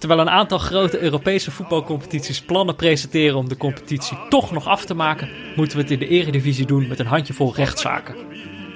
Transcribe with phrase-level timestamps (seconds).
[0.00, 4.94] Terwijl een aantal grote Europese voetbalcompetities plannen presenteren om de competitie toch nog af te
[4.94, 8.14] maken, moeten we het in de Eredivisie doen met een handjevol rechtszaken.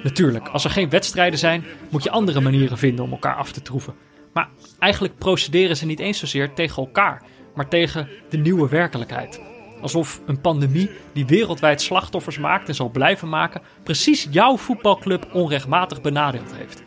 [0.02, 3.62] Natuurlijk, als er geen wedstrijden zijn, moet je andere manieren vinden om elkaar af te
[3.62, 3.94] troeven.
[4.32, 4.48] Maar
[4.78, 7.22] eigenlijk procederen ze niet eens zozeer tegen elkaar,
[7.54, 9.40] maar tegen de nieuwe werkelijkheid.
[9.80, 16.00] Alsof een pandemie die wereldwijd slachtoffers maakt en zal blijven maken, precies jouw voetbalclub onrechtmatig
[16.00, 16.82] benadeeld heeft.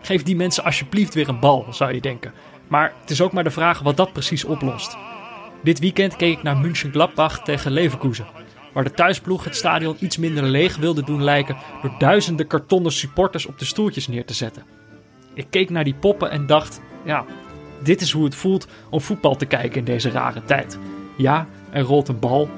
[0.00, 2.32] Geef die mensen alsjeblieft weer een bal, zou je denken.
[2.68, 4.96] Maar het is ook maar de vraag wat dat precies oplost.
[5.62, 8.26] Dit weekend keek ik naar München-Gladbach tegen Leverkusen.
[8.72, 13.46] Waar de thuisploeg het stadion iets minder leeg wilde doen lijken door duizenden kartonnen supporters
[13.46, 14.64] op de stoeltjes neer te zetten.
[15.34, 17.24] Ik keek naar die poppen en dacht: ja,
[17.82, 20.78] dit is hoe het voelt om voetbal te kijken in deze rare tijd.
[21.16, 22.50] Ja, er rolt een bal,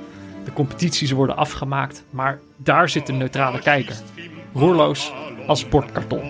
[0.44, 3.96] de competities worden afgemaakt, maar daar zit een neutrale kijker.
[4.54, 5.12] Roerloos
[5.46, 6.20] als sportkarton.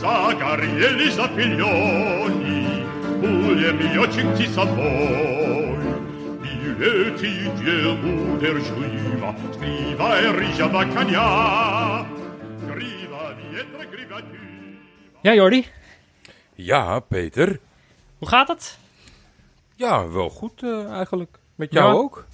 [0.00, 2.84] Zagarieli zapiglioni,
[3.20, 5.76] Puglie mio cinti sapoi,
[6.40, 12.06] Bileti Dieu der Juiva, Scriva e rigia bacania,
[12.66, 14.36] Griva vietra griva tu.
[15.22, 15.66] Ja, Jordi?
[16.54, 17.60] Ja, Peter.
[18.18, 18.78] Hoe gaat het?
[19.76, 21.38] Ja, wel goed uh, eigenlijk.
[21.54, 21.98] Met jou Ja.
[21.98, 22.24] ook?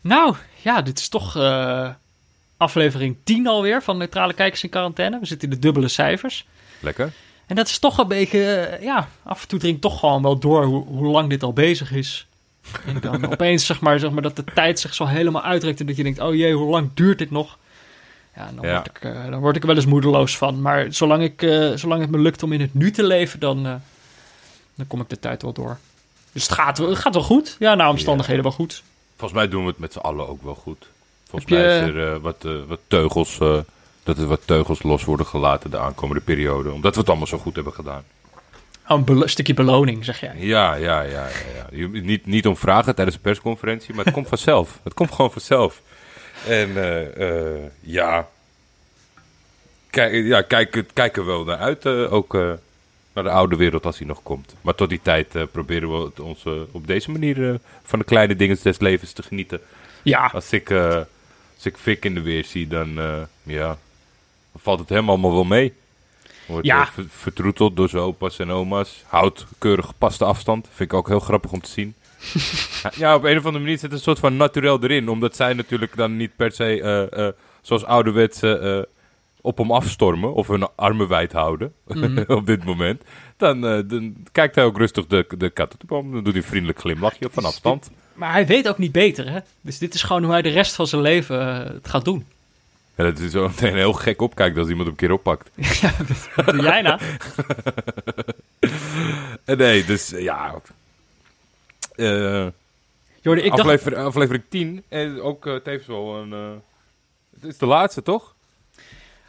[0.00, 1.88] Nou, ja, dit is toch eh,
[2.56, 5.18] aflevering 10 alweer van Neutrale Kijkers in Quarantaine.
[5.18, 6.46] We zitten in de dubbele cijfers.
[6.82, 7.12] Lekker.
[7.46, 10.38] En dat is toch een beetje, eh, ja, af en toe dringt toch gewoon wel
[10.38, 12.26] door hoe, hoe lang dit al bezig is.
[12.86, 15.86] En dan opeens zeg maar, zeg maar dat de tijd zich zo helemaal uitrekt en
[15.86, 17.58] dat je denkt, oh jee, hoe lang duurt dit nog?
[18.36, 18.72] Ja, dan, Ja.
[18.74, 20.62] Word ik, eh, dan word ik er wel eens moedeloos van.
[20.62, 23.62] Maar zolang, ik, eh, zolang het me lukt om in het nu te leven, dan,
[24.74, 25.78] dan kom ik de tijd wel door.
[26.32, 27.56] Dus het gaat, wel- het gaat wel goed.
[27.58, 28.82] Ja, naar omstandigheden wel goed.
[29.16, 30.86] Volgens mij doen we het met z'n allen ook wel goed.
[31.28, 33.38] Volgens je- mij is er wat, wat teugels,
[34.02, 36.72] dat er wat teugels los worden gelaten de aankomende periode.
[36.72, 38.04] Omdat we het allemaal zo goed hebben gedaan.
[38.88, 40.34] Oh, een stukje beloning, zeg jij.
[40.36, 41.10] Ja, ja, ja.
[41.10, 41.66] ja, ja.
[41.70, 44.78] Je, niet, niet om vragen tijdens de persconferentie, maar het komt vanzelf.
[44.84, 45.82] Het komt gewoon vanzelf.
[46.46, 48.28] En eh, eh, ja,
[49.90, 51.86] kijk, ja kijk, kijk er wel naar uit.
[51.86, 52.32] eh, ook
[53.12, 54.54] naar de oude wereld als die nog komt.
[54.60, 58.58] Maar tot die tijd proberen we het ons op deze manier van de kleine dingen
[58.62, 59.60] des levens te genieten.
[60.02, 63.00] Ja, Als ik, als ik Fik in de weer zie, dan,
[63.42, 63.78] ja,
[64.62, 65.72] valt het hem allemaal wel mee.
[66.46, 66.86] Wordt Ja.
[66.86, 69.02] ver- vertroeteld door zijn opa's en oma's.
[69.06, 70.68] Houdt keurig gepaste afstand.
[70.72, 71.94] Vind ik ook heel grappig om te zien.
[73.02, 75.08] ja, op een of andere manier zit een soort van naturel erin.
[75.08, 78.90] Omdat zij natuurlijk dan niet per se, eh, eh, zoals ouderwetse, eh
[79.44, 80.34] op hem afstormen.
[80.34, 81.72] Of hun armen wijd houden.
[82.26, 83.02] op dit moment.
[83.36, 86.12] Dan, dan kijkt hij ook rustig de, de kat op de boom.
[86.12, 87.90] Dan doet hij een vriendelijk glimlachje van afstand.
[88.14, 89.38] maar hij weet ook niet beter, hè?
[89.60, 91.38] Dus dit is gewoon hoe hij de rest van zijn leven
[91.72, 92.26] het gaat doen.
[92.96, 95.50] Ja, dat is zo meteen heel gek opkijkt als iemand hem een keer oppakt.
[96.36, 97.00] Wat doe jij nou?
[99.44, 100.54] Eh, Nee, dus eh, ja.
[101.96, 102.46] Eh,
[103.20, 103.60] Jordi, ik dacht...
[103.60, 104.82] aflever- aflevering 10.
[104.88, 106.30] En ook eh, tevens wel een.
[107.40, 108.34] het is de laatste, toch?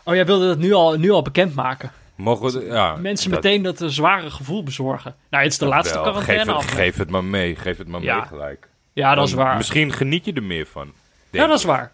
[0.04, 1.92] Oh, jij wilde dat nu al, nu al bekendmaken.
[2.16, 2.66] Mogen we.
[2.66, 5.16] Ja, Mensen dat- meteen dat zware gevoel bezorgen.
[5.30, 6.04] Nou, het is de dat laatste wel.
[6.04, 6.66] quarantaine Geef, af.
[6.66, 7.56] het- geef het maar mee.
[7.56, 8.16] Geef het maar Ja.
[8.16, 8.68] mee gelijk.
[8.94, 9.58] Ja, dat is waar.
[9.58, 10.92] Misschien geniet je er meer van.
[11.30, 11.92] Ja, dat is waar.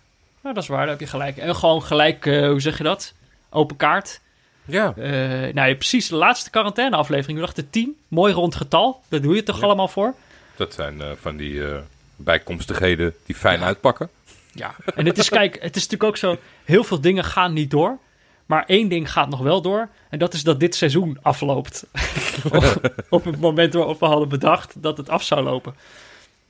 [0.49, 1.37] Ja, dat is waar, daar heb je gelijk.
[1.37, 3.13] En gewoon gelijk, eh, hoe zeg je dat?
[3.49, 4.21] Open kaart.
[4.65, 4.93] Ja.
[4.97, 5.11] Eh,
[5.53, 7.39] nou ja, precies, de laatste quarantaine-aflevering.
[7.39, 7.97] We dachten 10.
[8.07, 9.01] Mooi rond getal.
[9.07, 9.63] Daar doe je het toch Ja.
[9.65, 10.13] allemaal voor?
[10.55, 11.77] Dat zijn eh, van die eh,
[12.15, 14.09] bijkomstigheden die fijn uitpakken.
[14.51, 14.75] Ja.
[14.95, 16.37] En het is, kijk, het is natuurlijk ook zo...
[16.65, 17.97] Heel veel dingen gaan niet door.
[18.45, 19.89] Maar één ding gaat nog wel door.
[20.09, 21.85] En dat is dat dit seizoen afloopt.
[23.09, 25.73] op, het moment waarop we hadden bedacht dat het af zou lopen.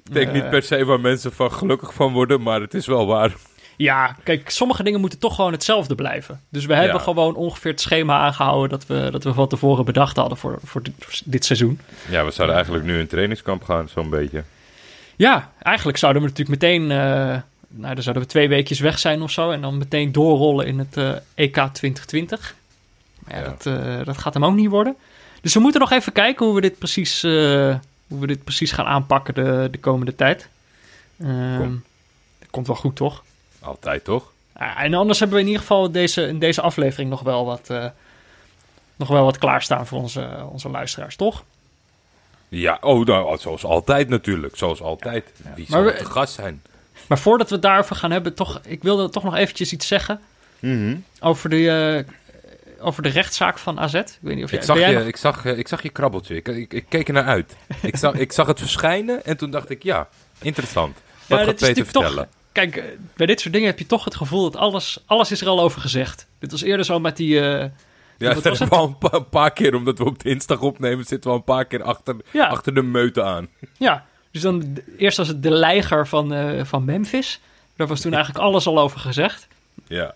[0.06, 3.06] Ik denk niet per se waar mensen van gelukkig van worden, maar het is wel
[3.06, 3.36] waar.
[3.82, 6.42] Ja, kijk, sommige dingen moeten toch gewoon hetzelfde blijven.
[6.50, 7.00] Dus we hebben Ja.
[7.04, 10.84] gewoon ongeveer het schema aangehouden dat we, dat we van tevoren bedacht hadden voor, voor
[10.84, 11.80] dit, voor dit seizoen.
[12.10, 14.44] Ja, we zouden eigenlijk nu in trainingskamp gaan, zo'n beetje.
[15.16, 16.98] Ja, eigenlijk zouden we natuurlijk meteen, eh,
[17.68, 20.80] nou dan zouden we twee weekjes weg zijn of zo en dan meteen doorrollen in
[20.80, 22.56] het eh, EK 2020.
[23.20, 23.50] Maar ja, Ja.
[23.50, 24.96] Dat, eh, dat gaat hem ook niet worden.
[25.42, 27.80] Dus we moeten nog even kijken hoe we dit precies, hoe
[28.20, 30.48] we dit precies gaan aanpakken de, de komende tijd.
[31.20, 31.84] Ehm, Kom.
[32.40, 33.24] dat komt wel goed, toch?
[33.62, 34.32] Altijd toch?
[34.60, 37.70] Ja, en anders hebben we in ieder geval deze, in deze aflevering nog wel wat,
[37.70, 37.86] eh,
[38.96, 41.44] nog wel wat klaarstaan voor onze, onze luisteraars, toch?
[42.48, 44.58] Ja, oh, nou, zoals altijd natuurlijk.
[44.58, 45.26] Zoals altijd.
[45.56, 46.62] Wie Maar zou we- gast zijn?
[47.08, 50.20] Maar voordat we het daarover gaan hebben, toch, ik wilde toch nog eventjes iets zeggen
[51.20, 51.70] over de,
[52.06, 53.94] eh, over de rechtszaak van AZ.
[53.94, 55.82] Ik weet niet of jij, Ik zag, jij je, nog- ik, zag, eh, ik zag
[55.84, 56.36] je krabbeltje.
[56.36, 57.56] Ik, ik, ik keek er naar uit.
[57.82, 60.08] ik, zag, ik zag het verschijnen en toen dacht ik, ja,
[60.42, 60.98] interessant.
[61.28, 62.30] Wat Ja, gaat Peter vertellen?
[62.60, 62.84] Kijk, eh,
[63.16, 65.60] bij dit soort dingen heb je toch het gevoel dat alles, alles is er al
[65.62, 66.28] over gezegd.
[66.40, 67.70] Dit was eerder zo met die, eh,
[68.18, 71.06] Ja, dat was is wel een, pa- een paar keer, omdat we op dinsdag opnemen,
[71.06, 72.48] zitten we een paar keer achter, Ja.
[72.48, 73.48] achter de meute aan.
[73.78, 77.40] Ja, dus dan eerst was het de leiger van, eh, van Memphis.
[77.76, 79.48] Daar was toen eigenlijk alles al over gezegd.
[79.88, 80.14] Ja.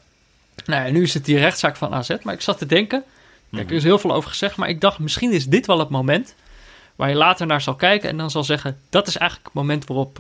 [0.66, 2.10] Nou ja, nu is het die rechtszaak van AZ.
[2.24, 3.04] Maar ik zat te denken,
[3.52, 4.56] kijk, er is heel veel over gezegd.
[4.56, 6.36] Maar ik dacht, misschien is dit wel het moment
[6.96, 8.10] waar je later naar zal kijken.
[8.10, 10.20] En dan zal zeggen, dat is eigenlijk het moment waarop,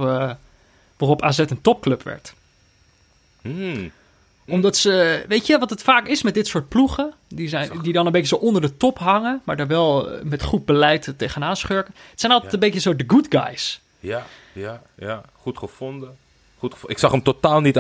[1.05, 2.33] waarop AZ een topclub werd.
[3.41, 3.91] Hmm.
[4.47, 7.13] Omdat ze, weet je wat het vaak is met dit soort ploegen?
[7.27, 10.23] Die, zijn, die dan een beetje zo onder de top hangen, maar daar wel eh,
[10.23, 11.93] met goed beleid tegenaan schurken.
[12.09, 12.57] Het zijn altijd Ja.
[12.57, 13.81] een beetje zo de good guys.
[13.99, 15.21] Ja, ja, ja.
[15.41, 16.17] Goed gevonden.
[16.57, 17.77] Goed ik zag hem totaal niet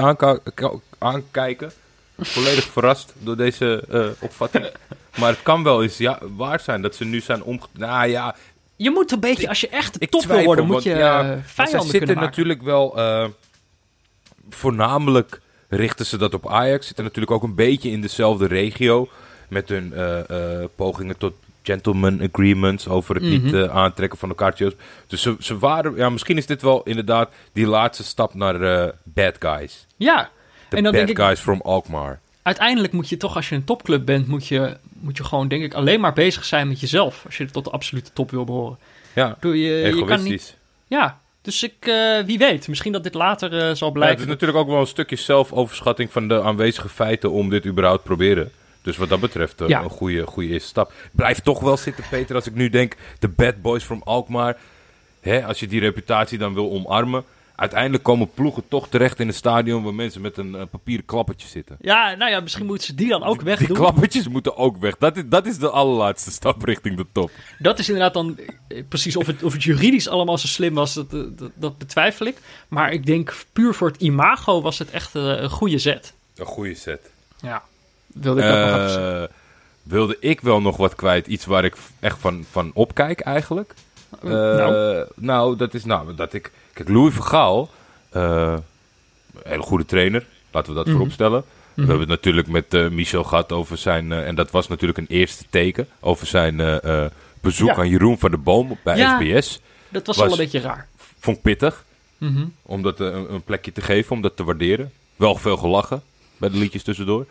[0.97, 1.71] aankijken.
[2.17, 4.71] Volledig verrast door deze eh, opvatting.
[5.19, 7.67] Maar het kan wel eens ja, waar zijn dat ze nu zijn omge...
[7.71, 8.35] Nou ja,
[8.83, 11.37] Je moet een beetje, als je echt de top wil worden, moet je ja, eh,
[11.45, 12.97] vijanden zitten natuurlijk wel...
[12.97, 13.25] eh,
[14.49, 16.85] voornamelijk richten ze dat op Ajax.
[16.85, 19.07] Zitten natuurlijk ook een beetje in dezelfde regio.
[19.49, 21.33] Met hun eh, pogingen tot
[21.63, 23.69] gentleman agreements over het niet Mhm.
[23.69, 24.55] aantrekken van elkaar.
[25.07, 25.95] Dus ze, ze waren...
[25.95, 29.85] Ja, misschien is dit wel inderdaad die laatste stap naar bad guys.
[29.95, 30.29] Ja,
[30.69, 32.19] De en dan bad denk ik, guys from Alkmaar.
[32.43, 35.63] Uiteindelijk moet je toch, als je een topclub bent, moet je, moet je gewoon, denk
[35.63, 37.23] ik, alleen maar bezig zijn met jezelf.
[37.25, 38.77] Als je tot de absolute top wil behoren.
[39.13, 40.55] Ja, Doe je, je kan niet, egoïstisch.
[40.87, 44.19] ja, dus ik, eh, wie weet, misschien dat dit later eh, zal Ja, het blijken.
[44.21, 48.07] is natuurlijk ook wel een stukje zelfoverschatting van de aanwezige feiten om dit überhaupt te
[48.07, 48.51] proberen.
[48.81, 49.83] Dus wat dat betreft eh, Ja.
[49.83, 50.93] een goede, goede eerste stap.
[51.11, 54.57] Blijf toch wel zitten, Peter, als ik nu denk, de bad boys from Alkmaar.
[55.21, 57.23] Hè, als je die reputatie dan wil omarmen.
[57.55, 61.47] Uiteindelijk komen ploegen toch terecht in een stadion waar mensen met een eh, papieren klappertje
[61.47, 61.77] zitten.
[61.81, 63.77] Ja, nou ja, misschien moeten ze die dan ook Die wegdoen.
[63.77, 64.97] klappertjes moeten ook weg.
[64.97, 67.31] Dat is, dat is de allerlaatste stap richting de top.
[67.59, 70.93] Dat is inderdaad dan eh, precies of het, of het juridisch allemaal zo slim was,
[70.93, 72.37] dat, eh, dat, dat betwijfel ik.
[72.67, 76.13] Maar ik denk puur voor het imago was het echt een goede zet.
[76.35, 77.11] Een goede set.
[77.41, 77.63] Ja,
[78.07, 79.29] wilde ik nog
[79.83, 81.27] wilde ik wel nog wat kwijt.
[81.27, 83.73] Iets waar ik echt van, van opkijk eigenlijk.
[84.23, 86.51] Eh, nou, nou, dat is nou dat ik.
[86.73, 87.69] Kijk, Louis Vergaal,
[88.09, 88.53] eh
[89.33, 90.95] een hele goede trainer, laten we dat Mhm.
[90.95, 91.41] voorop stellen.
[91.73, 91.89] We Mhm.
[91.89, 94.11] hebben het natuurlijk met eh, Michel gehad over zijn.
[94.11, 95.87] en dat was natuurlijk een eerste teken.
[95.99, 96.79] Over zijn
[97.41, 97.75] bezoek Ja.
[97.75, 99.19] aan Jeroen van der Boom bij Ja.
[99.19, 99.59] SBS.
[99.89, 100.87] dat was, wel een beetje raar.
[101.19, 101.83] Vond ik pittig
[102.17, 102.45] Mhm.
[102.61, 104.91] om dat een, een plekje te geven, om dat te waarderen.
[105.15, 106.01] Wel veel gelachen
[106.37, 107.25] bij de liedjes tussendoor.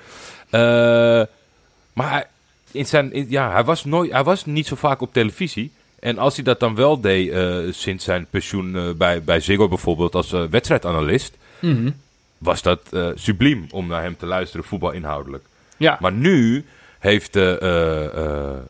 [1.93, 2.25] Maar hij,
[2.71, 5.73] in zijn, in- ja, hij, was nooit, hij was niet zo vaak op televisie.
[6.03, 9.69] En als hij dat dan wel deed eh, sinds zijn pensioen eh, bij, bij Ziggo
[9.69, 11.37] bijvoorbeeld als eh, wedstrijdanalist...
[11.61, 11.91] Mhm.
[12.39, 15.45] was dat subliem om naar hem te luisteren, voetbalinhoudelijk.
[15.77, 16.65] Ja, Maar nu
[16.99, 17.37] heeft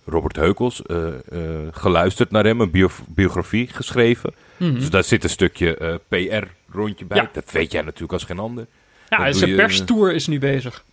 [0.04, 0.82] Robert Heukels
[1.70, 4.34] geluisterd naar hem, een bio- biografie geschreven.
[4.56, 4.74] Mhm.
[4.74, 7.16] Dus daar zit een stukje PR-rondje bij.
[7.16, 7.30] Ja.
[7.32, 8.66] Dat weet jij natuurlijk als geen ander.
[9.08, 10.84] ja zijn perstour is nu bezig.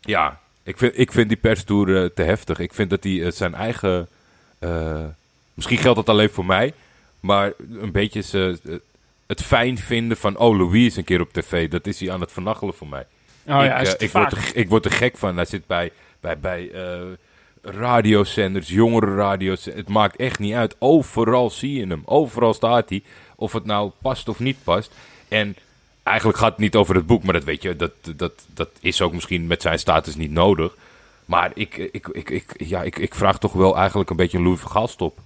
[0.00, 2.58] Ja, ik vind, ik vind die perstour te heftig.
[2.58, 4.08] Ik vind dat hij zijn eigen...
[5.56, 6.72] misschien geldt dat alleen voor mij.
[7.20, 8.74] Maar een beetje ze, eh,
[9.26, 10.38] het fijn vinden van...
[10.38, 11.68] Oh, Louis is een keer op tv.
[11.70, 13.06] Dat is hij aan het vernachelen voor mij.
[13.46, 15.36] Oh ik, ja, eh, ik, word er, ik word er gek van.
[15.36, 16.70] Hij zit bij, bij, bij
[17.62, 19.64] radiozenders, jongere radio's.
[19.64, 20.76] Het maakt echt niet uit.
[20.78, 22.02] Overal zie je hem.
[22.04, 23.02] Overal staat hij.
[23.36, 24.94] Of het nou past of niet past.
[25.28, 25.56] En
[26.02, 27.22] eigenlijk gaat het niet over het boek.
[27.22, 30.76] Maar dat weet je, dat, dat, dat is ook misschien met zijn status niet nodig.
[31.24, 34.44] Maar ik, ik, ik, ik, ja, ik, ik vraag toch wel eigenlijk een beetje een
[34.44, 35.18] Louis Vergaal stop.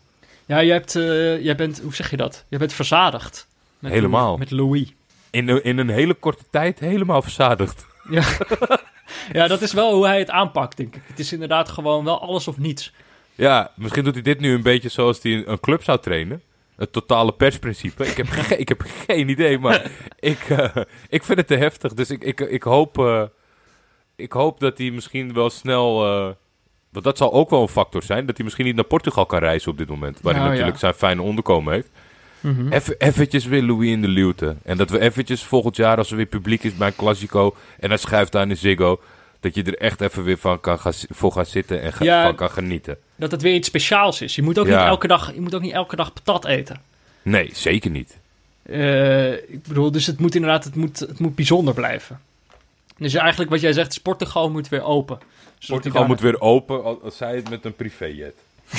[0.51, 2.45] Ja, jij, hebt, eh, jij bent, hoe zeg je dat?
[2.49, 3.47] Jij bent verzadigd.
[3.79, 4.25] Met Helemaal.
[4.25, 4.93] Louis- met Louis.
[5.31, 7.87] In, een- in een hele korte tijd helemaal verzadigd.
[8.11, 8.23] Ja.
[9.33, 11.03] ja, dat is wel hoe hij het aanpakt, denk ik.
[11.07, 12.93] Het is inderdaad gewoon wel alles of niets.
[13.35, 16.43] Ja, misschien doet hij dit nu een beetje zoals hij een, club zou trainen.
[16.77, 18.07] Het totale persprincipe.
[18.07, 19.91] Ik heb, ge- ik heb geen idee, maar
[20.21, 20.77] ik, eh,
[21.09, 21.95] ik vind het te heftig.
[21.95, 23.23] Dus ik, ik, ik, hoop, eh,
[24.17, 26.05] ik hoop dat hij misschien wel snel...
[26.91, 28.27] want dat zal ook wel een factor zijn.
[28.27, 30.21] Dat hij misschien niet naar Portugal kan reizen op dit moment.
[30.21, 30.87] Waar hij Nou, natuurlijk ja.
[30.89, 31.89] zijn fijne onderkomen heeft.
[32.41, 32.73] Mhm.
[32.73, 34.57] Even, eventjes weer Louis in de luwte.
[34.63, 37.57] En dat we eventjes volgend jaar, als er weer publiek is bij een Classico...
[37.81, 39.01] en hij schuift aan de Ziggo...
[39.41, 42.23] dat je er echt even weer van kan gaan, voor gaan zitten en ga- Ja.
[42.25, 42.97] van kan genieten.
[43.17, 44.35] Dat het weer iets speciaals is.
[44.35, 44.79] Je moet ook, Ja.
[44.79, 46.81] niet, elke dag, je moet ook niet elke dag patat eten.
[47.23, 48.19] Nee, zeker niet.
[48.63, 52.21] Eh, ik bedoel, dus het moet inderdaad, het moet, het moet bijzonder blijven.
[52.99, 55.19] Dus eigenlijk wat jij zegt, is Portugal moet weer open.
[55.67, 58.35] Portugal moet weer open, al- als zij het met een privéjet.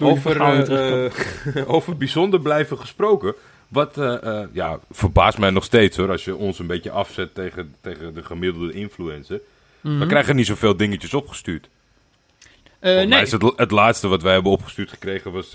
[0.00, 3.34] Over, eh, over bijzonder blijven gesproken.
[3.68, 7.74] Wat eh, ja, verbaast mij nog steeds hoor, als je ons een beetje afzet tegen,
[7.80, 9.40] tegen de gemiddelde influencer.
[9.80, 9.98] Mhm.
[9.98, 11.68] We krijgen niet zoveel dingetjes opgestuurd.
[12.80, 15.50] Mij nee, is het, het laatste wat wij hebben opgestuurd gekregen was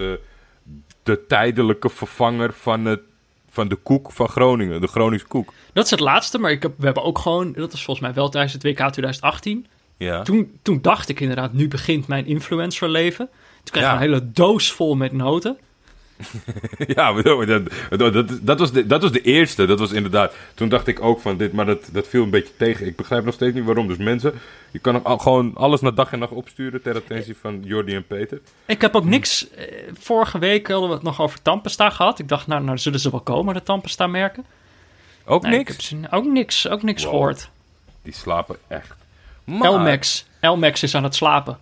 [1.04, 3.02] de tijdelijke vervanger van, het,
[3.50, 5.54] van de koek van Groningen, de Groningse koek.
[5.74, 6.38] dat is het laatste.
[6.38, 8.76] Maar ik heb, we hebben ook gewoon, dat is volgens mij wel tijdens het WK
[8.76, 9.68] 2018...
[9.98, 10.22] Ja.
[10.22, 13.30] Toen, toen dacht ik inderdaad, nu begint mijn influencerleven.
[13.64, 13.94] Toen kreeg ik Ja.
[13.96, 15.58] een hele doos vol met noten.
[16.88, 19.66] Ja, dat, dat, dat, was de, dat was de eerste.
[19.66, 20.34] Dat was inderdaad.
[20.54, 22.86] Toen dacht ik ook van dit, maar dat, dat viel een beetje tegen.
[22.86, 23.88] Ik begrijp nog steeds niet waarom.
[23.88, 24.34] Dus mensen,
[24.72, 28.08] je kan al- gewoon alles naar dag en nacht opsturen ter attentie van Jordi en
[28.08, 28.42] Peter.
[28.66, 29.50] Ik heb ook niks...
[29.50, 29.66] eh,
[30.00, 32.20] vorige week hadden we het nog over tandpasta gehad.
[32.20, 34.46] Ik dacht, nou, nou zullen ze wel komen, de tandpasta merken.
[35.26, 35.90] Ook Nee, niks.
[35.90, 37.12] heb ook niks, ook niks Wow.
[37.14, 37.50] gehoord.
[38.02, 38.96] Die slapen echt.
[39.46, 40.26] Maar, Elmax.
[40.40, 41.58] Elmax is aan het slapen.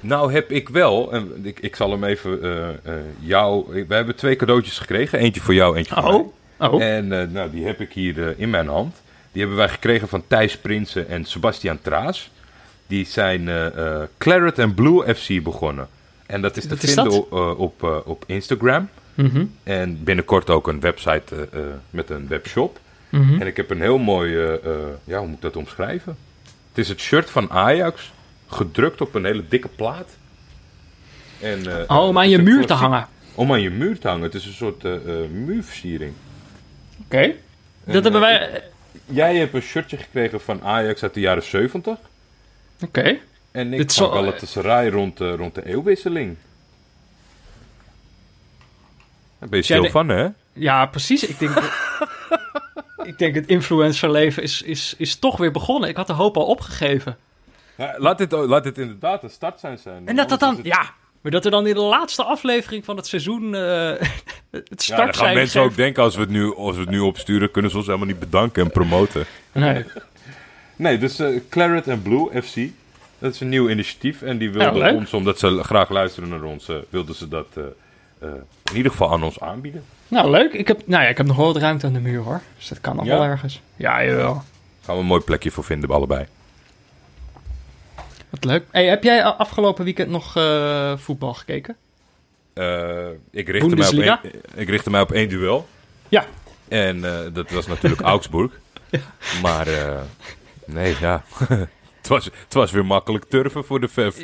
[0.00, 2.42] Nou heb ik wel, en ik, ik zal hem even
[2.84, 3.84] eh, jou.
[3.88, 5.18] We hebben twee cadeautjes gekregen.
[5.18, 6.12] Eentje voor jou, eentje voor mij.
[6.68, 6.82] Oh, oh.
[6.82, 8.96] En eh, nou, die heb ik hier in mijn hand.
[9.32, 12.30] Die hebben wij gekregen van Thijs Prinsen en Sebastian Traas.
[12.86, 13.44] Die zijn
[14.18, 15.88] Claret and Blue FC begonnen.
[16.26, 18.88] En dat is te Wat vinden op, eh, op Instagram.
[19.14, 21.48] Mhm, En binnenkort ook een website
[21.90, 22.78] met een webshop.
[23.08, 23.40] mhm.
[23.40, 24.36] En ik heb een heel mooi,
[25.04, 26.16] ja, hoe moet ik dat omschrijven?
[26.78, 28.12] Het is het shirt van Ajax,
[28.48, 30.16] gedrukt op een hele dikke plaat.
[31.40, 33.08] En, eh, Oh, om het aan je muur te hangen.
[33.34, 34.22] Om aan je muur te hangen.
[34.22, 34.92] Het is een soort eh,
[35.32, 36.12] muurversiering.
[37.04, 37.34] Oké.
[37.84, 38.62] Dat hebben wij...
[39.06, 41.98] Jij hebt een shirtje gekregen van Ajax uit de jaren 70.
[42.84, 43.18] Oké.
[43.50, 46.36] En ik Dit van Galatasaray rond, de- rond de eeuwwisseling.
[49.38, 50.28] Daar ben je stil van, hè?
[50.52, 51.26] Ja, precies.
[51.26, 51.54] Ik denk...
[53.08, 55.88] ik denk het influencerleven is, is, is toch weer begonnen.
[55.88, 57.16] Ik had de hoop al opgegeven.
[57.76, 59.78] Ja, laat, dit, laat dit inderdaad een start zijn.
[59.78, 60.06] zijn.
[60.08, 60.56] En dat dat dan...
[60.56, 63.54] Het- Ja, maar dat er dan in de laatste aflevering van het seizoen...
[63.54, 63.60] eh
[63.90, 64.00] het
[64.50, 66.90] Ja, dan start gaan zijn mensen ook denken, als we, het nu, als we het
[66.90, 69.24] nu opsturen, kunnen ze ons helemaal niet bedanken en promoten.
[69.52, 69.84] Nee.
[70.76, 72.54] Nee, dus eh Claret and Blue FC,
[73.18, 74.22] dat is een nieuw initiatief.
[74.22, 77.46] En die wilden Ja, ons, omdat ze graag luisteren naar ons, eh, wilden ze dat
[78.70, 79.84] in ieder geval aan ons aanbieden.
[80.08, 80.52] Nou, leuk.
[80.52, 82.40] Ik heb, nou ja, ik heb nog wel wat ruimte aan de muur, hoor.
[82.56, 83.12] Dus dat kan nog Ja?
[83.18, 83.60] wel ergens.
[83.76, 84.42] Ja, jawel.
[84.84, 86.26] Gaan we een mooi plekje voor vinden, allebei.
[88.30, 88.64] Wat leuk.
[88.70, 91.76] Hey, heb jij afgelopen weekend nog eh, voetbal gekeken?
[92.54, 94.20] Eh, ik, richtte mij op Bundesliga?
[94.22, 95.68] één, ik richtte mij op één duel.
[96.08, 96.24] Ja.
[96.68, 98.52] En eh, dat was natuurlijk Augsburg.
[99.42, 100.00] Maar eh,
[100.66, 101.22] nee, ja.
[102.08, 104.16] het, was, het was weer makkelijk turven voor de VEF.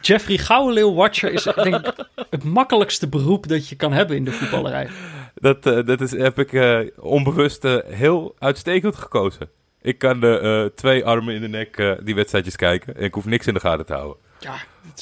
[0.00, 4.32] Jeffrey Gouwenleeuw Watcher is denk ik het makkelijkste beroep dat je kan hebben in de
[4.32, 4.88] voetballerij.
[5.34, 9.50] Dat, eh, dat is, heb ik eh, onbewust eh, heel uitstekend gekozen.
[9.82, 12.96] Ik kan de twee armen in de nek die wedstrijdjes kijken.
[12.96, 14.16] En ik hoef niks in de gaten te houden.
[14.38, 14.54] Ja,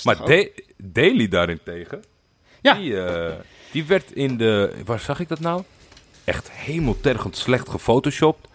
[0.05, 2.03] Maar De Daly daarentegen,
[2.61, 2.75] Ja.
[2.75, 2.97] die,
[3.73, 4.73] die werd in de...
[4.85, 5.63] Waar zag ik dat nou?
[6.25, 8.49] Echt hemeltergend slecht gefotoshopt.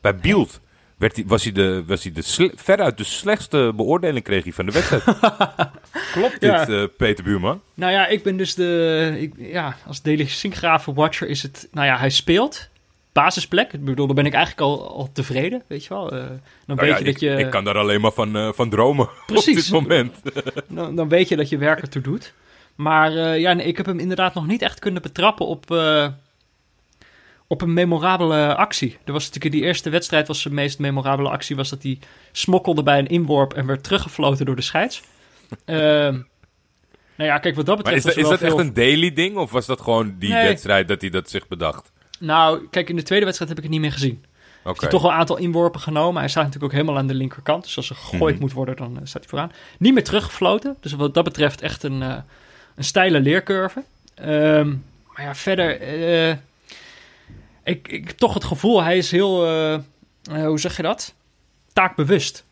[0.00, 0.60] Bij Bielt
[0.96, 4.52] werd die, was hij, de, was hij de sle- veruit de slechtste beoordeling kreeg hij
[4.52, 5.04] van de wedstrijd.
[6.12, 6.64] Klopt Ja.
[6.64, 7.60] dit, eh, Peter Buurman?
[7.74, 9.16] Nou ja, ik ben dus de...
[9.18, 11.68] Ik, ja, als Delig Sinkgraven Watcher is het...
[11.72, 12.68] Nou ja, hij speelt.
[13.12, 13.72] Basisplek.
[13.72, 16.10] Ik bedoel, dan ben ik eigenlijk al, al tevreden, weet je wel.
[16.12, 17.36] Eh, dan Nou weet ja, je dat ik, je...
[17.36, 19.56] ik kan daar alleen maar van, eh, van dromen Precies.
[19.72, 20.14] op dit moment.
[20.68, 22.32] dan, dan weet je dat je werk ertoe doet.
[22.74, 25.70] Maar ja, nee, ik heb hem inderdaad nog niet echt kunnen betrappen op,
[27.46, 28.96] op een memorabele actie.
[29.04, 31.98] Er was natuurlijk in die eerste wedstrijd was zijn meest memorabele actie was dat hij
[32.32, 35.02] smokkelde bij een inworp en werd teruggefloten door de scheids.
[35.64, 36.18] Ehm
[37.16, 39.36] nou ja, kijk, wat dat Maar is betreft is dat echt een daily ding?
[39.36, 40.46] Of was dat gewoon die Nee.
[40.48, 41.92] wedstrijd dat hij dat zich bedacht?
[42.18, 44.24] Nou, kijk, in de tweede wedstrijd heb ik het niet meer gezien.
[44.58, 44.68] Oké.
[44.68, 46.20] Heeft hij toch wel een aantal inworpen genomen.
[46.20, 47.64] Hij staat natuurlijk ook helemaal aan de linkerkant.
[47.64, 48.42] Dus als er gegooid Mhm.
[48.42, 49.52] moet worden, dan eh, staat hij vooraan.
[49.78, 50.76] Niet meer teruggefloten.
[50.80, 52.16] Dus wat dat betreft echt een, eh,
[52.76, 53.84] een steile leercurve.
[54.14, 54.68] Ehm,
[55.12, 55.80] maar ja, verder...
[57.66, 59.46] ik, ik heb toch het gevoel, hij is heel...
[59.46, 59.82] eh, eh,
[60.46, 61.14] hoe zeg je dat?
[61.72, 62.44] Taakbewust.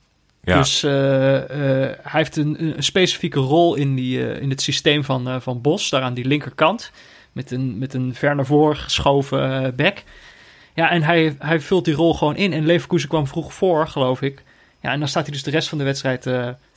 [0.42, 0.56] Ja.
[0.59, 5.61] Dus eh, hij heeft een, een specifieke rol in, die, in het systeem van, van
[5.61, 6.90] Bos, daar aan die linkerkant.
[7.33, 10.02] Met een, met een ver naar voren geschoven back.
[10.75, 12.52] Ja, en hij, hij vult die rol gewoon in.
[12.52, 14.42] En Leverkusen kwam vroeg voor, geloof ik.
[14.80, 16.28] Ja, en dan staat hij dus de rest van de wedstrijd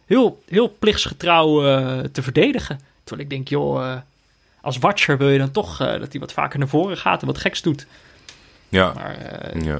[0.05, 1.61] heel, heel plichtsgetrouw
[2.11, 2.79] te verdedigen.
[3.03, 3.97] Terwijl ik denk, joh,
[4.61, 7.37] als watcher wil je dan toch dat hij wat vaker naar voren gaat en wat
[7.37, 7.87] geks doet.
[8.69, 8.93] Ja.
[8.93, 9.79] Maar eh, ja.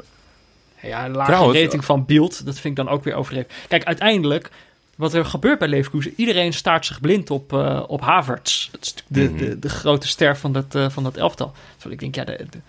[0.82, 3.52] ja, een lage Trouwens, rating van Beeld, dat vind ik dan ook weer overdreven.
[3.68, 4.50] Kijk, uiteindelijk,
[4.96, 8.70] wat er gebeurt bij Leverkusen, iedereen staart zich blind op, eh op Havertz.
[8.72, 9.54] Dat is natuurlijk de, Mhm.
[9.54, 11.54] de, de grote ster van dat, eh, van dat elftal.
[11.72, 12.60] Terwijl ik denk, ja, de, de, de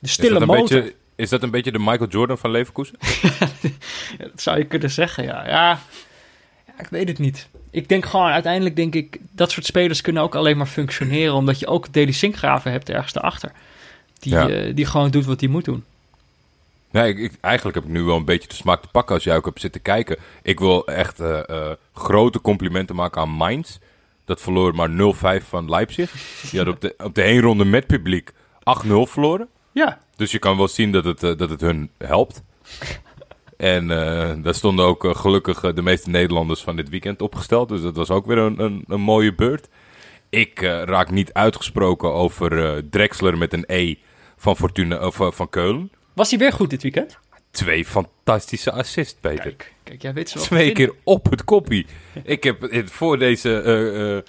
[0.00, 2.96] Is stille dat, een motor, beetje, is dat een beetje de Michael Jordan van Leverkusen?
[4.18, 5.46] ja, dat zou je kunnen zeggen, ja.
[5.46, 5.80] ja.
[6.66, 7.48] Ja, ik weet het niet.
[7.70, 11.58] Ik denk gewoon, uiteindelijk denk ik, dat soort spelers kunnen ook alleen maar functioneren, omdat
[11.58, 13.52] je ook Deli Sinkgraven hebt ergens daarachter.
[14.30, 14.48] Die, Ja.
[14.48, 15.84] eh, die gewoon doet wat hij moet doen.
[16.90, 19.24] Nee, ik, ik- eigenlijk heb ik nu wel een beetje de smaak te pakken als
[19.24, 20.16] jij ook hebt zitten kijken.
[20.42, 23.76] Ik wil echt eh, eh, grote complimenten maken aan Mainz.
[24.24, 24.90] Dat verloor maar
[25.40, 26.12] 0-5 van Leipzig.
[26.50, 28.30] Die hadden op de, op de heenronde met publiek
[28.60, 29.48] 8-0 verloren.
[29.72, 32.42] Ja, Dus je kan wel zien dat het, dat het hun helpt.
[33.56, 33.86] En
[34.42, 37.68] daar stonden ook gelukkig de meeste Nederlanders van dit weekend opgesteld.
[37.68, 39.68] Dus dat was ook weer een, een, een mooie beurt.
[40.28, 43.94] Ik raak niet uitgesproken over Drexler met een E
[44.36, 45.90] van, Fortuna, of, eh, van Keulen.
[46.12, 47.18] Was hij weer goed dit weekend?
[47.50, 49.42] Twee fantastische assists, Peter.
[49.42, 50.42] Kijk, kijk jij weet wel.
[50.42, 51.86] Twee keer op het koppie.
[52.24, 54.22] Ik heb het- voor deze eh, eh,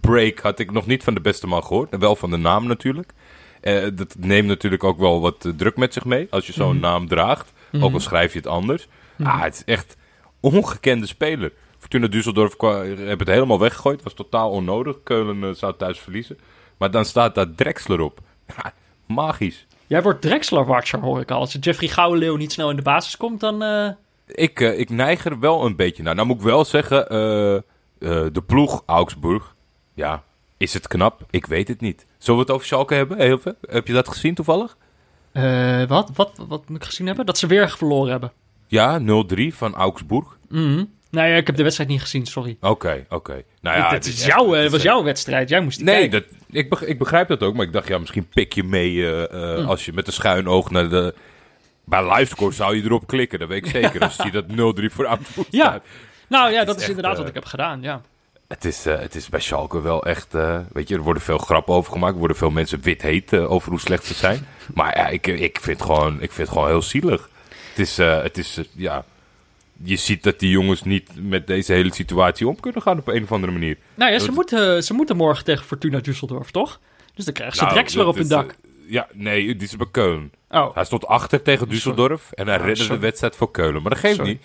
[0.00, 1.90] break had ik nog niet van de beste man gehoord.
[1.92, 3.12] En wel van de naam natuurlijk.
[3.60, 6.26] Eh, dat neemt natuurlijk ook wel wat eh, druk met zich mee.
[6.30, 7.52] Als je zo'n naam draagt.
[7.80, 8.88] Ook al schrijf je het anders.
[9.22, 9.96] Ah, het is echt
[10.40, 11.52] ongekende speler.
[11.78, 14.02] Fortuna Düsseldorf hebben het helemaal weggegooid.
[14.02, 14.96] Was totaal onnodig.
[15.02, 16.38] Keulen eh, zou thuis verliezen.
[16.78, 18.20] Maar dan staat daar Drexler op.
[19.12, 19.66] Magisch.
[19.86, 21.40] Jij wordt Drexler-watcher, hoor ik al.
[21.40, 23.62] Als Jeffrey Gouwenleeuw niet snel in de basis komt, dan...
[23.62, 23.88] eh,
[24.26, 26.14] Ik, eh, ik neig er wel een beetje naar.
[26.14, 27.62] Nou moet ik wel zeggen, eh, eh,
[28.32, 29.54] de ploeg Augsburg,
[29.94, 30.22] ja,
[30.56, 31.26] is het knap?
[31.30, 32.06] Ik weet het niet.
[32.18, 33.18] Zullen we het over Schalke hebben?
[33.18, 33.54] Heel veel?
[33.68, 34.76] Heb je dat gezien toevallig?
[35.32, 36.10] eh, wat?
[36.14, 36.44] wat?
[36.48, 37.26] Wat moet ik gezien hebben?
[37.26, 38.32] Dat ze weer verloren hebben.
[38.66, 40.36] Ja, 0-3 van Augsburg.
[40.48, 40.84] Mhm.
[41.12, 42.56] Nou ja, ik heb de wedstrijd niet gezien, sorry.
[42.60, 43.42] Oké, oké.
[43.60, 45.48] Nou ja, het is jouw, het eh, was echt- jouw wedstrijd.
[45.48, 46.28] Jij moest die Nee, kijken.
[46.28, 47.54] dat, ik, beg- ik begrijp dat ook.
[47.54, 49.66] Maar ik dacht, ja, misschien pik je mee eh, eh, Mm.
[49.68, 51.14] als je met een schuin oog naar de...
[51.84, 54.00] Bij livescore zou je erop klikken, dat weet ik zeker.
[54.08, 55.64] Als je dat 0-3 voor Augsburg Ja.
[55.66, 55.82] staat.
[56.28, 58.00] Nou ja, dat is is echt, inderdaad eh, wat ik heb gedaan, ja.
[58.48, 60.34] Het is, eh, het is bij Schalke wel echt...
[60.34, 62.12] eh, weet je, er worden veel grappen over gemaakt.
[62.12, 64.46] Er worden veel mensen wit heet eh, over hoe slecht ze zijn.
[64.74, 67.28] Maar ja, ik, ik, vind gewoon, ik vind het gewoon heel zielig.
[67.68, 69.04] Het is, eh, het is eh, ja...
[69.84, 73.22] Je ziet dat die jongens niet met deze hele situatie om kunnen gaan op een
[73.22, 73.76] of andere manier.
[73.94, 76.80] Nou ja, ze Dat- moeten, ze moeten morgen tegen Fortuna Düsseldorf, toch?
[77.14, 78.50] Dus dan krijgen ze Nou, Drexler op hun dak.
[78.50, 80.32] eh, ja, nee, die is bij Keulen.
[80.50, 83.82] Oh, Hij stond achter tegen Düsseldorf en hij Oh, redde de wedstrijd voor Keulen.
[83.82, 84.30] Maar dat geeft Sorry.
[84.30, 84.42] niet.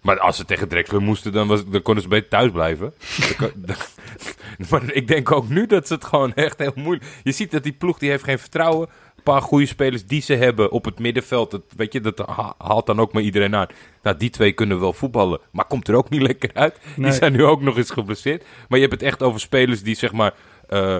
[0.00, 2.92] Maar als ze tegen Drexler moesten, dan, was, dan konden ze beter thuis blijven.
[4.70, 7.06] Maar ik denk ook nu dat ze het gewoon echt heel moeilijk...
[7.22, 8.88] Je ziet dat die ploeg die heeft geen vertrouwen.
[9.24, 11.50] Paar goede spelers die ze hebben op het middenveld.
[11.50, 13.66] Dat, weet je, dat ha- haalt dan ook maar iedereen aan.
[14.02, 15.40] Nou, die twee kunnen wel voetballen.
[15.50, 16.78] Maar komt er ook niet lekker uit.
[16.96, 17.10] Nee.
[17.10, 18.44] Die zijn nu ook nog eens geblesseerd.
[18.68, 20.34] Maar je hebt het echt over spelers die zeg maar...
[20.68, 20.96] eh,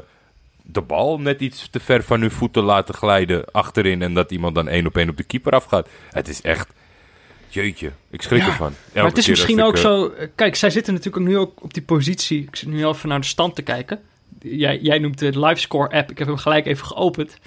[0.66, 4.02] de bal net iets te ver van hun voeten laten glijden achterin.
[4.02, 5.88] En dat iemand dan één op één op de keeper afgaat.
[6.10, 6.68] Het is echt.
[7.48, 8.66] Jeetje, ik schrik Ja, ervan.
[8.66, 10.06] Elke maar het is misschien ook zo...
[10.08, 12.42] eh, Kijk, zij zitten natuurlijk nu ook op die positie.
[12.42, 14.00] Ik zit nu even naar de stand te kijken.
[14.46, 16.10] Jij, jij noemt de livescore app.
[16.10, 17.38] Ik heb hem gelijk even geopend.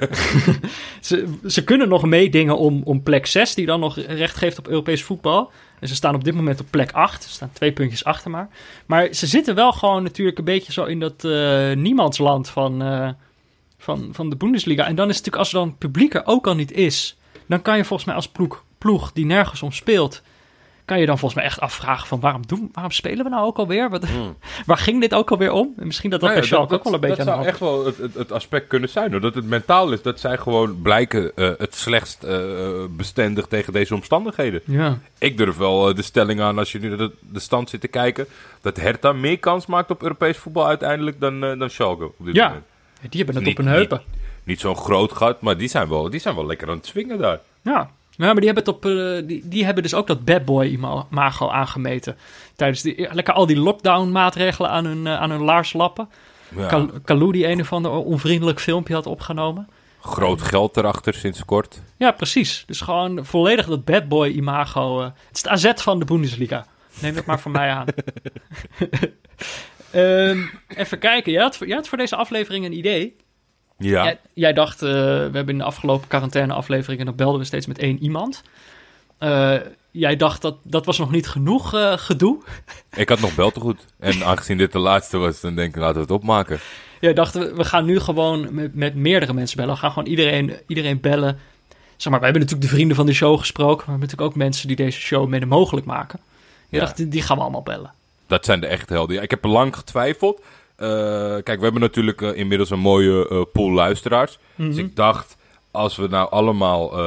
[1.00, 4.68] ze, ze kunnen nog meedingen om, om plek 6, die dan nog recht geeft op
[4.68, 5.50] Europees voetbal.
[5.80, 7.22] En ze staan op dit moment op plek 8.
[7.22, 8.48] Ze staan twee puntjes achter maar.
[8.86, 13.08] Maar ze zitten wel gewoon natuurlijk een beetje zo in dat eh, niemandsland van, eh,
[13.78, 14.86] van, van de Bundesliga.
[14.86, 17.16] En dan is het natuurlijk, als er dan publiek er ook al niet is...
[17.46, 20.22] dan kan je volgens mij als ploeg, ploeg die nergens om speelt
[20.86, 23.56] kan je dan volgens mij echt afvragen van waarom, doen, waarom spelen we nou ook
[23.58, 23.90] alweer?
[23.90, 24.36] Wat, Hmm.
[24.66, 25.72] Waar ging dit ook alweer om?
[25.78, 27.46] En misschien dat dat nou bij ja, Schalke ook wel een beetje dat aan zou
[27.46, 29.10] echt wel het, het, het aspect kunnen zijn.
[29.12, 29.20] Hoor.
[29.20, 30.02] Dat het mentaal is.
[30.02, 32.38] Dat zij gewoon blijken eh, het slechtst eh,
[32.90, 34.60] bestendig tegen deze omstandigheden.
[34.64, 34.98] Ja.
[35.18, 37.80] Ik durf wel eh, de stelling aan als je nu naar de, de stand zit
[37.80, 38.26] te kijken.
[38.60, 42.04] Dat Hertha meer kans maakt op Europees voetbal uiteindelijk dan, dan Schalke.
[42.04, 42.46] Op dit Ja.
[42.46, 42.64] moment.
[43.00, 44.02] Die hebben het Niet- op hun heupen.
[44.44, 47.18] Niet zo'n groot gat, maar die zijn, wel, die zijn wel lekker aan het swingen
[47.18, 47.40] daar.
[47.62, 47.90] Ja.
[48.16, 50.64] Ja, maar die hebben, het op, eh, die, die hebben dus ook dat bad boy
[51.10, 52.16] imago aangemeten.
[52.56, 56.08] Tijdens die, lekker al die lockdown maatregelen aan hun, eh, aan hun laars lappen.
[56.56, 56.66] Ja.
[56.66, 59.68] Kal- Kalou die een of ander onvriendelijk filmpje had opgenomen.
[60.00, 61.80] Groot geld erachter sinds kort.
[61.96, 62.64] Ja, precies.
[62.66, 65.00] Dus gewoon volledig dat bad boy imago.
[65.00, 66.66] eh, het is het AZ van de Bundesliga.
[67.00, 67.86] Neem het maar van mij aan.
[69.90, 71.32] Ehm, even kijken.
[71.32, 73.16] Jij had, jij had voor deze aflevering een idee.
[73.78, 74.04] Ja.
[74.04, 77.06] Jij, jij dacht, eh, we hebben in de afgelopen quarantaine afleveringen...
[77.06, 78.42] dan belden we steeds met één iemand.
[79.18, 79.54] Eh,
[79.90, 82.42] jij dacht dat dat was nog niet genoeg eh, gedoe.
[82.96, 83.84] Ik had nog beltegoed.
[83.98, 86.58] En aangezien dit de laatste was, dan denk ik, laten we het opmaken.
[87.00, 89.74] Jij dacht, we gaan nu gewoon met, met meerdere mensen bellen.
[89.74, 91.38] We gaan gewoon iedereen, iedereen bellen.
[91.96, 93.76] Zeg maar, we hebben natuurlijk de vrienden van de show gesproken...
[93.76, 96.20] maar we hebben natuurlijk ook mensen die deze show mede mogelijk maken.
[96.68, 96.82] Je Ja.
[96.82, 97.92] dacht, die, die gaan we allemaal bellen.
[98.26, 99.16] Dat zijn de echte helden.
[99.16, 100.40] Ja, ik heb lang getwijfeld.
[100.76, 100.88] Eh,
[101.42, 104.38] kijk, we hebben natuurlijk eh, inmiddels een mooie eh, pool luisteraars.
[104.54, 104.68] Mhm.
[104.68, 105.36] Dus ik dacht,
[105.70, 106.98] als we nou allemaal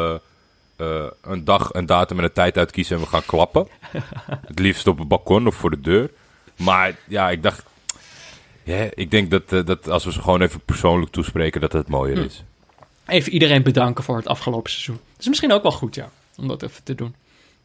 [1.22, 3.68] een dag, een datum en een tijd uitkiezen en we gaan klappen.
[4.48, 6.10] het liefst op het balkon of voor de deur.
[6.58, 7.64] Maar ja, ik dacht,
[8.64, 12.18] ja, ik denk dat, dat als we ze gewoon even persoonlijk toespreken, dat het mooier
[12.18, 12.24] Hm.
[12.24, 12.44] is.
[13.06, 15.00] Even iedereen bedanken voor het afgelopen seizoen.
[15.12, 17.16] Dat is misschien ook wel goed, ja, om dat even te doen.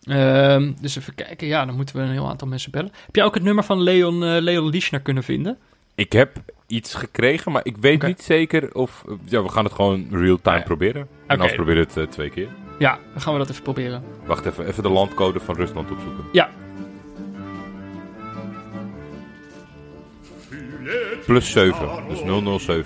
[0.05, 2.93] Ehm, dus even kijken, ja, dan moeten we een heel aantal mensen bellen.
[3.07, 5.59] Heb jij ook het nummer van Leon, eh Leon Lischner kunnen vinden?
[5.95, 9.05] Ik heb iets gekregen, maar ik weet niet zeker of...
[9.25, 10.63] Ja, we gaan het gewoon real-time Ja.
[10.63, 11.01] proberen.
[11.01, 11.33] En Oké.
[11.33, 12.49] anders proberen we het eh, twee keer.
[12.79, 14.03] Ja, dan gaan we dat even proberen.
[14.25, 16.25] Wacht even, even de landcode van Rusland opzoeken.
[16.33, 16.49] Ja,
[21.27, 22.19] Plus 7, dus
[22.63, 22.85] 007.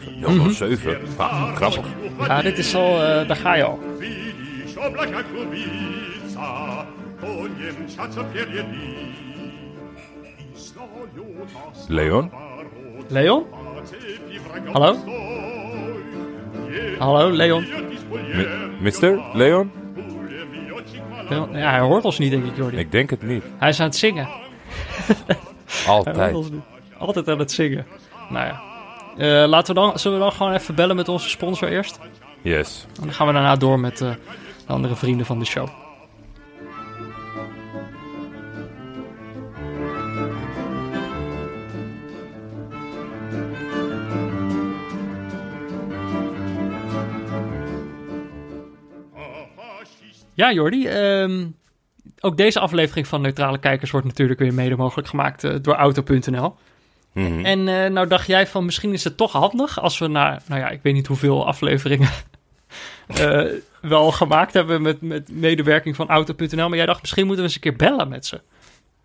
[0.53, 1.87] 007, ah, grappig.
[2.27, 3.79] ja dit is al, eh, daar ga je al.
[11.89, 12.31] Leon?
[13.09, 13.45] Leon?
[14.73, 14.97] Hallo?
[16.99, 17.67] Hallo, Leon?
[18.35, 18.47] Mi-
[18.81, 19.21] Mister?
[19.33, 19.71] Leon?
[21.29, 21.53] Leon?
[21.53, 22.77] Ja, hij hoort ons niet, denk ik, Jordi.
[22.77, 23.43] Ik denk het niet.
[23.59, 24.29] Hij is aan het zingen.
[25.87, 26.37] Altijd.
[26.99, 27.87] Altijd aan het zingen.
[28.31, 28.61] Nou ja.
[29.17, 31.99] Eh, laten we dan, zullen we dan gewoon even bellen met onze sponsor eerst?
[32.43, 32.87] Yes.
[32.97, 34.11] En dan gaan we daarna door met eh,
[34.67, 35.69] de andere vrienden van de show.
[50.39, 50.87] Ja, Jordi.
[50.87, 51.47] ehm,
[52.21, 56.55] ook deze aflevering van Neutrale Kijkers wordt natuurlijk weer mede mogelijk gemaakt eh, door Auto.nl.
[57.13, 57.45] Mhm.
[57.45, 60.61] En eh, nou dacht jij van misschien is het toch handig als we na, nou
[60.61, 62.09] ja, ik weet niet hoeveel afleveringen
[63.07, 63.45] eh,
[63.81, 66.69] wel gemaakt hebben met, met medewerking van Auto.nl.
[66.69, 68.41] Maar jij dacht misschien moeten we eens een keer bellen met ze.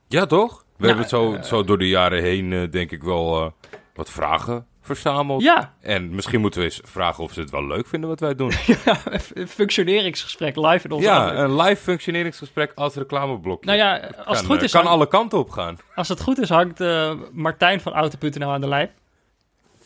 [0.07, 0.57] Ja, toch?
[0.57, 3.53] We Nou, hebben zo, zo door de jaren heen, denk ik wel,
[3.93, 5.41] wat vragen verzameld.
[5.41, 8.35] Ja, En misschien moeten we eens vragen of ze het wel leuk vinden wat wij
[8.35, 8.51] doen.
[9.33, 11.49] een functioneringsgesprek live in onze ja, aflevering.
[11.49, 13.65] een live functioneringsgesprek als reclameblok.
[13.65, 15.77] Nou ja, als kan, het goed eh, is, kan hangt, alle kanten op gaan.
[15.95, 18.89] als het goed is hangt eh, Martijn van Auto.nl aan de lijn.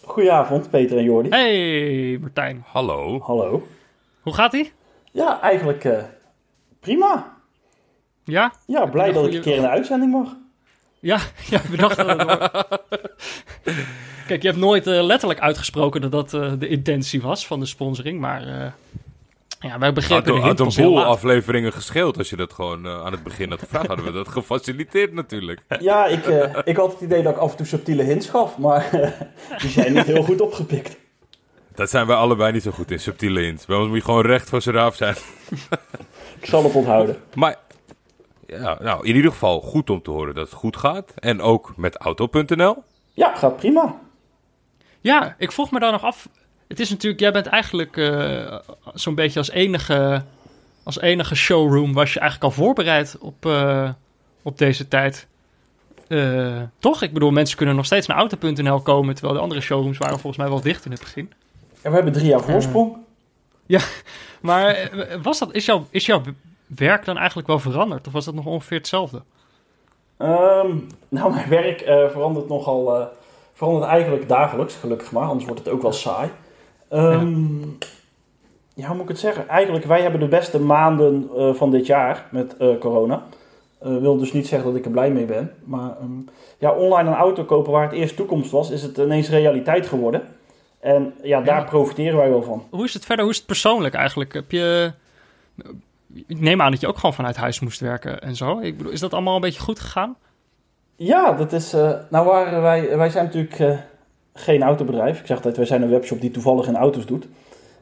[0.04, 1.30] Goedenavond, Peter en Jordi.
[1.30, 3.20] Hey Martijn, Hallo.
[3.22, 3.68] Hallo.
[4.22, 4.72] hoe gaat ie?
[5.12, 6.04] Ja, eigenlijk eh,
[6.80, 7.36] prima.
[8.24, 8.52] Ja?
[8.66, 10.36] Ja, blij dat ik een keer in de uitzending mag.
[11.08, 11.20] Ja,
[11.54, 12.80] ja we dachten dat het wel-
[14.28, 17.66] Kijk, je hebt nooit eh, letterlijk uitgesproken dat dat eh, de intentie was van de
[17.66, 18.72] sponsoring, maar eh,
[19.60, 23.12] ja, wij begrepen Had, de had een boel afleveringen gescheeld als je dat gewoon aan
[23.12, 23.88] het begin had gevraagd.
[23.88, 25.62] Hadden we dat gefaciliteerd natuurlijk.
[25.80, 28.58] Ja, ik, eh, ik had het idee dat ik af en toe subtiele hints gaf,
[28.58, 28.90] maar
[29.62, 30.98] die zijn niet heel goed opgepikt.
[31.76, 33.66] Dat zijn wij allebei niet zo goed in, subtiele hints.
[33.66, 35.16] Bij ons moet je gewoon recht voor z'n raaf zijn.
[36.40, 37.18] Ik zal het onthouden.
[37.34, 37.56] Maar
[38.48, 41.14] ja, nou, in ieder geval goed om te horen dat het goed gaat.
[41.16, 42.84] En ook met auto.nl.
[43.14, 43.96] Ja, gaat prima.
[45.02, 46.30] Ja, ik vroeg me daar nog af.
[46.68, 48.58] Het is natuurlijk, jij bent eigenlijk eh,
[48.94, 50.24] zo'n beetje als enige,
[50.84, 53.90] als enige showroom was je eigenlijk al voorbereid op, eh,
[54.42, 55.28] op deze tijd.
[56.08, 57.02] Eh, toch?
[57.02, 60.38] Ik bedoel, mensen kunnen nog steeds naar auto.nl komen, terwijl de andere showrooms waren volgens
[60.38, 61.34] mij wel dicht in het begin.
[61.82, 62.98] En we hebben drie jaar voorsprong.
[64.42, 66.22] Maar eh, was dat, is, jouw, is jouw
[66.68, 68.08] werk dan eigenlijk wel veranderd?
[68.08, 69.22] Of was dat nog ongeveer hetzelfde?
[70.18, 70.76] Ehm,
[71.10, 73.06] nou, mijn werk eh, verandert nogal, eh,
[73.54, 76.30] verandert eigenlijk dagelijks, gelukkig maar, anders wordt het ook wel saai.
[76.90, 77.60] Ehm,
[78.74, 78.88] ja.
[78.88, 79.48] hoe moet ik het zeggen?
[79.48, 83.24] Eigenlijk, wij hebben de beste maanden eh, van dit jaar met corona.
[83.80, 85.54] Eh wil dus niet zeggen dat ik er blij mee ben.
[85.64, 86.12] Maar ehm,
[86.58, 90.22] ja, online een auto kopen waar het eerst toekomst was, is het ineens realiteit geworden.
[90.80, 91.64] En ja, daar Ja.
[91.64, 92.64] profiteren wij wel van.
[92.70, 93.24] Hoe is het verder?
[93.24, 94.34] Hoe is het persoonlijk eigenlijk?
[94.34, 94.92] Heb je...
[96.14, 98.60] Ik neem aan dat je ook gewoon vanuit huis moest werken en zo.
[98.60, 100.16] Ik bedoel, is dat allemaal een beetje goed gegaan?
[100.96, 101.74] Ja, dat is.
[101.74, 103.78] eh, nou, waren wij, wij zijn natuurlijk eh,
[104.34, 105.20] geen autobedrijf.
[105.20, 107.28] Ik zeg altijd, wij zijn een webshop die toevallig in auto's doet.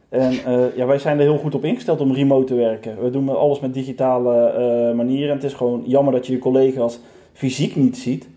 [0.09, 3.03] En eh, ja, wij zijn er heel goed op ingesteld om remote te werken.
[3.03, 5.29] We doen alles met digitale manieren.
[5.29, 6.99] En het is gewoon jammer dat je je collega's
[7.33, 8.27] fysiek niet ziet.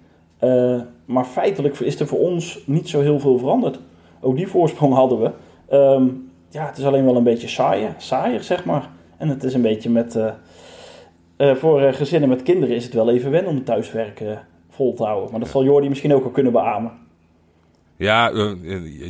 [1.04, 3.78] Maar feitelijk is er voor ons niet zo heel veel veranderd.
[4.20, 5.30] Ook die voorsprong hadden we.
[5.68, 6.06] Ehm,
[6.48, 8.88] ja, het is alleen wel een beetje saaier, saaier zeg maar.
[9.18, 10.16] En het is een beetje met.
[10.16, 10.32] eh,
[11.36, 15.04] eh, voor eh, gezinnen met kinderen is het wel even wennen om thuiswerken vol te
[15.04, 15.30] houden.
[15.30, 16.92] Maar dat zal Jordi misschien ook wel kunnen beamen.
[17.96, 18.32] Ja,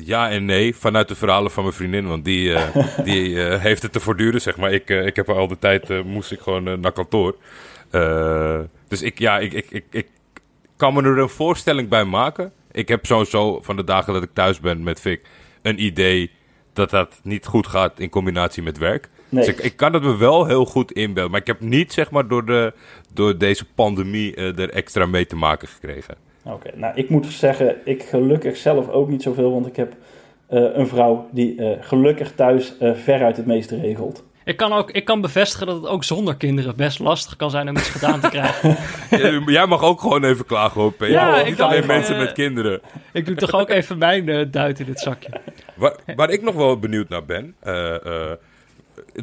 [0.05, 0.77] ja en nee.
[0.77, 2.07] Vanuit de verhalen van mijn vriendin.
[2.07, 2.55] Want die,
[3.05, 4.73] die heeft het te voortduren, zeg maar.
[4.73, 7.37] Ik, ik heb al de tijd, moest ik gewoon naar kantoor.
[8.89, 10.09] Dus ik, ja, ik, ik, ik, ik
[10.77, 12.53] kan me er een voorstelling bij maken.
[12.73, 15.21] Ik heb sowieso van de dagen dat ik thuis ben met Vic
[15.63, 16.31] een idee
[16.73, 19.09] dat dat niet goed gaat in combinatie met werk.
[19.29, 19.45] Nee.
[19.45, 21.31] Dus ik, ik kan het me wel heel goed inbeelden.
[21.31, 22.73] Maar ik heb niet, zeg maar, door, de,
[23.13, 26.15] door deze pandemie eh, er extra mee te maken gekregen.
[26.45, 29.93] Oké, nou ik moet zeggen, ik gelukkig zelf ook niet zoveel, want ik heb
[30.47, 34.27] eh, een vrouw die eh, gelukkig thuis eh, veruit het meeste regelt.
[34.45, 37.69] Ik kan, ook, ik kan bevestigen dat het ook zonder kinderen best lastig kan zijn
[37.69, 38.77] om iets gedaan te krijgen.
[39.53, 41.15] Jij mag ook gewoon even klagen hoor, Peter.
[41.15, 42.81] Ja, Niet alleen mensen met kinderen.
[43.13, 45.29] ik doe toch ook even mijn eh, duit in het zakje.
[45.77, 47.55] Waar, waar ik nog wel benieuwd naar ben.
[47.61, 48.31] eh, eh,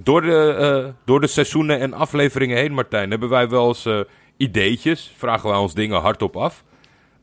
[0.03, 3.99] door, de, eh, door de seizoenen en afleveringen heen, Martijn, hebben wij wel eens eh,
[4.37, 5.13] ideetjes.
[5.17, 6.63] Vragen wij ons dingen hardop af.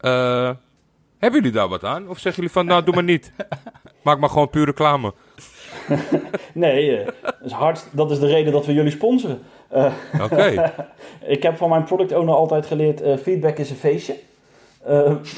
[0.01, 0.51] Eh,
[1.19, 2.09] hebben jullie daar wat aan?
[2.09, 3.33] Of zeggen jullie van, nou, doe maar niet.
[4.05, 5.13] Maak maar gewoon puur reclame.
[6.55, 9.39] Nee, dat, is hard, dat is de reden dat we jullie sponsoren.
[10.23, 10.73] Oké.
[11.37, 14.17] ik heb van mijn product owner altijd geleerd, feedback is een feestje.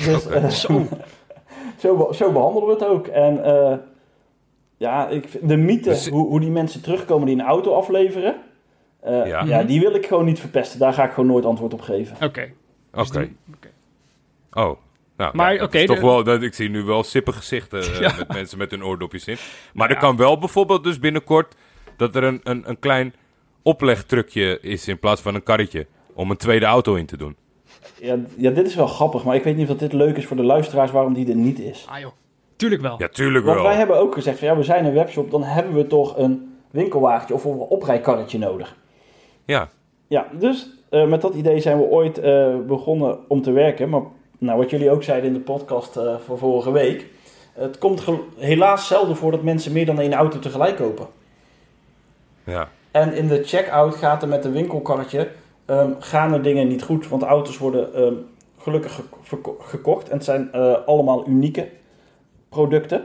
[0.05, 0.87] Dus Zo.
[1.79, 3.07] zo, zo behandelen we het ook.
[3.07, 3.41] En
[4.85, 8.35] ja, ik, de mythe, Dus- hoe, hoe die mensen terugkomen die een auto afleveren.
[9.01, 9.45] Eh, Ja.
[9.45, 9.57] ja.
[9.59, 9.67] Mhm.
[9.67, 10.79] die wil ik gewoon niet verpesten.
[10.79, 12.15] Daar ga ik gewoon nooit antwoord op geven.
[12.17, 12.25] Oké.
[12.27, 12.53] Oké.
[12.93, 13.69] Dus die- oké.
[14.53, 14.79] Oh.
[15.17, 17.33] Nou, Maar ja, dat oké, is toch de- wel, dat, ik zie nu wel sippe
[17.33, 18.15] gezichten eh, Ja.
[18.19, 19.37] met mensen met hun oordopjes in.
[19.75, 19.95] Maar Ja.
[19.95, 21.55] er kan wel bijvoorbeeld dus binnenkort
[21.97, 23.15] dat er een, een, een klein
[23.63, 25.87] oplegtrucje is in plaats van een karretje.
[26.15, 27.37] Om een tweede auto in te doen.
[28.01, 30.27] Ja, ja, dit is wel grappig, maar ik weet niet of dat dit leuk is
[30.27, 31.87] voor de luisteraars waarom die er niet is.
[31.89, 32.13] Ah joh.
[32.65, 32.95] Tuurlijk wel.
[32.99, 33.67] Ja, tuurlijk Want wel.
[33.67, 36.57] wij hebben ook gezegd, van, ja, we zijn een webshop, dan hebben we toch een
[36.71, 38.77] winkelwagentje of een oprijkarretje nodig.
[39.45, 39.69] Ja,
[40.07, 43.89] Ja, dus eh, met dat idee zijn we ooit eh, begonnen om te werken.
[43.89, 44.01] Maar
[44.39, 47.07] nou, wat jullie ook zeiden in de podcast eh van vorige week.
[47.53, 48.05] Het komt
[48.37, 51.07] helaas zelden voor dat mensen meer dan één auto tegelijk kopen.
[52.45, 52.69] ja.
[52.91, 55.31] En in de checkout gaat er met een winkelkarretje,
[55.65, 57.09] ehm, gaan er dingen niet goed.
[57.09, 58.15] Want auto's worden ehm,
[58.59, 59.01] gelukkig
[59.61, 60.09] gekocht.
[60.09, 61.69] En het zijn eh, allemaal unieke
[62.55, 63.05] producten.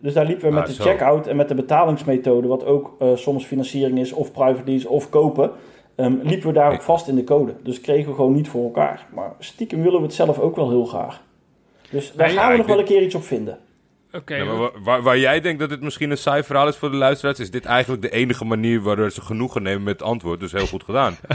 [0.00, 0.82] Dus daar liepen we met Ah, de zo.
[0.82, 5.08] checkout en met de betalingsmethode, wat ook eh, soms financiering is, of private lease, of
[5.10, 5.50] kopen,
[5.96, 7.54] ehm, liepen we daar ook vast in de code.
[7.62, 9.06] Dus kregen we gewoon niet voor elkaar.
[9.14, 11.20] Maar stiekem willen we het zelf ook wel heel graag.
[11.90, 13.58] Dus daar Nee, gaan ja, we nog wel een keer iets op vinden.
[14.12, 14.44] Oké.
[14.82, 17.50] Waar, waar jij denkt dat dit misschien een saai verhaal is voor de luisteraars, is
[17.50, 20.40] dit eigenlijk de enige manier waardoor ze genoegen nemen met het antwoord.
[20.40, 21.16] Dus heel goed gedaan.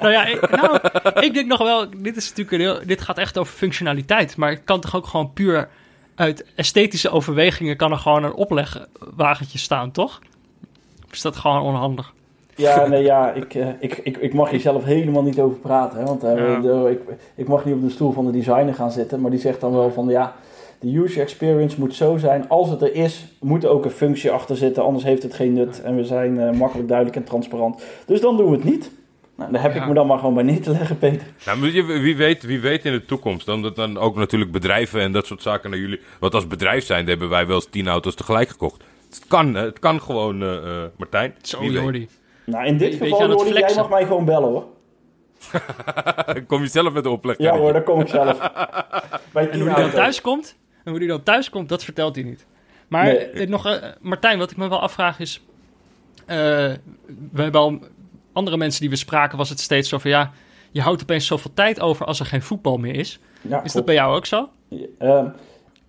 [0.00, 0.78] Nou ja, ik, nou,
[1.20, 4.36] ik denk nog wel, dit, is natuurlijk een heel, dit gaat echt over functionaliteit.
[4.36, 5.68] Maar het kan toch ook gewoon puur
[6.14, 10.20] uit esthetische overwegingen kan er gewoon een oplegwagentje staan, toch?
[11.06, 12.12] Of is dat gewoon onhandig?
[12.56, 15.98] Ja, nee, ja, ik, eh, ik, ik, ik mag hier zelf helemaal niet over praten.
[15.98, 16.60] Hè, want eh, Ja.
[16.60, 19.20] de- ik, ik mag niet op de stoel van de designer gaan zitten.
[19.20, 20.34] Maar die zegt dan wel van ja,
[20.80, 22.48] de user experience moet zo zijn.
[22.48, 24.82] Als het er is, moet er ook een functie achter zitten.
[24.82, 25.82] Anders heeft het geen nut.
[25.82, 27.82] En we zijn eh, makkelijk, duidelijk en transparant.
[28.06, 28.90] Dus dan doen we het niet.
[29.42, 29.82] Nou, daar heb Ja.
[29.82, 31.26] ik me dan maar gewoon bij neer te leggen, Peter.
[31.46, 33.46] Nou, wie, weet, wie weet in de toekomst.
[33.46, 36.00] Dan, dat dan ook natuurlijk bedrijven en dat soort zaken naar jullie.
[36.20, 38.82] Want als bedrijf zijn, hebben wij wel eens tien auto's tegelijk gekocht.
[39.10, 41.34] Het kan, het kan gewoon, eh, eh, Martijn.
[41.42, 41.64] Zo.
[41.64, 42.08] Jordi.
[42.44, 44.64] Nou, in dit geval, Jordi, jij mag mij gewoon bellen hoor.
[46.46, 47.38] Kom je zelf met de opleg?
[47.38, 48.38] Ja hoor, daar kom ik zelf.
[49.32, 52.14] bij En hoe hij dan thuis komt, en hoe hij dan thuis komt, dat vertelt
[52.14, 52.46] hij niet.
[52.88, 53.18] Maar Nee.
[53.18, 55.42] eh, nog, Martijn, wat ik me wel afvraag is...
[56.26, 56.36] eh,
[57.32, 57.78] we hebben al
[58.32, 60.10] andere mensen die we spraken, was het steeds zo van...
[60.10, 60.30] Ja,
[60.70, 63.20] je houdt opeens zoveel tijd over als er geen voetbal meer is.
[63.40, 64.48] Ja, Is dat bij jou ook zo?
[64.98, 65.26] Ehm,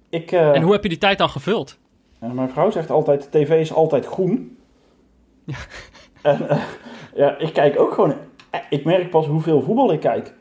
[0.09, 1.77] ik, eh, En hoe heb je die tijd dan gevuld?
[2.19, 4.57] Mijn vrouw zegt altijd, de tv is altijd groen.
[5.45, 5.55] Ja.
[6.21, 6.61] En eh,
[7.15, 8.13] ja, ik kijk ook gewoon...
[8.49, 10.33] eh, Ik merk pas hoeveel voetbal ik kijk.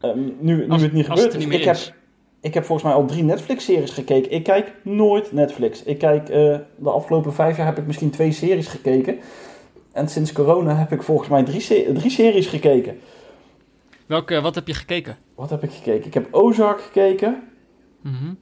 [0.00, 1.32] Ehm, nu nu Als- het niet het gebeurt.
[1.32, 1.76] er niet Dus ik, heb,
[2.40, 4.30] ik heb volgens mij al drie Netflix-series gekeken.
[4.32, 5.82] Ik kijk nooit Netflix.
[5.82, 6.26] Ik kijk...
[6.26, 9.18] de afgelopen vijf jaar heb ik misschien twee series gekeken.
[9.98, 12.98] En sinds corona heb ik volgens mij drie, se- drie series gekeken.
[14.06, 15.16] Welke, wat heb je gekeken?
[15.34, 16.06] Wat heb ik gekeken?
[16.06, 17.42] Ik heb Ozark gekeken.
[18.00, 18.32] Mhm.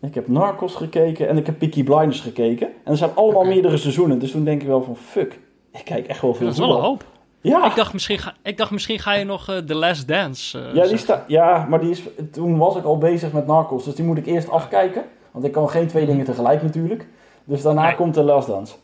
[0.00, 2.66] Ik heb Narcos gekeken en ik heb Peaky Blinders gekeken.
[2.84, 4.18] En er zijn allemaal meerdere seizoenen.
[4.18, 5.38] Dus toen denk ik wel van, fuck,
[5.72, 7.04] ik kijk echt wel veel Dat is wel een hoop.
[7.40, 10.58] Ja, Ik, dacht, misschien ga, ik dacht, misschien ga je nog eh The Last Dance
[10.58, 10.98] eh, ja, die zeggen.
[10.98, 12.02] sta, ja, maar die is,
[12.32, 13.84] toen was ik al bezig met Narcos.
[13.84, 15.04] Dus die moet ik eerst afkijken.
[15.30, 17.06] Want ik kan geen twee dingen tegelijk natuurlijk.
[17.44, 17.94] Dus daarna Nee.
[17.94, 18.74] komt de Last Dance.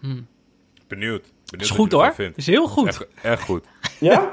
[0.00, 0.20] Hm.
[0.86, 1.32] Benieuwd.
[1.50, 2.12] Benieuwd Is goed hoor.
[2.14, 2.36] vindt.
[2.36, 2.86] Is heel goed.
[2.86, 3.64] Echt, echt goed.
[4.00, 4.32] Ja?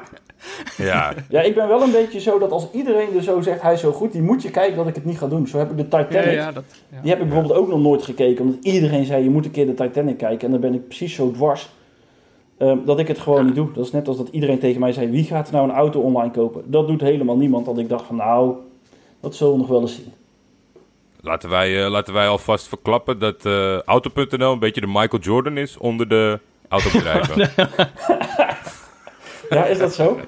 [0.77, 3.73] Ja, ja, ik ben wel een beetje zo dat als iedereen er zo zegt, hij
[3.73, 5.47] is zo goed, die moet je kijken dat ik het niet ga doen.
[5.47, 6.11] Zo heb ik de Titanic.
[6.13, 7.01] Ja, ja, dat, ja.
[7.01, 8.45] Die heb ik bijvoorbeeld ook nog nooit gekeken.
[8.45, 10.45] Omdat iedereen zei, je moet een keer de Titanic kijken.
[10.45, 11.69] En dan ben ik precies zo dwars.
[12.57, 13.45] ehm, dat ik het gewoon Ja.
[13.45, 13.71] niet doe.
[13.73, 15.99] Dat is net als dat iedereen tegen mij zei, wie gaat er nou een auto
[16.01, 16.63] online kopen?
[16.65, 17.65] Dat doet helemaal niemand.
[17.65, 18.53] Dat ik dacht van, nou,
[19.19, 20.13] dat zullen we nog wel eens zien.
[21.21, 25.57] laten wij, eh, laten wij alvast verklappen dat eh, Auto.nl een beetje de Michael Jordan
[25.57, 26.39] is onder de
[26.81, 27.49] autobedrijven.
[29.49, 30.19] Ja, is dat zo?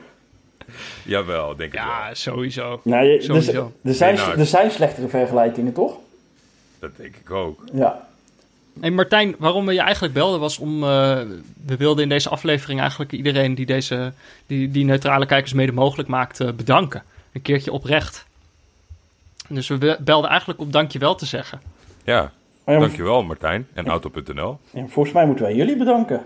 [1.05, 1.87] Jawel, denk ik wel.
[1.89, 2.81] ja, sowieso.
[2.83, 3.71] Nou, je, er, Sowieso.
[3.83, 4.39] er, zijn, Lennart.
[4.39, 5.93] er zijn slechtere vergelijkingen, toch?
[6.79, 7.59] Dat denk ik ook.
[7.73, 8.07] Ja.
[8.81, 10.83] En Martijn, waarom we je eigenlijk belden was om...
[10.83, 10.89] eh,
[11.65, 14.11] we wilden in deze aflevering eigenlijk iedereen die deze
[14.47, 17.03] die, die neutrale kijkers mede mogelijk maakt eh, bedanken.
[17.31, 18.25] Een keertje oprecht.
[19.49, 21.61] Dus we be- belden eigenlijk om dankjewel te zeggen.
[22.03, 22.31] Ja,
[22.65, 24.59] maar- dankjewel Martijn en Auto.nl.
[24.71, 26.25] ja, volgens mij moeten wij jullie bedanken.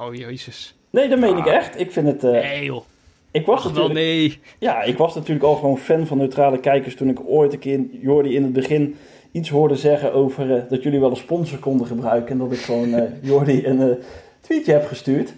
[0.00, 0.74] Oh jezus.
[0.90, 1.80] Nee, dat meen ik echt.
[1.80, 2.24] Ik vind het...
[2.24, 2.82] eh, Nee joh.
[3.30, 4.40] ik, was Ach wel natuurlijk, nee.
[4.58, 6.94] ja, ik was natuurlijk al gewoon fan van neutrale kijkers...
[6.96, 8.96] toen ik ooit een keer Jordi in het begin
[9.32, 10.56] iets hoorde zeggen over...
[10.56, 12.30] eh, dat jullie wel een sponsor konden gebruiken...
[12.30, 13.98] en dat ik gewoon eh Jordi een
[14.40, 15.34] tweetje heb gestuurd.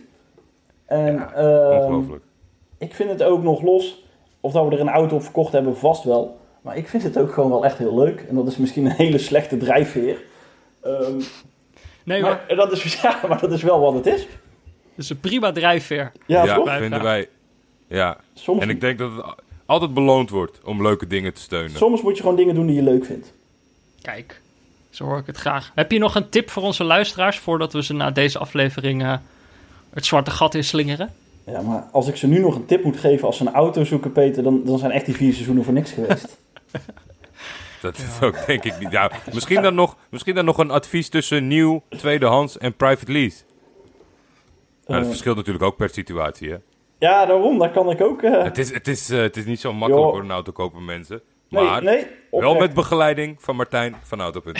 [0.87, 2.23] En Ja, ehm, Ongelooflijk.
[2.79, 4.05] ik vind het ook nog los...
[4.40, 6.38] of dat we er een auto op verkocht hebben, vast wel...
[6.61, 8.25] maar ik vind het ook gewoon wel echt heel leuk...
[8.29, 10.23] en dat is misschien een hele slechte drijfveer...
[10.83, 11.21] Ehm,
[12.05, 12.40] Nee hoor.
[12.49, 14.27] maar, dat is, ja, maar dat is wel wat het is.
[14.98, 16.12] Dat is een prima drijfveer.
[16.26, 16.64] Ja, Ja, toch?
[16.64, 17.28] Wij vinden wij.
[17.88, 19.24] Ja, Soms, en ik denk dat het
[19.66, 21.76] altijd beloond wordt om leuke dingen te steunen.
[21.76, 23.32] soms moet je gewoon dingen doen die je leuk vindt.
[24.02, 24.40] Kijk,
[24.90, 25.72] zo hoor ik het graag.
[25.74, 29.14] Heb je nog een tip voor onze luisteraars voordat we ze na deze aflevering eh,
[29.90, 31.12] het zwarte gat in slingeren.
[31.46, 33.84] Ja, maar als ik ze nu nog een tip moet geven als ze een auto
[33.84, 36.37] zoeken, Peter, dan, dan zijn echt die vier seizoenen voor niks geweest.
[37.82, 38.90] Dat is ook denk ik niet.
[38.90, 43.37] Ja, misschien, dan nog, misschien dan nog een advies tussen nieuw, tweedehands en private lease.
[44.88, 46.57] Nou, dat verschilt natuurlijk ook per situatie, hè?
[46.98, 48.22] ja, daarom, daar kan ik ook...
[48.22, 50.85] eh, Het is, het is, eh, het is niet zo makkelijk voor een auto kopen,
[50.85, 51.20] mensen.
[51.48, 54.53] Maar nee, wel met begeleiding van Martijn van Auto.nl.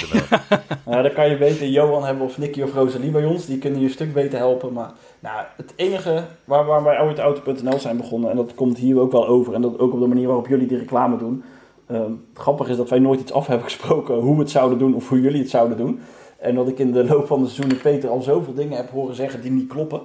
[0.85, 3.47] Nou, dan kan je beter Johan hebben of Nicky of Rosalie bij ons.
[3.47, 4.73] Die kunnen je een stuk beter helpen.
[4.73, 8.99] Maar nou, het enige waar, waar wij ooit auto.nl zijn begonnen, en dat komt hier
[9.01, 11.43] ook wel over, en dat ook op de manier waarop jullie die reclame doen.
[11.87, 14.79] Ehm, het grappige is dat wij nooit iets af hebben gesproken hoe we het zouden
[14.79, 16.01] doen of hoe jullie het zouden doen.
[16.39, 19.15] En dat ik in de loop van de seizoenen Peter al zoveel dingen heb horen
[19.15, 20.01] zeggen die niet kloppen.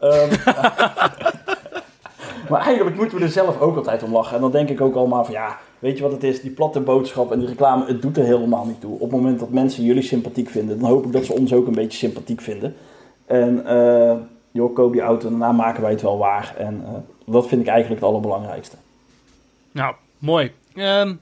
[0.00, 0.30] Ehm,
[2.50, 4.34] maar eigenlijk moeten we er zelf ook altijd om lachen.
[4.34, 6.40] En dan denk ik ook allemaal van ja, weet je wat het is?
[6.40, 8.94] Die platte boodschap en die reclame, het doet er helemaal niet toe.
[8.94, 11.66] Op het moment dat mensen jullie sympathiek vinden, dan hoop ik dat ze ons ook
[11.66, 12.74] een beetje sympathiek vinden.
[13.26, 14.14] En eh
[14.52, 16.54] joh, koop die auto en daarna maken wij het wel waar.
[16.58, 18.76] En eh, dat vind ik eigenlijk het allerbelangrijkste.
[19.72, 20.52] Nou, mooi.
[20.74, 21.14] Ehm,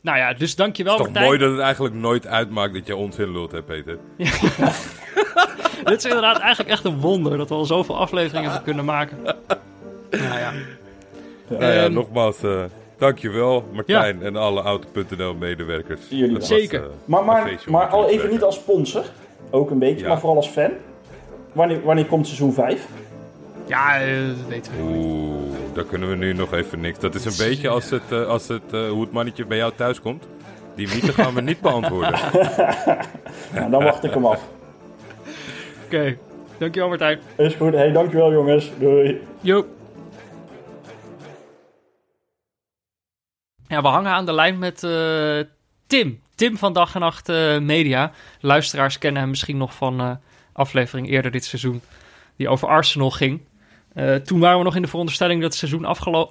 [0.00, 1.38] nou ja, dus dankjewel Het is toch Martijn.
[1.38, 3.98] mooi dat het eigenlijk nooit uitmaakt dat je onzin lult, hè, Peter?
[5.84, 9.18] Dit is inderdaad eigenlijk echt een wonder dat we al zoveel afleveringen hebben kunnen maken.
[9.22, 9.34] Nou
[10.38, 10.52] ja.
[11.48, 12.62] Nou ja, Ehm, nogmaals, eh
[12.98, 16.00] dankjewel Martijn en alle Auto.nl-medewerkers.
[16.08, 16.82] Jullie Dat was, Zeker.
[16.82, 18.30] eh, Maar, maar, maar al even werken.
[18.30, 19.04] niet als sponsor,
[19.50, 20.08] ook een beetje, Ja.
[20.08, 20.70] maar vooral als fan.
[21.52, 22.86] Wanneer, wanneer komt seizoen 5?
[23.68, 24.82] Ja, eh, dat weten we.
[24.82, 26.98] Oeh, daar kunnen we nu nog even niks.
[26.98, 29.72] Dat is een beetje als het, eh, als het, eh, hoe het mannetje bij jou
[29.76, 30.28] thuis komt.
[30.74, 32.18] Die mythe gaan we niet beantwoorden.
[33.52, 34.42] Nou, dan wacht ik hem af.
[35.84, 36.18] Oké,
[36.58, 37.20] dankjewel Martijn.
[37.36, 37.72] Is goed.
[37.72, 38.70] Hey, dankjewel jongens.
[38.78, 39.20] Doei.
[39.40, 39.66] Jo.
[43.68, 45.38] Ja, we hangen aan de lijn met eh,
[45.86, 46.20] Tim.
[46.34, 48.12] Tim van Dag en Nacht eh, Media.
[48.40, 50.10] Luisteraars kennen hem misschien nog van eh
[50.52, 51.80] aflevering eerder dit seizoen.
[52.36, 53.40] Die over Arsenal ging.
[53.98, 55.84] Eh, toen waren we nog in de veronderstelling dat het seizoen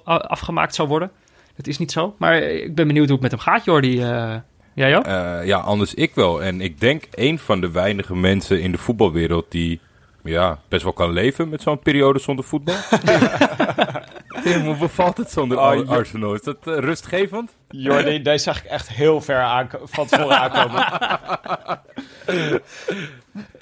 [0.04, 1.10] afgemaakt zou worden.
[1.56, 2.14] Dat is niet zo.
[2.18, 4.02] Maar ik ben benieuwd hoe het met hem gaat, Jordi.
[4.02, 4.36] Eh
[4.78, 5.04] jij ook?
[5.06, 6.42] Eh, ja, anders ik wel.
[6.42, 9.80] En ik denk een van de weinige mensen in de voetbalwereld die
[10.22, 12.74] ja, best wel kan leven met zo'n periode zonder voetbal.
[14.44, 16.34] Tim, hoe bevalt het zonder Oh, Arsenal?
[16.34, 17.56] Is dat rustgevend?
[17.68, 20.86] Jordi, deze zag ik echt heel ver aanko- van tevoren aankomen.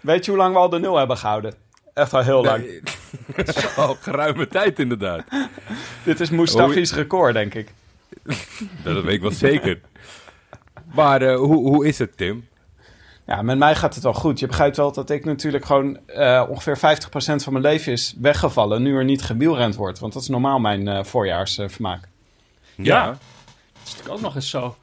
[0.00, 1.54] Weet je hoe lang we al de nul hebben gehouden?
[1.96, 2.64] Echt al heel lang.
[2.64, 2.80] Nee,
[3.76, 5.24] al geruime tijd inderdaad.
[6.04, 7.72] Dit is Mustafi's record, denk ik.
[8.84, 9.80] Dat weet ik wel zeker.
[10.94, 12.48] Maar eh, hoe, hoe is het, Tim?
[13.26, 14.38] Ja, met mij gaat het wel goed.
[14.38, 16.80] Je begrijpt wel dat ik natuurlijk gewoon eh, ongeveer 50%
[17.18, 18.82] van mijn leven is weggevallen.
[18.82, 19.98] Nu er niet gewielrend wordt.
[19.98, 22.08] Want dat is normaal mijn eh voorjaarsvermaak.
[22.74, 23.06] Ja.
[23.06, 23.18] Dat
[23.84, 24.76] is natuurlijk ook nog eens zo.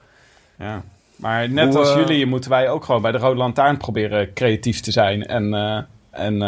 [0.57, 0.83] ja.
[1.15, 4.79] Maar net Hoe, als jullie moeten wij ook gewoon bij de Rode Lantaarn proberen creatief
[4.79, 5.25] te zijn.
[5.25, 6.41] En, eh, en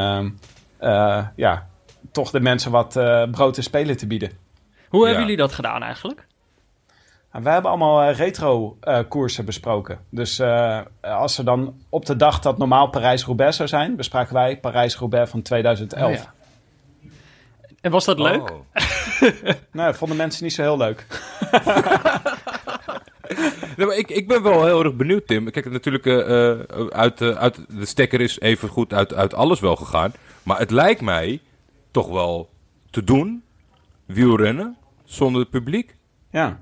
[0.78, 1.68] eh, ja,
[2.12, 4.32] toch de mensen wat eh, brood en spelen te bieden.
[4.90, 5.06] Hoe Ja.
[5.06, 6.28] hebben jullie dat gedaan eigenlijk?
[7.32, 10.00] En wij hebben allemaal eh, retro-koersen besproken.
[10.10, 14.60] Dus eh, als er dan op de dag dat normaal Parijs-Roubaix zou zijn, bespraken wij
[14.60, 16.10] Parijs-Roubaix van 2011.
[16.12, 16.34] Oh, ja.
[17.82, 18.52] En was dat leuk?
[18.52, 18.60] Oh.
[19.72, 21.06] Nou, dat vonden mensen niet zo heel leuk.
[23.78, 25.52] Nee, maar ik, ik ben wel heel erg benieuwd, Tim.
[25.52, 26.60] Kijk, natuurlijk, eh, eh,
[26.90, 30.14] uit, uit, de stekker is even goed uit, uit alles wel gegaan.
[30.46, 31.42] Maar het lijkt mij
[31.92, 32.50] toch wel
[32.90, 33.44] te doen,
[34.06, 35.96] wielrennen, zonder het publiek.
[36.30, 36.60] Ja,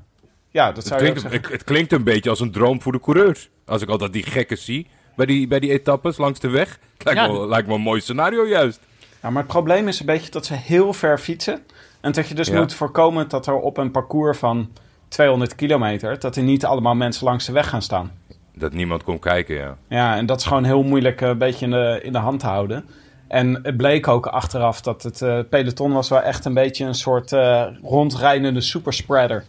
[0.49, 1.41] ja dat Het zou je ook klinkt, zeggen.
[1.51, 3.49] het, het klinkt een beetje als een droom voor de coureurs.
[3.65, 6.79] Als ik altijd die gekken zie bij die, bij die etappes langs de weg.
[6.93, 7.31] Het lijkt, Ja.
[7.31, 8.79] wel, lijkt me een mooi scenario juist.
[9.21, 11.61] Ja, maar het probleem is een beetje dat ze heel ver fietsen.
[12.01, 12.59] En dat je dus Ja.
[12.59, 14.71] moet voorkomen dat er op een parcours van
[15.07, 16.19] 200 kilometer...
[16.19, 18.11] dat er niet allemaal mensen langs de weg gaan staan.
[18.55, 19.77] Dat niemand komt kijken, ja.
[19.87, 22.39] Ja, en dat is gewoon heel moeilijk eh, een beetje in de, in de hand
[22.39, 22.85] te houden.
[23.33, 26.95] En het bleek ook achteraf dat het eh, peloton was wel echt een beetje een
[26.95, 29.43] soort eh rondrijdende superspreader.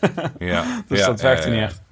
[0.38, 1.82] ja Dus ja, dat werkte ja, niet echt.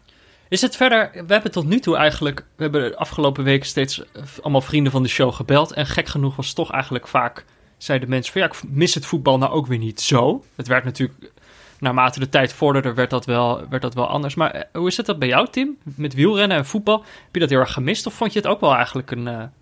[0.48, 4.00] Is het verder, we hebben tot nu toe eigenlijk, we hebben de afgelopen weken steeds
[4.00, 5.72] eh, allemaal vrienden van de show gebeld.
[5.72, 7.44] En gek genoeg was toch eigenlijk vaak,
[7.76, 10.44] zeiden mensen van ja, ik mis het voetbal nou ook weer niet zo.
[10.54, 11.32] Het werd natuurlijk,
[11.78, 14.34] naarmate de tijd vorderde, werd dat wel, werd dat wel anders.
[14.34, 15.76] Maar hoe is het dat bij jou, Tim?
[15.82, 18.06] Met wielrennen en voetbal, heb je dat heel erg gemist?
[18.06, 19.52] Of vond je het ook wel eigenlijk een...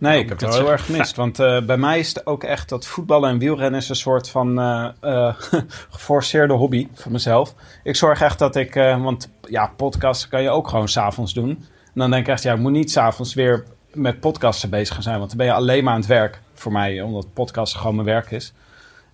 [0.00, 1.16] Nee, Nou, ik heb het wel heel erg gemist.
[1.16, 4.28] Want eh, bij mij is het ook echt dat voetballen en wielrennen is een soort
[4.30, 5.34] van eh, eh,
[5.90, 7.54] geforceerde hobby van mezelf.
[7.82, 11.48] Ik zorg echt dat ik, want ja, podcasten kan je ook gewoon s'avonds doen.
[11.50, 15.02] En dan denk ik echt, ja, ik moet niet s'avonds weer met podcasten bezig gaan
[15.02, 15.18] zijn.
[15.18, 18.06] Want dan ben je alleen maar aan het werk voor mij, omdat podcasten gewoon mijn
[18.06, 18.52] werk is.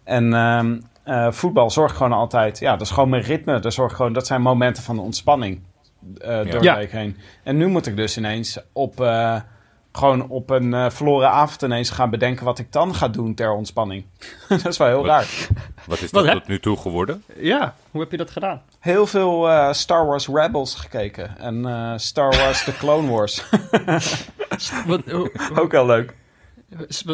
[0.05, 3.61] En ehm, eh, voetbal zorgt gewoon altijd, ja, dat is gewoon mijn ritme.
[3.61, 5.61] Dat, zorgt gewoon, dat zijn momenten van ontspanning
[6.01, 6.73] door Ja.
[6.73, 7.17] de week heen.
[7.43, 9.01] En nu moet ik dus ineens op...
[9.97, 13.53] gewoon op een eh, verloren avond ineens gaan bedenken wat ik dan ga doen ter
[13.53, 14.05] ontspanning.
[14.49, 15.07] dat is wel heel Wat?
[15.07, 15.27] raar.
[15.87, 17.23] Wat is dat tot nu toe geworden?
[17.41, 18.63] Ja, hoe heb je dat gedaan?
[18.81, 21.39] Heel veel eh, Star Wars Rebels gekeken.
[21.39, 23.45] En eh, Star Wars The Clone Wars.
[24.87, 26.15] Wat, hoe- Ook wel leuk.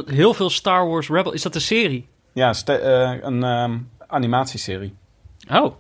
[0.07, 1.33] heel veel Star Wars Rebel.
[1.33, 2.09] Is dat een serie?
[2.33, 4.95] Ja, eh, een ehm, animatieserie.
[5.51, 5.75] Oh,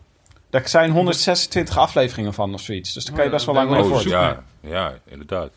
[0.51, 2.93] Daar zijn 126 afleveringen van of zoiets.
[2.93, 4.01] Dus daar kan je Oh, best wel lang mee Oh, voor.
[4.01, 4.21] zoeken.
[4.21, 5.51] ja, ja, inderdaad.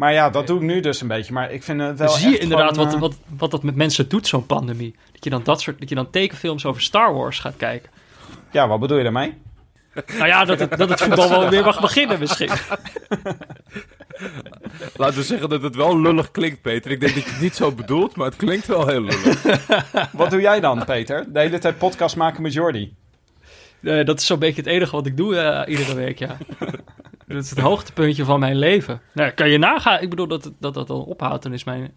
[0.00, 1.32] Maar ja, dat doe ik nu dus een beetje.
[1.32, 3.62] Maar ik vind het wel zie je echt inderdaad gewoon, wat, eh, wat, wat dat
[3.62, 4.96] met mensen doet, zo'n pandemie.
[5.12, 7.90] Dat je dan dat soort, dat je dan tekenfilms over Star Wars gaat kijken.
[8.50, 9.34] Ja, wat bedoel je daarmee?
[10.12, 12.50] Nou ja, dat het, dat het voetbal wel weer mag beginnen misschien.
[14.96, 16.90] Laten we zeggen dat het wel lullig klinkt, Peter.
[16.90, 19.42] Ik denk dat je het niet zo bedoelt, maar het klinkt wel heel lullig.
[20.12, 21.32] Wat doe jij dan, Peter?
[21.32, 22.94] De hele tijd podcast maken met Jordi.
[23.82, 26.36] Eh, dat is zo'n beetje het enige wat ik doe eh, iedere week, ja.
[27.34, 29.00] dat is het hoogtepuntje van mijn leven.
[29.12, 31.92] Nou, kan je nagaan, ik bedoel dat dat dat dan ophoudt, dan is mijn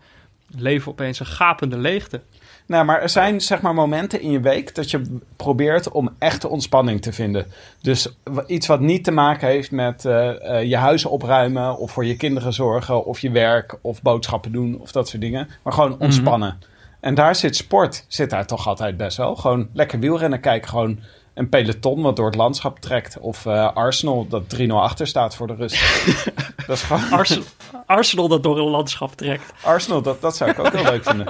[0.57, 2.21] leven opeens een gapende leegte.
[2.65, 6.47] Nou, maar er zijn zeg maar momenten in je week dat je probeert om echte
[6.47, 7.45] ontspanning te vinden.
[7.81, 8.17] Dus
[8.47, 12.17] iets wat niet te maken heeft met eh, eh, je huis opruimen of voor je
[12.17, 15.47] kinderen zorgen of je werk of boodschappen doen of dat soort dingen.
[15.63, 16.59] Maar gewoon ontspannen.
[16.99, 19.35] En daar zit sport, zit daar toch altijd best wel.
[19.35, 20.99] Gewoon lekker wielrennen kijken, gewoon
[21.33, 23.17] een peloton wat door het landschap trekt.
[23.19, 26.05] Of eh, Arsenal dat 3-0 achter staat voor de rust.
[26.67, 27.11] dat is gewoon...
[27.11, 27.43] Arsenal,
[27.85, 29.53] Arsenal dat door een landschap trekt.
[29.61, 31.27] Arsenal, dat, dat zou ik ook wel leuk vinden.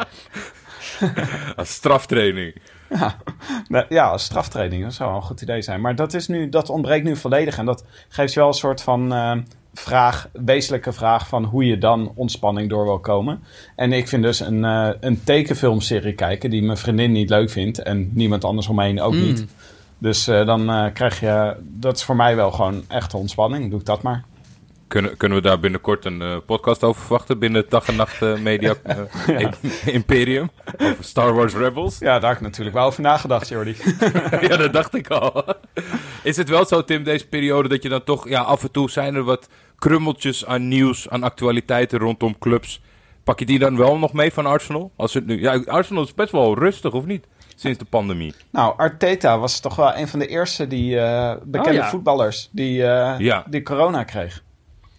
[1.56, 2.62] Als straftraining.
[3.68, 5.82] Nou, ja, als straftraining, dat zou wel een goed idee zijn.
[5.82, 7.58] Maar dat, is nu, dat ontbreekt nu volledig.
[7.58, 9.32] En dat geeft je wel een soort van eh,
[9.74, 13.44] vraag, wezenlijke vraag van hoe je dan ontspanning door wil komen.
[13.76, 17.80] En ik vind dus een, eh, een tekenfilmserie kijken die mijn vriendin niet leuk vindt.
[17.80, 19.22] En niemand anders omheen ook Mm.
[19.22, 19.46] niet.
[20.04, 23.70] Dus eh, dan eh, krijg je, dat is voor mij wel gewoon echte ontspanning.
[23.70, 24.24] Doe ik dat maar.
[24.88, 28.22] Kunnen, kunnen we daar binnenkort een eh, podcast over verwachten binnen het dag en nacht
[28.40, 28.74] media
[29.28, 29.54] im-
[29.86, 30.50] imperium?
[30.78, 32.00] Over Star Wars Rebels?
[32.00, 33.76] Ja, daar heb ik natuurlijk wel over nagedacht, Jordi.
[34.48, 35.46] ja, dat dacht ik al.
[36.24, 38.30] Is het wel zo, Tim, deze periode dat je dan toch...
[38.30, 42.82] Ja, af en toe zijn er wat krummeltjes aan nieuws, aan actualiteiten rondom clubs.
[43.24, 44.92] Pak je die dan wel nog mee van Arsenal?
[44.96, 47.28] Als het nu, ja, Arsenal is best wel rustig, of niet?
[47.64, 48.34] Sinds de pandemie.
[48.50, 51.90] Nou, Arteta was toch wel een van de eerste die, eh, bekende Oh, ja.
[51.90, 53.44] voetballers die, eh, Ja.
[53.50, 54.44] die corona kreeg.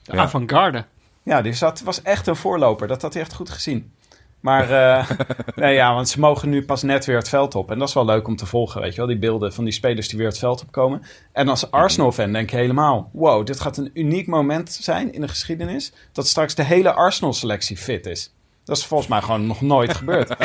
[0.05, 0.23] De Ja.
[0.23, 0.85] avant-garde.
[1.23, 2.87] Ja, die zat, was echt een voorloper.
[2.89, 3.93] Dat had hij echt goed gezien.
[4.41, 5.11] Maar eh,
[5.57, 7.71] nee, ja, want ze mogen nu pas net weer het veld op.
[7.71, 9.07] En dat is wel leuk om te volgen, weet je wel.
[9.07, 11.03] Die beelden van die spelers die weer het veld opkomen.
[11.33, 13.11] En als Arsenal-fan denk je helemaal...
[13.13, 15.93] Wow, dit gaat een uniek moment zijn in de geschiedenis...
[16.13, 18.33] dat straks de hele Arsenal-selectie fit is.
[18.65, 20.35] Dat is volgens mij gewoon nog nooit gebeurd.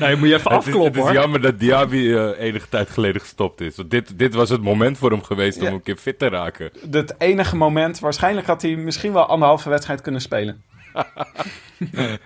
[0.00, 2.90] Nee, moet je even Het is, het afkloppen is jammer dat Diaby eh, enige tijd
[2.90, 3.76] geleden gestopt is.
[3.76, 6.70] Want dit, dit was het moment voor hem geweest om een keer fit te raken.
[6.90, 7.98] Het enige moment...
[7.98, 10.62] Waarschijnlijk had hij misschien wel anderhalve wedstrijd kunnen spelen.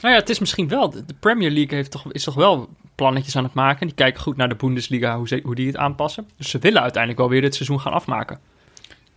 [0.00, 0.90] Nou ja, het is misschien wel.
[0.90, 3.86] De de Premier League heeft toch, is toch wel plannetjes aan het maken.
[3.86, 6.28] Die kijken goed naar de Bundesliga, hoe, ze, hoe die het aanpassen.
[6.36, 8.38] Dus ze willen uiteindelijk wel weer dit seizoen gaan afmaken.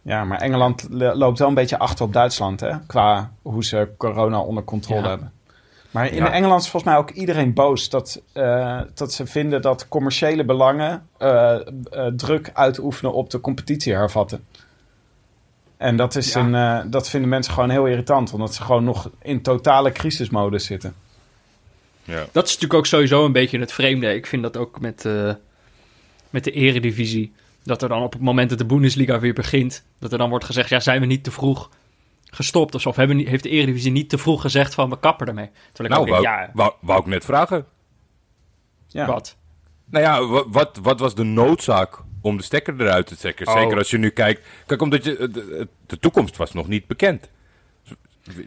[0.08, 2.72] Ja, maar Engeland lo- loopt wel een beetje achter op Duitsland, hè?
[2.88, 5.10] Qua hoe ze corona onder controle Ja.
[5.10, 5.32] hebben.
[5.92, 6.32] Maar in Ja.
[6.32, 11.08] Engeland is volgens mij ook iedereen boos dat, eh, dat ze vinden dat commerciële belangen
[11.18, 11.62] eh, eh,
[12.16, 14.46] druk uitoefenen op de competitie hervatten.
[15.78, 16.40] En dat, is Ja.
[16.42, 20.66] een, eh, dat vinden mensen gewoon heel irritant, omdat ze gewoon nog in totale crisismodus
[20.66, 20.96] zitten.
[22.04, 22.26] Ja.
[22.32, 24.14] Dat is natuurlijk ook sowieso een beetje het vreemde.
[24.16, 25.34] Ik vind dat ook met, eh,
[26.30, 27.34] met de eredivisie.
[27.66, 29.86] Dat er dan op het moment dat de Bundesliga weer begint...
[30.00, 31.70] dat er dan wordt gezegd, ja, zijn we niet te vroeg
[32.32, 32.90] gestopt of zo?
[32.90, 35.50] Of hebben, niet- heeft de eredivisie niet te vroeg gezegd van, we kappen ermee?
[35.74, 37.66] Terwijl ik Nou, ook wou, denk, ja, wou, wou ik net vragen.
[38.88, 39.06] Ja.
[39.06, 39.36] wat?
[39.86, 43.48] Nou ja, wa- wat, wat was de noodzaak om de stekker eruit te trekken?
[43.48, 43.54] Oh.
[43.54, 44.42] Zeker als je nu kijkt...
[44.66, 47.30] Kijk, omdat je, de, de toekomst was nog niet bekend.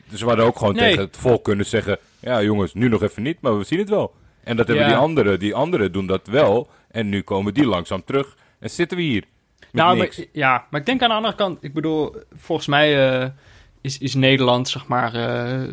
[0.08, 0.88] Dus we hadden ook gewoon Nee.
[0.88, 1.98] tegen het volk kunnen zeggen...
[2.20, 4.14] Ja jongens, nu nog even niet, maar we zien het wel.
[4.44, 4.90] En dat hebben Ja.
[4.90, 5.38] die anderen.
[5.38, 6.68] Die anderen doen dat wel.
[6.90, 8.36] En nu komen die langzaam terug.
[8.60, 9.24] En zitten we hier.
[9.72, 11.64] Nou, maar, ja, maar ik denk aan de andere kant...
[11.64, 13.28] Ik bedoel, volgens mij eh,
[13.80, 15.14] is, is Nederland, zeg maar...
[15.14, 15.68] eh,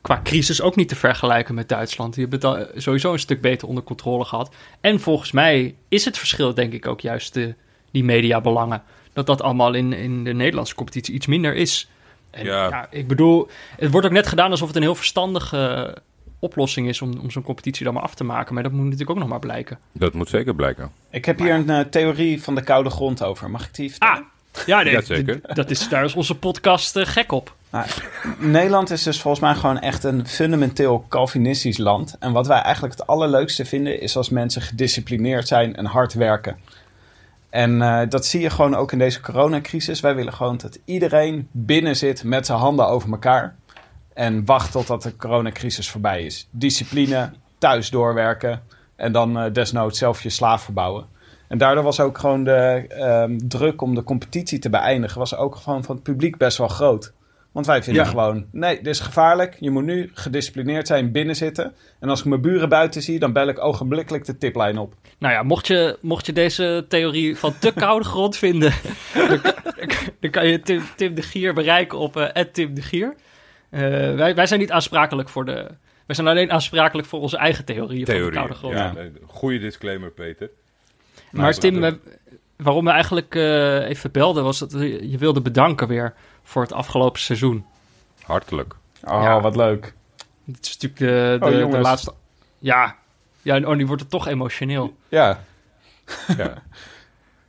[0.00, 2.14] qua crisis ook niet te vergelijken met Duitsland.
[2.14, 4.54] Die hebben het al sowieso een stuk beter onder controle gehad.
[4.80, 7.54] En volgens mij is het verschil denk ik ook juist de,
[7.90, 8.82] die mediabelangen.
[9.12, 11.90] Dat dat allemaal in, in de Nederlandse competitie iets minder is.
[12.30, 12.68] En Ja.
[12.68, 12.86] ja.
[12.90, 15.96] ik bedoel, het wordt ook net gedaan alsof het een heel verstandige
[16.38, 18.54] oplossing is om, om zo'n competitie dan maar af te maken.
[18.54, 19.78] Maar dat moet natuurlijk ook nog maar blijken.
[19.92, 20.90] Dat moet zeker blijken.
[21.10, 23.50] Ik heb hier een eh, theorie van de koude grond over.
[23.50, 24.14] Mag ik die vertellen?
[24.54, 25.40] Ah, ja, nee, Jazeker.
[25.40, 27.54] d- dat is, daar is onze podcast eh, gek op.
[28.38, 32.16] Nederland is dus volgens mij gewoon echt een fundamenteel Calvinistisch land.
[32.18, 36.56] En wat wij eigenlijk het allerleukste vinden is als mensen gedisciplineerd zijn en hard werken.
[37.50, 40.00] En eh, dat zie je gewoon ook in deze coronacrisis.
[40.00, 43.56] Wij willen gewoon dat iedereen binnen zit met zijn handen over elkaar.
[44.18, 46.48] En wacht totdat de coronacrisis voorbij is.
[46.50, 48.62] Discipline, thuis doorwerken
[48.96, 51.06] en dan eh, desnoods zelf je slaaf verbouwen.
[51.48, 55.18] En daardoor was ook gewoon de ehm, druk om de competitie te beëindigen...
[55.18, 57.12] was ook gewoon van het publiek best wel groot.
[57.52, 58.08] Want wij vinden Ja.
[58.08, 59.56] gewoon, nee, dit is gevaarlijk.
[59.60, 61.72] Je moet nu gedisciplineerd zijn, binnen zitten.
[62.00, 64.94] En als ik mijn buren buiten zie, dan bel ik ogenblikkelijk de tiplijn op.
[65.18, 68.72] Nou ja, mocht je, mocht je deze theorie van te koude grond vinden,
[69.14, 69.54] dan, kan-
[70.20, 73.14] dan kan je Tim, Tim de Gier bereiken op eh Tim de Gier.
[73.70, 73.80] Eh,
[74.14, 75.52] wij, wij zijn niet aansprakelijk voor de.
[76.06, 78.36] Wij zijn alleen aansprakelijk voor onze eigen theorieën van de Theorie.
[78.38, 78.74] koude grond.
[78.74, 78.94] Ja,
[79.26, 80.50] goede disclaimer, Peter.
[81.30, 81.98] Maar Nou, Tim, we-
[82.56, 86.72] waarom we eigenlijk eh, even belden, was dat je je wilde bedanken weer voor het
[86.72, 87.64] afgelopen seizoen.
[88.22, 88.74] Hartelijk.
[89.04, 89.40] Oh, Ja.
[89.40, 89.94] wat leuk.
[90.46, 91.00] Het is natuurlijk
[91.40, 92.12] de, Oh, de, laatste.
[92.58, 92.96] Ja,
[93.42, 94.96] ja, en oh, nu wordt het toch emotioneel.
[95.08, 95.40] Ja,
[96.36, 96.54] Ja.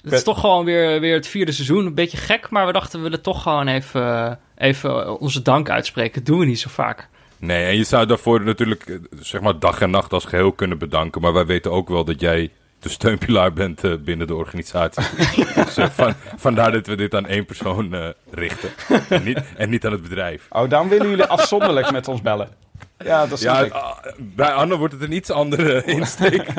[0.03, 1.85] Het is toch gewoon weer, weer het vierde seizoen.
[1.85, 6.13] Een beetje gek, maar we dachten we willen toch gewoon even, even onze dank uitspreken.
[6.13, 7.07] Dat doen we niet zo vaak.
[7.37, 10.77] Nee, en je zou daarvoor natuurlijk eh, zeg maar dag en nacht als geheel kunnen
[10.77, 11.21] bedanken.
[11.21, 15.03] Maar wij weten ook wel dat jij de steunpilaar bent eh, binnen de organisatie.
[15.65, 18.69] dus eh, van, vandaar dat we dit aan één persoon eh, richten.
[19.09, 20.45] En niet, en niet aan het bedrijf.
[20.49, 22.49] oh, dan willen jullie afzonderlijk met ons bellen.
[22.97, 24.35] Ja, dat snap Ja, ik.
[24.35, 26.45] bij Anne wordt het een iets andere insteek.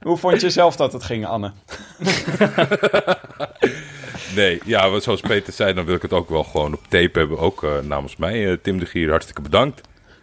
[0.00, 1.52] Hoe vond je zelf dat het ging, Anne?
[4.34, 7.18] Nee, ja, wat zoals Peter zei, dan wil ik het ook wel gewoon op tape
[7.18, 7.38] hebben.
[7.38, 9.80] Ook eh, namens mij, eh, Tim de Gier, hartstikke bedankt.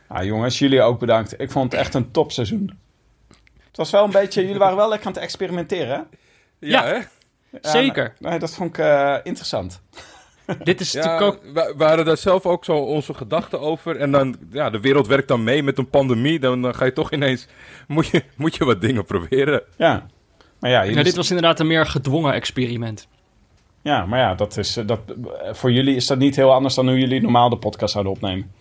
[0.07, 1.39] Ah, jongens, jullie ook bedankt.
[1.39, 2.80] Ik vond het echt een topseizoen.
[3.67, 4.41] Het was wel een beetje...
[4.41, 6.01] Jullie waren wel lekker aan het experimenteren, hè?
[6.67, 6.86] Ja.
[6.86, 6.99] hè?
[7.61, 8.13] Zeker.
[8.19, 9.82] Nee, nee, dat vond ik eh, interessant.
[10.64, 11.78] Dit is Ja, natuurlijk ook...
[11.78, 13.98] we, hadden daar zelf ook zo onze gedachten over.
[13.98, 16.39] En dan, ja, de wereld werkt dan mee met een pandemie.
[16.39, 17.48] Dan, dan ga je toch ineens,
[17.88, 19.62] moet je, moet je wat dingen proberen.
[19.78, 20.06] Ja.
[20.60, 23.08] Maar ja, Ja, dit was inderdaad een meer gedwongen experiment.
[23.82, 25.00] ja, maar ja, dat is, eh, dat,
[25.52, 28.52] voor jullie is dat niet heel anders dan hoe jullie normaal de podcast zouden opnemen.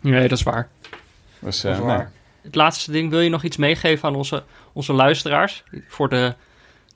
[0.00, 0.68] Nee, dat is waar.
[1.38, 1.96] Dus, Dat eh, is nee.
[1.96, 2.12] waar.
[2.42, 5.64] Het laatste ding, wil je nog iets meegeven aan onze, onze luisteraars?
[5.88, 6.34] Voor de,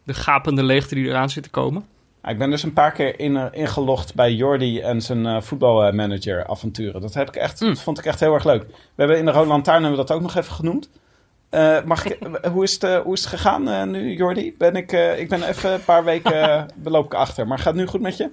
[0.03, 1.87] de gapende leegte die eraan zit te komen?
[2.27, 6.47] Ik ben dus een paar keer in, eh, ingelogd bij Jordi en zijn eh, voetbalmanager
[6.47, 7.01] avonturen.
[7.01, 7.69] Dat, heb ik echt, Mm.
[7.69, 8.63] dat vond ik echt heel erg leuk.
[8.69, 10.89] We hebben in de Rode Lantaarn hebben we dat ook nog even genoemd.
[11.51, 12.19] Eh, mag ik,
[12.53, 14.55] hoe, is het, hoe is het gegaan nu, Jordi?
[14.59, 17.47] Ben ik, eh, ik ben even een paar weken beloop ik achter.
[17.47, 18.31] Maar gaat het nu goed met je?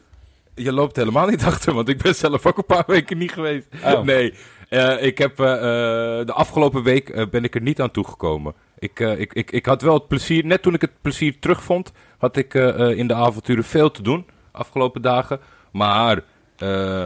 [0.56, 3.68] Je loopt helemaal niet achter, want ik ben zelf ook een paar weken niet geweest.
[3.86, 4.02] Oh.
[4.02, 4.34] Nee,
[4.74, 8.54] eh, ik heb eh, eh, de afgelopen week ben ik er niet aan toegekomen.
[8.80, 12.38] Ik, ik, ik, ik had wel het plezier, net toen ik het plezier terugvond, had
[12.38, 15.40] ik eh, eh, in de avonturen veel te doen, afgelopen dagen.
[15.72, 17.04] Maar eh,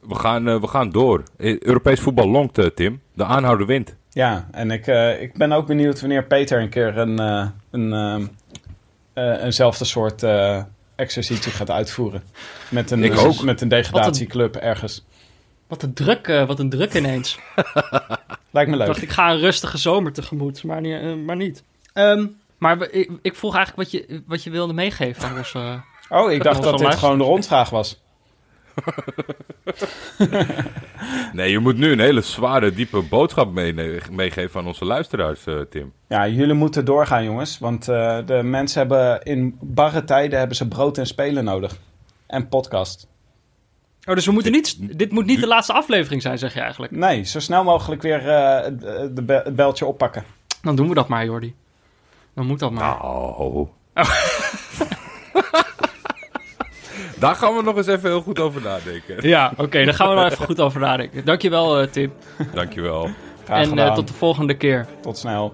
[0.00, 1.22] we, gaan, we gaan door.
[1.38, 3.00] Europees voetbal longt, Tim.
[3.14, 3.96] De aanhouder wint.
[4.10, 7.92] Ja, en ik, eh, ik ben ook benieuwd wanneer Peter een keer een, eh, een,
[7.92, 8.26] ehm,
[9.12, 10.62] eh, eenzelfde soort eh,
[10.96, 12.22] exercitie gaat uitvoeren.
[12.70, 13.42] Met een, Ik ook.
[13.42, 15.04] met een degradatieclub ergens.
[15.66, 17.38] Wat een druk, eh, wat een druk ineens.
[18.50, 18.86] Lijkt me Ik leuk.
[18.86, 21.00] dacht, ik ga een rustige zomer tegemoet, maar, niet.
[21.00, 21.62] eh, maar niet.
[21.92, 22.26] Ehm,
[22.58, 25.80] maar ik, ik vroeg eigenlijk wat je, wat je wilde meegeven aan onze...
[26.08, 28.02] Oh, ik dacht dat dit gewoon de rondvraag was.
[31.32, 35.60] Nee, je moet nu een hele zware, diepe boodschap mee- meegeven aan onze luisteraars, eh,
[35.70, 35.92] Tim.
[36.08, 37.58] Ja, jullie moeten doorgaan, jongens.
[37.58, 41.76] Want eh, de mensen hebben in barre tijden hebben ze brood en spelen nodig.
[42.26, 43.06] En podcast.
[44.06, 44.98] Oh, dus we moeten niet...
[44.98, 46.92] Dit moet niet de laatste aflevering zijn, zeg je eigenlijk.
[46.92, 50.24] Nee, zo snel mogelijk weer eh, het- de be- het beltje oppakken.
[50.62, 51.54] Dan doen we dat maar, Jordi.
[52.34, 53.02] Dan moet dat maar.
[53.02, 53.68] Oh.
[57.18, 59.28] Daar gaan we nog eens even heel goed over nadenken.
[59.28, 61.24] Ja, oké, daar gaan we wel even goed over nadenken.
[61.24, 62.12] Dankjewel, eh Tim.
[62.54, 63.08] Dankjewel.
[63.44, 64.86] Graag en eh, tot de volgende keer.
[65.00, 65.52] tot snel.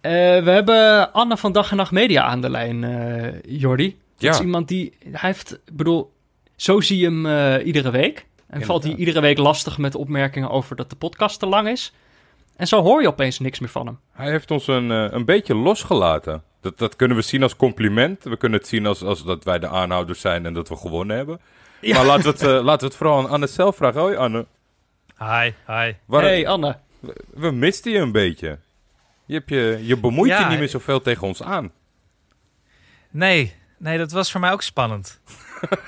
[0.00, 0.10] Eh,
[0.44, 3.88] we hebben Anne van Dag en Nacht Media aan de lijn, eh Jordi.
[3.88, 4.30] Dat Ja.
[4.30, 4.92] is iemand die...
[5.10, 5.52] Hij heeft...
[5.52, 6.12] Ik bedoel,
[6.56, 8.26] zo zie je hem eh, iedere week.
[8.46, 11.92] En valt hij iedere week lastig met opmerkingen over dat de podcast te lang is.
[12.56, 13.98] En zo hoor je opeens niks meer van hem.
[14.12, 16.42] Hij heeft ons een, een beetje losgelaten.
[16.60, 18.24] Dat, dat kunnen we zien als compliment.
[18.24, 21.16] We kunnen het zien als, als dat wij de aanhouders zijn en dat we gewonnen
[21.16, 21.40] hebben.
[21.80, 21.96] Ja.
[21.96, 24.00] Maar laten we, het, laten we het vooral aan Anne zelf vragen.
[24.00, 24.46] Hoi Anne,
[25.18, 25.92] Hi, hi.
[26.04, 26.76] waar, hey, Anne.
[27.34, 28.58] we misten je een beetje.
[29.30, 31.70] Je, hebt je, je bemoeit Ja, je niet meer zoveel tegen ons aan.
[33.10, 35.20] Nee, nee, dat was voor mij ook spannend.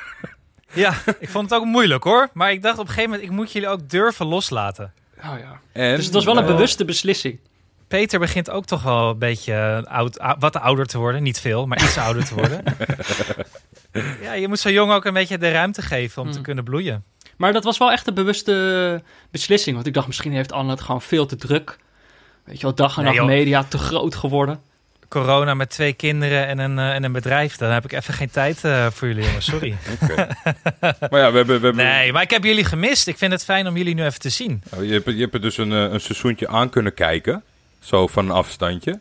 [0.72, 2.28] ja, ik vond het ook moeilijk hoor.
[2.32, 4.92] Maar ik dacht op een gegeven moment, ik moet jullie ook durven loslaten.
[5.18, 5.60] Oh, ja.
[5.72, 7.40] En, Dus het was wel een eh, bewuste beslissing.
[7.88, 11.22] Peter begint ook toch wel een beetje oud, ou- wat ouder te worden.
[11.22, 12.62] Niet veel, maar iets ouder te worden.
[14.22, 16.44] Ja, je moet zo'n jongen ook een beetje de ruimte geven om te Mm.
[16.44, 17.04] kunnen bloeien.
[17.36, 19.74] Maar dat was wel echt een bewuste beslissing.
[19.74, 21.78] Want ik dacht, misschien heeft Anne het gewoon veel te druk.
[22.44, 24.60] Weet je wel, dag en Nee, nacht media te groot geworden.
[25.08, 27.56] Corona met twee kinderen en een, eh, en een bedrijf.
[27.56, 29.44] Dan heb ik even geen tijd eh, voor jullie, jongens.
[29.44, 29.76] Sorry.
[30.02, 30.26] Oké.
[31.10, 31.46] maar ja, we hebben...
[31.46, 33.06] We hebben Nee, maar ik heb jullie gemist.
[33.06, 34.62] Ik vind het fijn om jullie nu even te zien.
[34.74, 37.42] Oh, Je hebt, je hebt er dus een, eh, een seizoentje aan kunnen kijken.
[37.80, 39.00] Zo van een afstandje.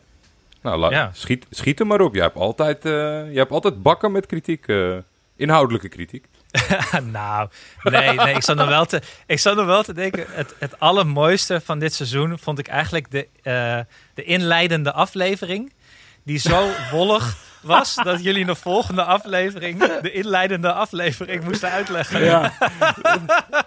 [0.62, 1.10] Nou, Ja.
[1.14, 2.14] schiet, schiet er maar op.
[2.14, 2.92] Je hebt altijd, eh,
[3.32, 4.66] je hebt altijd bakken met kritiek.
[4.66, 4.96] eh,
[5.36, 6.24] inhoudelijke kritiek.
[7.12, 7.48] nou,
[7.82, 10.26] nee, nee ik, zat nog wel te, ik zat nog wel te denken.
[10.30, 13.78] Het, het allermooiste van dit seizoen vond ik eigenlijk de, eh,
[14.14, 15.72] de inleidende aflevering.
[16.24, 22.24] Die zo wollig was dat jullie in de volgende aflevering de inleidende aflevering moesten uitleggen.
[22.24, 22.52] Ja.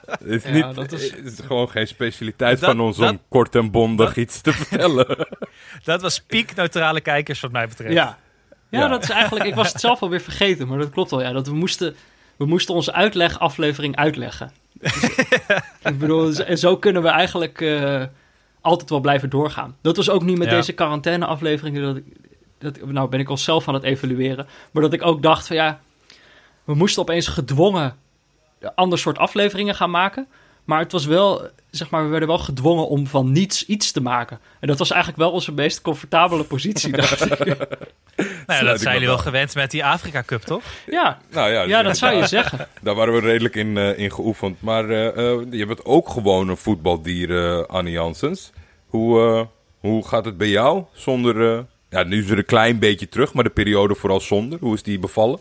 [0.05, 3.55] Het is, Ja, dat is- het is gewoon geen specialiteit Dat- van ons om kort
[3.55, 5.27] en bondig iets te vertellen.
[5.83, 7.93] Dat was piek neutrale kijkers wat mij betreft.
[7.93, 8.17] Ja.
[8.69, 8.87] ja, Ja.
[8.87, 9.45] dat is eigenlijk...
[9.45, 11.21] Ik was het zelf alweer vergeten, maar dat klopt wel.
[11.21, 11.95] Ja, dat we moesten,
[12.37, 14.51] we moesten onze uitlegaflevering uitleggen.
[14.73, 15.03] Dus,
[15.83, 18.03] ik bedoel, zo kunnen we eigenlijk eh,
[18.61, 19.77] altijd wel blijven doorgaan.
[19.81, 20.55] Dat was ook niet met Ja.
[20.55, 21.79] deze quarantaine-aflevering.
[21.79, 22.05] Dat ik,
[22.57, 24.47] dat, nou ben ik al zelf aan het evalueren.
[24.71, 25.79] Maar dat ik ook dacht van ja...
[26.63, 27.95] We moesten opeens gedwongen
[28.59, 30.27] een ander soort afleveringen gaan maken.
[30.65, 34.01] Maar het was wel, zeg maar, we werden wel gedwongen om van niets iets te
[34.01, 34.39] maken.
[34.59, 37.45] En dat was eigenlijk wel onze meest comfortabele positie, dacht ik.
[37.45, 37.57] Nou,
[38.47, 40.63] ja, dat zijn jullie wel gewend met die Afrika Cup, toch?
[40.85, 42.67] Ja, nou ja, ja, dat zou je zeggen.
[42.81, 44.61] Daar waren we redelijk in, eh, in geoefend.
[44.61, 48.51] Maar eh, eh, je bent ook gewoon een voetbaldier, Annie Janssens.
[48.95, 49.41] Hoe, eh,
[49.79, 50.83] hoe gaat het bij jou?
[50.93, 54.59] Zonder, eh, ja, nu is er een klein beetje terug, maar de periode vooral zonder.
[54.59, 55.39] Hoe is die bevallen?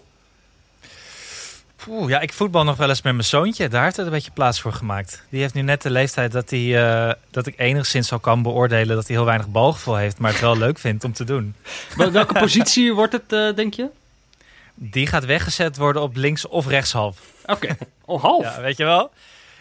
[1.88, 3.68] Oeh, ja, ik voetbal nog wel eens met mijn zoontje.
[3.68, 5.24] Daar heeft het een beetje plaats voor gemaakt.
[5.28, 8.96] Die heeft nu net de leeftijd dat, hij, eh, dat ik enigszins al kan beoordelen
[8.96, 11.54] dat hij heel weinig balgevoel heeft, maar het wel leuk vindt om te doen.
[11.96, 13.88] Wel- Welke positie wordt het, eh, denk je?
[14.74, 17.18] Die gaat weggezet worden op links of rechtshalf.
[17.46, 18.42] Oké, oh, half.
[18.56, 19.10] Ja, weet je wel?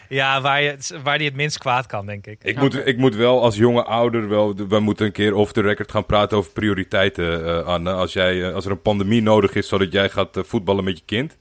[0.08, 2.38] Ja, waar, je, waar die het minst kwaad kan, denk ik.
[2.42, 4.54] Ik, moet, ik moet wel als jonge ouder wel...
[4.68, 7.92] We moeten een keer off the record gaan praten over prioriteiten, eh, Anne.
[7.92, 11.36] Als, jij, als er een pandemie nodig is zodat jij gaat voetballen met je kind...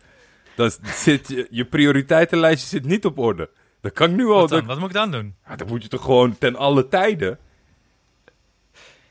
[0.56, 3.50] Dan zit je, je prioriteitenlijstje zit niet op orde.
[3.82, 4.40] Dat kan ik nu al...
[4.40, 5.36] Wat dat- Wat moet ik dan doen?
[5.48, 7.38] Ja, dan moet je toch gewoon ten alle tijden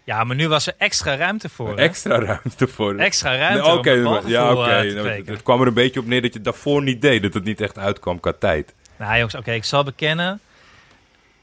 [0.04, 1.76] Ja, maar nu was er extra ruimte voor.
[1.76, 2.96] extra ruimte voor.
[2.96, 4.70] Extra ruimte Nee, om balgevoel, ja, oké.
[4.70, 7.22] eh, te Nou, het, kwam er een beetje op neer dat je daarvoor niet deed.
[7.22, 8.74] Dat het niet echt uitkwam qua tijd.
[8.98, 10.40] Nou jongens, oké, ik zal bekennen.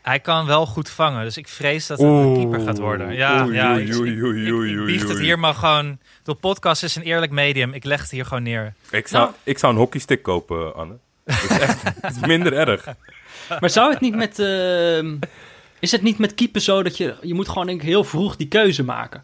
[0.10, 3.14] Hij kan wel goed vangen, dus ik vrees dat het een keeper gaat worden.
[3.14, 6.00] Ja, Oei, ja oei, ik, oei, ik- ik het hier maar gewoon...
[6.24, 7.74] De podcast is een eerlijk medium.
[7.74, 8.74] Ik leg het hier gewoon neer.
[8.92, 9.36] Ik zou, Nou.
[9.44, 10.94] ik zou een hockeystick kopen, Anne.
[11.26, 12.86] Dat is echt dat is minder erg.
[13.60, 14.40] Maar zou het niet met...
[14.40, 15.16] ehm,
[15.80, 17.16] is het niet met keeper zo dat je...
[17.22, 19.24] Je moet gewoon denk ik heel vroeg die keuze maken.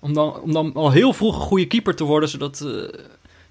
[0.00, 3.00] Om dan, om dan al heel vroeg een goede keeper te worden, zodat eh,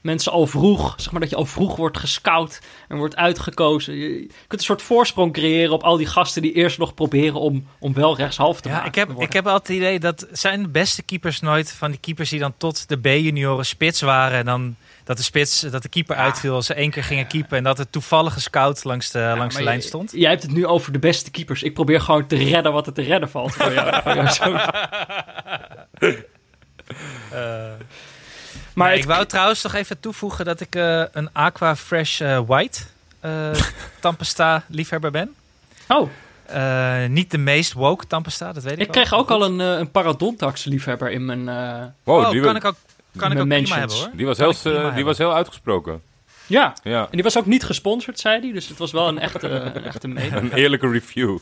[0.06, 0.94] mensen al vroeg...
[0.98, 3.96] Zeg maar dat je al vroeg wordt gescout en wordt uitgekozen.
[3.96, 7.68] Je, kunt een soort voorsprong creëren op al die gasten die eerst nog proberen om,
[7.80, 8.90] om wel rechtshalf te Ja, maken.
[8.90, 12.00] ik heb, ik heb altijd het idee dat zijn de beste keepers nooit van die
[12.00, 14.38] keepers die dan tot de B-junioren spits waren.
[14.38, 17.58] En dan dat de spits, dat de keeper uitviel als ze één keer gingen keepen.
[17.58, 20.12] En dat het toevallige scout langs de, Ja, langs de lijn stond.
[20.12, 21.64] Jij hebt het nu over de beste keepers.
[21.64, 23.54] Ik probeer gewoon te redden wat er te redden valt.
[23.56, 24.58] Voor jou, voor jou zo.
[28.74, 32.40] Maar Nee, ik wou trouwens nog even toevoegen dat ik eh, een Aqua Fresh eh,
[32.48, 32.80] White
[33.20, 33.50] eh
[34.02, 35.34] Tampesta liefhebber ben.
[35.88, 36.10] Oh,
[36.46, 39.04] Eh, niet de meest woke Tampesta, dat weet ik ik wel.
[39.04, 41.50] kreeg ook al een, een Paradontax liefhebber in mijn...
[41.50, 42.76] eh, Wow, Oh, die, kan ik ook,
[43.18, 44.10] kan ik ook prima hebben hoor.
[44.14, 46.02] die, was Kan heel, die was heel uitgesproken.
[46.48, 48.52] Ja, Ja, en die was ook niet gesponsord, zei hij.
[48.52, 50.36] Dus het was wel een echte, een echte mede.
[50.38, 51.38] een eerlijke review.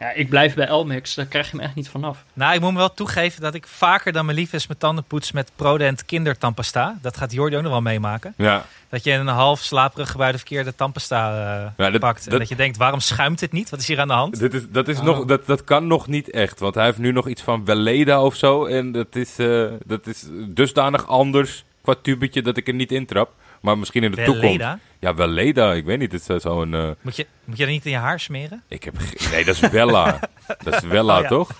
[0.00, 1.14] Ja, ik blijf bij Elmex.
[1.14, 2.24] Daar krijg je hem echt niet vanaf.
[2.32, 5.04] Nou, ik moet me wel toegeven dat ik vaker dan mijn lief is mijn tanden
[5.04, 6.98] poets met Prodent kindertampesta.
[7.02, 8.34] Dat gaat Jordi ook nog wel meemaken.
[8.36, 12.24] Ja, Dat je een half slaperig bij de verkeerde tampesta eh, Ja, dat- pakt.
[12.24, 13.70] En dat- dat je denkt, waarom schuimt het niet?
[13.70, 14.38] Wat is hier aan de hand?
[14.38, 15.04] dit is, dat, is Oh.
[15.04, 16.58] nog, dat, dat kan nog niet echt.
[16.60, 18.64] Want hij heeft nu nog iets van Weleda of zo.
[18.66, 23.30] En dat is, eh, dat is dusdanig anders qua tubetje dat ik er niet intrap.
[23.60, 24.64] Maar misschien in de toekomst.
[25.00, 25.72] Ja, Weleda.
[25.72, 26.12] Ik weet niet.
[26.12, 26.74] Het is zo'n...
[26.74, 28.62] eh, Moet je, moet je dat niet in je haar smeren?
[28.68, 28.94] Ik heb
[29.30, 30.20] Nee, dat is Wella.
[30.64, 31.28] dat is Wella, Oh, ja.
[31.28, 31.50] toch?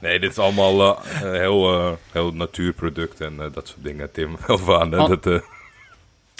[0.00, 4.12] Nee, dit is allemaal eh, heel, eh, heel natuurproduct en eh, dat soort dingen.
[4.12, 4.90] Tim, wel van.
[4.90, 5.38] Dat, eh,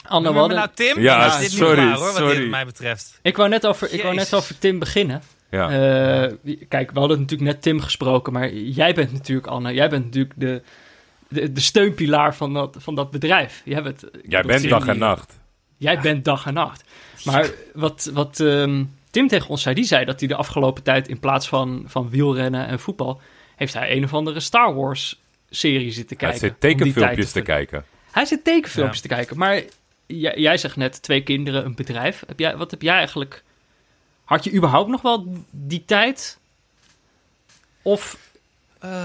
[0.08, 1.00] Anne, nou Tim?
[1.00, 2.36] Ja, is dit sorry, niet waar hoor, wat sorry.
[2.36, 3.18] dit mij betreft.
[3.22, 5.22] ik, wou net over, ik wou net over Tim beginnen.
[5.50, 5.70] ja.
[5.70, 6.32] Eh,
[6.68, 10.34] kijk, we hadden natuurlijk net Tim gesproken, maar jij bent natuurlijk, Anne, jij bent natuurlijk
[10.36, 10.62] de,
[11.34, 13.62] de, de steunpilaar van dat, van dat bedrijf.
[13.64, 15.38] Jij bent, Jij bent dag en nacht.
[15.76, 16.84] Jij bent dag en nacht.
[17.24, 21.08] Maar wat, wat ehm, Tim tegen ons zei, die zei dat hij de afgelopen tijd
[21.08, 23.20] in plaats van, van wielrennen en voetbal,
[23.56, 25.20] heeft hij een of andere Star Wars
[25.50, 26.38] serie zitten Hij kijken.
[26.48, 27.46] zit die tijd tekenfilmpjes te vullen.
[27.46, 27.84] kijken.
[28.10, 29.62] Hij zit tekenfilmpjes te kijken, maar
[30.06, 32.22] jij, jij zegt net twee kinderen, een bedrijf.
[32.26, 33.42] Heb jij, wat heb jij eigenlijk...
[34.24, 36.38] Had je überhaupt nog wel die tijd?
[37.82, 38.18] Of,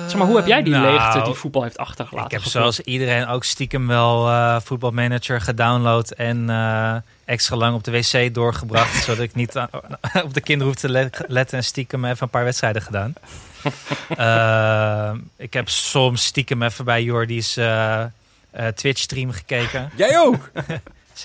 [0.08, 2.26] zeg maar, hoe heb jij die nou, leegte die voetbal heeft achtergelaten?
[2.38, 7.84] Ik heb zoals iedereen ook stiekem wel eh voetbalmanager gedownload en eh, extra lang op
[7.84, 9.70] de wc doorgebracht, zodat ik niet aan-
[10.24, 13.14] op de kinderen hoef te le- letten en stiekem even een paar wedstrijden gedaan.
[14.18, 19.90] Eh, ik heb soms stiekem even bij Jordi's eh, eh, Twitch stream gekeken.
[19.96, 20.52] Jij ook?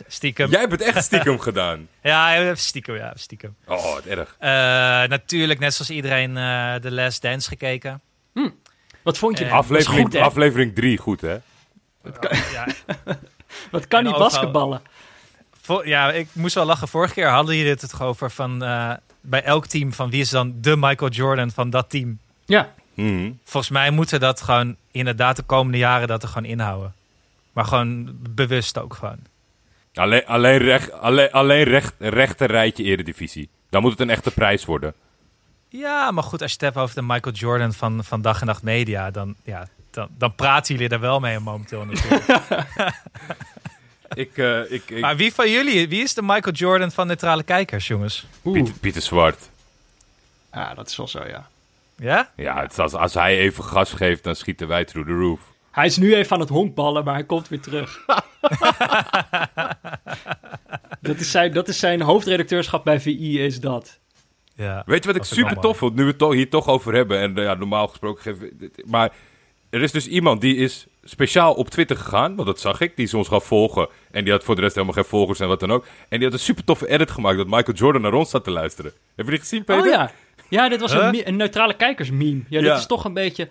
[0.09, 0.51] Stiekem.
[0.51, 1.89] Jij hebt het echt stiekem gedaan.
[2.03, 3.55] Ja, even stiekem, ja, stiekem.
[3.67, 4.37] Oh, wat erg.
[4.39, 4.51] Eh,
[5.09, 8.01] natuurlijk, net zoals iedereen, eh The Last Dance gekeken.
[9.03, 9.45] Wat vond je?
[9.45, 11.37] Eh, Aflevering, goed, aflevering 3, goed hè?
[12.53, 12.67] Ja,
[13.71, 14.83] Wat kan En die overal- basketballen?
[15.61, 16.89] Vo- ja, ik moest wel lachen.
[16.89, 20.31] Vorige keer hadden jullie het toch over van eh, bij elk team van wie is
[20.31, 22.19] dan de Michael Jordan van dat team.
[22.45, 23.31] Ja, Mhm.
[23.45, 26.95] Volgens mij moeten dat gewoon inderdaad de komende jaren dat er gewoon inhouden.
[27.53, 29.19] Maar gewoon bewust ook gewoon.
[29.95, 33.49] Alleen, alleen, recht, alleen, alleen recht, rechter rijtje eredivisie.
[33.71, 34.95] Dan moet het een echte prijs worden.
[35.79, 38.47] Ja, maar goed, als je het hebt over de Michael Jordan van, van Dag en
[38.47, 42.25] Nacht Media, dan, ja, dan, dan praten jullie er wel mee momenteel natuurlijk.
[44.15, 47.43] Ik, eh, ik, ik, maar wie van jullie, wie is de Michael Jordan van neutrale
[47.43, 48.27] kijkers, jongens?
[48.43, 49.51] Pieter, Pieter Zwart.
[50.53, 51.49] Ja, dat is wel zo, ja.
[51.97, 52.31] Ja?
[52.37, 55.41] Ja, het is als, als hij even gas geeft, dan schieten wij through the roof.
[55.71, 58.05] Hij is nu even aan het honkballen, maar hij komt weer terug.
[61.01, 63.99] dat, is zijn, dat is zijn hoofdredacteurschap bij VI, is dat.
[64.57, 64.83] Ja.
[64.87, 65.95] Weet je wat ik super tof vond?
[65.95, 67.19] Nu we het toch- hier toch over hebben.
[67.19, 68.71] En eh, ja, normaal gesproken geven.
[68.85, 69.13] Maar
[69.71, 72.35] er is dus iemand die is speciaal op Twitter gegaan.
[72.35, 72.97] Want dat zag ik.
[72.97, 73.89] Die is ons gaan volgen.
[74.11, 75.85] En die had voor de rest helemaal geen volgers en wat dan ook.
[76.09, 78.51] En die had een super toffe edit gemaakt dat Michael Jordan naar ons zat te
[78.51, 78.93] luisteren.
[79.17, 79.83] Heb je die gezien, Peter?
[79.83, 80.11] Oh ja.
[80.49, 81.09] Ja, dit was Huh?
[81.13, 82.43] een, neutrale kijkersmeme.
[82.49, 82.77] Ja, dit Ja.
[82.77, 83.49] is toch een beetje...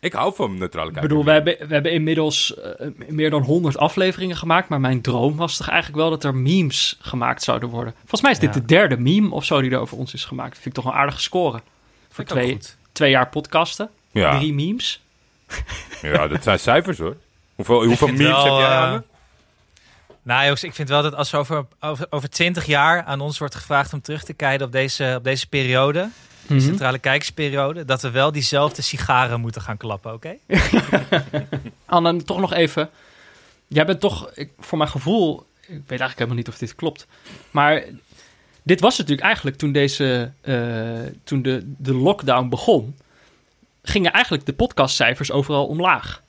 [0.00, 3.76] Ik hou van neutrale Ik bedoel, we hebben, we hebben inmiddels eh, meer dan 100
[3.78, 4.68] afleveringen gemaakt.
[4.68, 7.94] Maar mijn droom was toch eigenlijk wel dat er memes gemaakt zouden worden.
[7.98, 8.60] Volgens mij is dit Ja.
[8.60, 10.54] de derde meme of zo die er over ons is gemaakt.
[10.54, 11.60] vind ik toch een aardige score.
[12.10, 12.58] Voor twee,
[12.92, 13.90] twee jaar podcasten.
[14.10, 14.36] Ja.
[14.38, 15.02] Drie memes.
[16.02, 17.16] ja, dat zijn cijfers hoor.
[17.54, 19.04] Hoeveel, hoeveel memes wel, heb jij eh, aan?
[20.22, 23.38] Nou jongens, ik vind wel dat als er over, over, over 20 jaar aan ons
[23.38, 26.08] wordt gevraagd om terug te kijken op deze, op deze periode,
[26.56, 26.60] Mhm.
[26.60, 30.36] centrale kijkersperiode, dat we wel diezelfde sigaren moeten gaan klappen, oké?
[31.86, 32.90] Anne, toch nog even.
[33.68, 37.06] Jij bent toch, ik, voor mijn gevoel, ik weet eigenlijk helemaal niet of dit klopt.
[37.50, 37.84] Maar
[38.62, 42.96] dit was natuurlijk eigenlijk toen, deze, eh, toen de, de lockdown begon.
[43.82, 46.22] Gingen eigenlijk de podcastcijfers overal omlaag.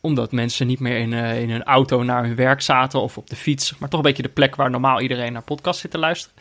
[0.00, 3.30] Omdat mensen niet meer in, eh, in een auto naar hun werk zaten of op
[3.30, 3.78] de fiets.
[3.78, 6.36] Maar toch een beetje de plek waar normaal iedereen naar podcast zit te luisteren.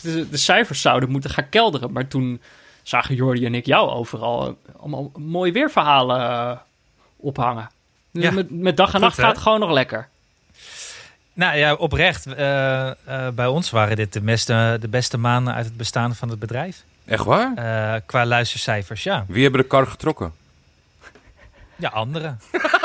[0.00, 1.92] Dus de, de cijfers zouden moeten gaan kelderen.
[1.92, 2.40] Maar toen
[2.82, 6.56] zagen Jordi en ik jou overal eh, allemaal mooie weerverhalen eh,
[7.16, 7.70] ophangen.
[8.12, 8.30] Dus Ja.
[8.30, 9.22] met, met dag en Goed, nacht hè?
[9.22, 10.08] gaat het gewoon nog lekker.
[11.32, 12.26] Nou ja, oprecht.
[12.26, 12.94] eh, eh,
[13.34, 16.82] bij ons waren dit de beste, de beste maanden uit het bestaan van het bedrijf.
[17.04, 17.52] Echt waar?
[17.56, 19.24] Eh, qua luistercijfers, ja.
[19.28, 20.32] Wie hebben de kar getrokken?
[21.76, 22.40] Ja, anderen.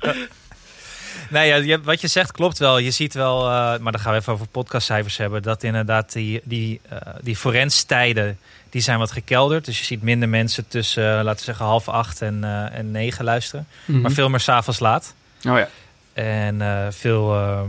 [1.30, 2.78] Nee, ja, je- wat je zegt klopt wel.
[2.78, 6.40] Je ziet wel, eh, maar dan gaan we even over podcastcijfers hebben, dat inderdaad die,
[6.44, 8.38] die, eh die forenstijden,
[8.70, 9.64] die zijn wat gekelderd.
[9.64, 12.90] Dus je ziet minder mensen tussen, eh, laten we zeggen, half acht en, eh, en
[12.90, 13.66] negen luisteren.
[13.86, 15.14] Maar veel meer s'avonds laat.
[15.48, 15.68] Oh ja.
[16.12, 17.60] En eh, veel, eh,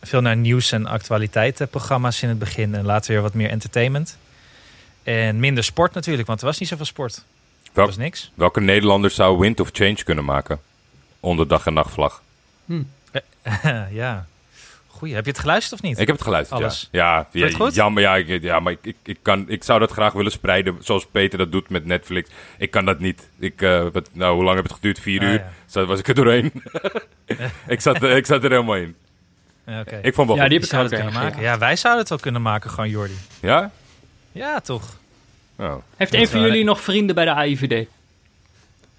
[0.00, 2.74] veel naar nieuws- en actualiteitenprogramma's in het begin.
[2.74, 4.16] En later weer wat meer entertainment.
[5.02, 7.16] En minder sport natuurlijk, want er was niet zoveel sport.
[7.16, 8.30] Er Welk- was niks.
[8.34, 10.60] Welke Nederlander zou Wind of Change kunnen maken?
[11.20, 12.22] Onder dag- en nachtvlag.
[13.90, 14.26] ja.
[14.86, 15.14] Goeie.
[15.14, 15.98] Heb je het geluisterd of niet?
[15.98, 16.88] Ik heb het geluisterd, Alles.
[16.90, 17.16] ja.
[17.16, 17.74] Ja, je het ja, goed?
[17.74, 20.76] jammer, ja, ik, ja maar ik, ik, ik, kan, ik zou dat graag willen spreiden,
[20.80, 22.30] zoals Peter dat doet met Netflix.
[22.58, 23.28] Ik kan dat niet.
[23.38, 24.98] Ik, eh, wat, nou, hoe lang heb het geduurd?
[24.98, 25.32] Vier Ah, uur?
[25.34, 25.50] ja.
[25.66, 26.52] Zo was ik er doorheen.
[27.66, 28.94] ik, zat, eh, ik zat er helemaal in.
[29.66, 29.84] Ja.
[30.02, 30.50] Ik vond wel Ja, goed.
[30.50, 31.42] die heb ik zou ook het kunnen maken?
[31.42, 31.58] Ja.
[31.58, 33.16] wij zouden het wel kunnen maken, gewoon Jordi.
[33.40, 33.70] Ja?
[34.32, 34.96] Ja, toch.
[35.56, 35.74] Oh.
[35.96, 37.86] Heeft een van wel jullie nog vrienden bij de AIVD?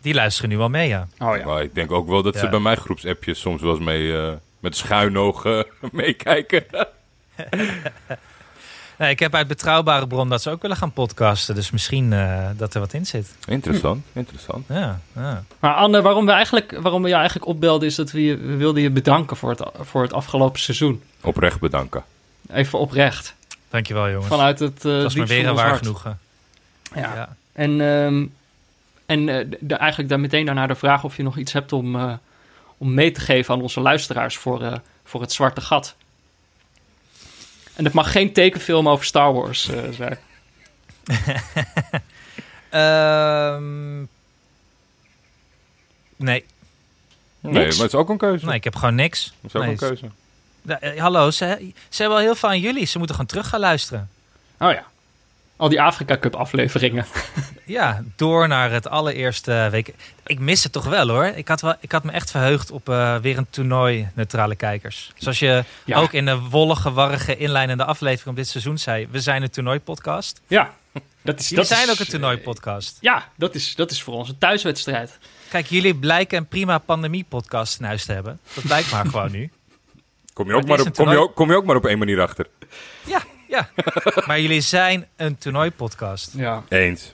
[0.05, 1.07] Die luisteren nu wel mee, ja.
[1.19, 1.45] Oh ja.
[1.45, 4.33] Maar ik denk ook wel dat ze bij mijn groepsappjes soms wel eens mee, eh,
[4.59, 5.59] met schuin oog eh,
[5.91, 6.65] meekijken.
[8.97, 11.55] Nee, ik heb uit betrouwbare bron dat ze ook willen gaan podcasten.
[11.55, 13.35] Dus misschien eh, dat er wat in zit.
[13.47, 14.65] interessant, interessant.
[14.67, 15.43] Ja, ja.
[15.59, 18.55] Maar Anne, waarom we, eigenlijk, waarom we jou eigenlijk opbelden is dat we, je, we
[18.55, 21.01] wilden je bedanken voor het, voor het afgelopen seizoen.
[21.21, 22.03] Oprecht bedanken.
[22.53, 23.35] Even oprecht.
[23.69, 24.27] Dankjewel, jongens.
[24.27, 26.19] Vanuit het uh, dat was me weer een waar genoegen.
[26.95, 27.15] Ja.
[27.15, 27.35] Ja.
[27.53, 28.25] En, ehm,
[29.05, 31.95] en eh, de- eigenlijk dan meteen daarna de vraag of je nog iets hebt om,
[31.95, 32.13] eh,
[32.77, 35.95] om mee te geven aan onze luisteraars voor, eh, voor het zwarte gat.
[37.73, 40.17] En het mag geen tekenfilm over Star Wars eh, zijn.
[42.69, 43.97] Ehm,
[46.17, 46.45] Nee,
[47.39, 47.75] Nee, Niks?
[47.75, 48.45] maar het is ook een keuze.
[48.45, 49.25] nee, ik heb gewoon niks.
[49.25, 50.05] Het is ook Nee, een keuze.
[50.61, 52.85] Ja, hallo, ze, ze hebben al heel veel aan jullie.
[52.85, 54.09] Ze moeten gewoon terug gaan luisteren.
[54.59, 54.85] Oh ja.
[55.57, 57.05] Al die Afrika Cup afleveringen.
[57.67, 59.93] Ja, door naar het allereerste week.
[60.25, 61.25] Ik mis het toch wel hoor.
[61.25, 65.11] Ik had, wel, ik had me echt verheugd op eh, weer een toernooi neutrale kijkers.
[65.15, 65.97] Zoals je Ja.
[65.99, 69.07] ook in de wollige, warrige, inleidende aflevering op dit seizoen zei.
[69.11, 70.41] We zijn een toernooipodcast.
[70.47, 70.73] Ja.
[71.21, 72.97] Dat is, Jullie dat zijn is- ook een toernooipodcast.
[73.01, 75.17] Ja, dat is, dat is voor ons een thuiswedstrijd.
[75.49, 78.39] Kijk, jullie blijken een prima pandemie-podcast in huis te hebben.
[78.53, 79.51] Dat blijkt maar gewoon nu.
[80.33, 82.21] Kom je, ook maar op, kom, je ook, kom je ook maar op één manier
[82.21, 82.47] achter.
[83.05, 83.21] Ja,
[83.55, 83.69] ja.
[84.27, 86.31] Maar jullie zijn een toernooipodcast.
[86.35, 86.63] Ja.
[86.69, 87.13] Eens.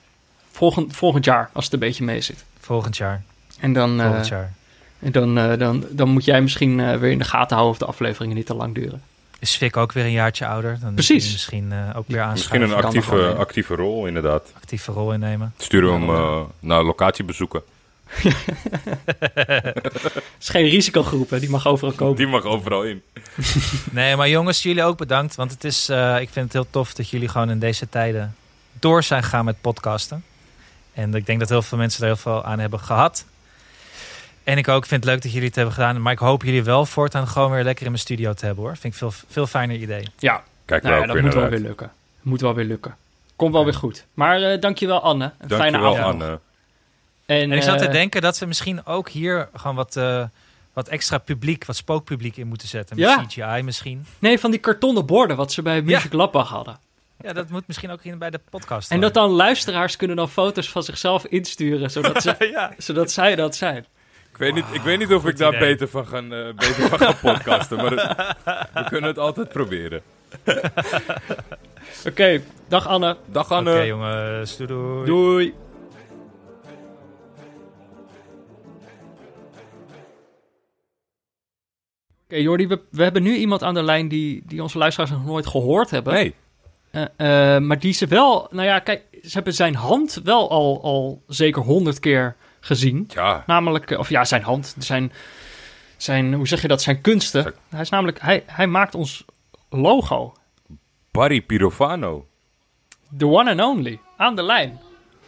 [0.50, 2.44] Volgend, volgend jaar, als het een beetje mee zit.
[2.60, 3.22] Volgend jaar.
[3.60, 4.52] En dan, eh, Volgend jaar.
[4.98, 7.78] en dan, eh, dan, dan moet jij misschien eh, weer in de gaten houden of
[7.78, 9.02] de afleveringen niet te lang duren.
[9.38, 10.78] Is Fik ook weer een jaartje ouder?
[10.80, 11.32] Dan Precies.
[11.32, 14.52] misschien eh, ook weer Misschien een actieve, actieve rol, inderdaad.
[14.56, 15.54] actieve rol innemen.
[15.58, 17.62] Sturen we hem eh, naar locatiebezoeken.
[18.12, 21.40] Het is geen risicogroep, hè?
[21.40, 22.16] die mag overal komen.
[22.16, 23.02] Die mag overal in.
[23.90, 25.34] Nee, maar jongens, jullie ook bedankt.
[25.34, 28.34] Want het is, eh, ik vind het heel tof dat jullie gewoon in deze tijden
[28.78, 30.24] door zijn gegaan met podcasten.
[30.92, 33.24] En ik denk dat heel veel mensen er heel veel aan hebben gehad.
[34.44, 36.02] En ik ook vind het leuk dat jullie het hebben gedaan.
[36.02, 38.76] Maar ik hoop jullie wel voortaan gewoon weer lekker in mijn studio te hebben hoor.
[38.76, 40.06] Vind ik veel, veel fijner idee.
[40.18, 41.52] Ja, Kijk nou wel ja, dat moet wel uit.
[41.52, 41.90] weer lukken.
[42.22, 42.96] Moet wel weer lukken.
[43.36, 44.04] Komt wel weer goed.
[44.14, 45.24] Maar eh, dankjewel Anne.
[45.24, 46.18] Een fijne Dankjewel, avond.
[46.18, 46.28] nog.
[46.28, 46.38] Anne.
[47.26, 50.24] En, En ik zat te eh, denken dat we misschien ook hier gewoon wat, eh,
[50.72, 52.96] wat extra publiek, wat spookpubliek in moeten zetten.
[52.96, 53.24] Met Ja.
[53.26, 54.06] CGI misschien.
[54.18, 56.78] Nee, van die kartonnen borden wat ze bij Music Lappach hadden.
[57.22, 58.90] Ja, dat moet misschien ook in bij de podcast.
[58.90, 62.72] En dat dan luisteraars kunnen dan foto's van zichzelf insturen, zodat, ze, ja.
[62.78, 63.86] zodat zij dat zijn.
[64.32, 65.68] Ik weet niet, ik weet niet of ik daar idee.
[65.68, 67.76] beter van, gaan, eh, beter van ga podcasten.
[67.76, 68.16] Maar het-
[68.74, 70.02] we kunnen het altijd proberen.
[72.08, 73.16] Oké, dag Anne.
[73.26, 73.86] Dag Oké Anne.
[73.86, 75.06] jongens, doei doei.
[75.06, 75.54] Doei.
[82.32, 85.24] Oké, Jordi, we, we hebben nu iemand aan de lijn die, die onze luisteraars nog
[85.24, 86.12] nooit gehoord hebben.
[86.12, 86.34] Nee,
[86.90, 90.82] Eh, eh, maar die ze wel, nou ja, kijk, ze hebben zijn hand wel al,
[90.82, 93.04] al zeker honderd keer gezien.
[93.14, 93.42] ja.
[93.46, 95.12] Namelijk, eh, of ja, zijn hand, zijn,
[95.96, 97.54] zijn hoe zeg je dat, zijn kunsten.
[97.68, 99.24] Hij is namelijk, hij, hij maakt ons
[99.70, 100.32] logo.
[101.10, 102.26] Barry Pirofano.
[103.18, 104.78] The one and only, aan de lijn.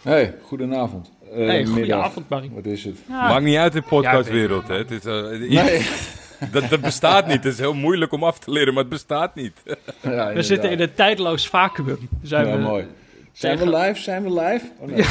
[0.02, 1.10] Hey, goedenavond.
[1.34, 2.50] Eh, Hey, goedenavond, Barry.
[2.54, 2.98] Wat is het?
[3.08, 4.68] Ja, Maakt niet uit in de podcastwereld.
[4.68, 4.74] hè.
[4.76, 5.22] Het is, eh,
[5.64, 5.86] Nee.
[6.52, 7.44] dat, dat bestaat niet.
[7.44, 9.52] Het is heel moeilijk om af te leren, maar het bestaat niet.
[10.00, 12.08] ja, we zitten in een tijdloos vacuüm.
[12.22, 12.86] Zijn Ja, we, mooi.
[13.32, 14.00] Zijn we live?
[14.00, 14.66] Zijn we live?
[14.78, 15.04] Oh, nee.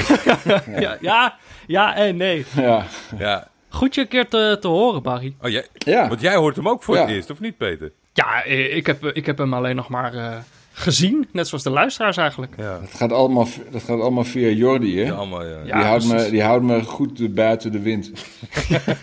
[0.83, 1.35] Ja, ja,
[1.67, 2.45] ja en nee.
[2.55, 2.85] ja.
[3.17, 3.47] Ja.
[3.69, 5.35] Goed je een keer te, te horen, Barry.
[5.41, 6.07] Oh, jij, Ja.
[6.07, 7.91] Want jij hoort hem ook voor het eerst, of niet, Peter?
[8.13, 10.37] Ja, eh, ik heb, ik heb hem alleen nog maar eh,
[10.73, 11.27] gezien.
[11.31, 12.53] Net zoals de luisteraars eigenlijk.
[12.57, 12.79] Ja.
[12.79, 15.05] Dat gaat allemaal, dat gaat allemaal via Jordi, hè?
[15.05, 15.57] Ja, allemaal, ja.
[15.63, 15.77] Ja.
[15.77, 18.11] die, houdt me, die houdt me goed eh, buiten de wind.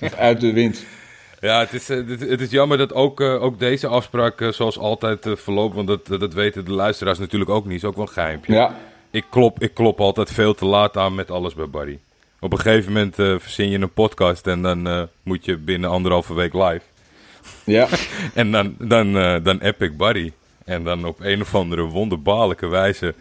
[0.01, 0.85] of uit de wind.
[1.41, 4.78] Ja, het is, eh, het, is jammer dat ook, eh, ook deze afspraak eh, zoals
[4.78, 5.74] altijd verloopt.
[5.74, 7.76] Want dat, dat weten de luisteraars natuurlijk ook niet.
[7.76, 8.53] Is ook wel een geheimpje.
[8.53, 8.76] Ja.
[9.11, 11.99] Ik, klop, ik klop altijd veel te laat aan met alles bij Barry.
[12.41, 16.34] Op een gegeven moment eh verzin je een podcast en dan moet je binnen anderhalve
[16.34, 16.80] week live.
[17.64, 17.88] Ja.
[18.34, 19.12] En dan, dan,
[19.43, 20.32] dan app ik Barry.
[20.64, 23.14] En dan op een of andere wonderbaarlijke wijze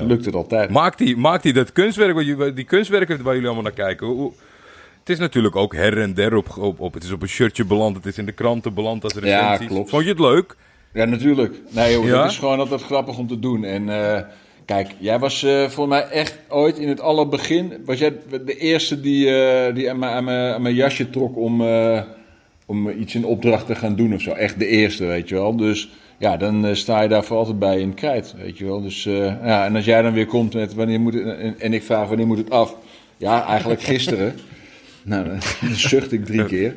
[0.00, 0.70] Lukt het altijd.
[0.70, 4.06] maakt hij maakt hij dat kunstwerk, die kunstwerken waar jullie allemaal naar kijken.
[4.06, 4.32] Hoe-
[5.00, 6.94] het is natuurlijk ook her en der op, op, op.
[6.94, 9.66] Het is op een shirtje beland, het is in de kranten beland als recensies.
[9.66, 9.90] klopt.
[9.90, 10.56] Vond je het leuk?
[10.92, 11.60] Ja, natuurlijk.
[11.70, 12.22] Nee, joh, Ja?
[12.22, 13.64] dat is gewoon altijd grappig om te doen.
[13.64, 14.22] En eh,
[14.64, 17.72] kijk, jij was eh voor mij echt ooit in het allerbegin...
[17.84, 21.64] was jij de eerste die, eh, die aan, mijn, aan, mijn, jasje trok om,
[22.66, 24.30] om iets in opdracht te gaan doen of zo.
[24.30, 25.56] Echt de eerste, weet je wel.
[25.56, 28.82] Dus ja, dan sta je daar voor altijd bij in krijt, weet je wel.
[28.82, 31.38] Dus ja, en als jij dan weer komt met wanneer moet het...
[31.38, 32.74] En, en ik vraag wanneer moet het af?
[33.16, 34.34] Ja, eigenlijk gisteren.
[35.02, 35.40] Nou, dan,
[35.74, 36.74] zucht ik drie keer.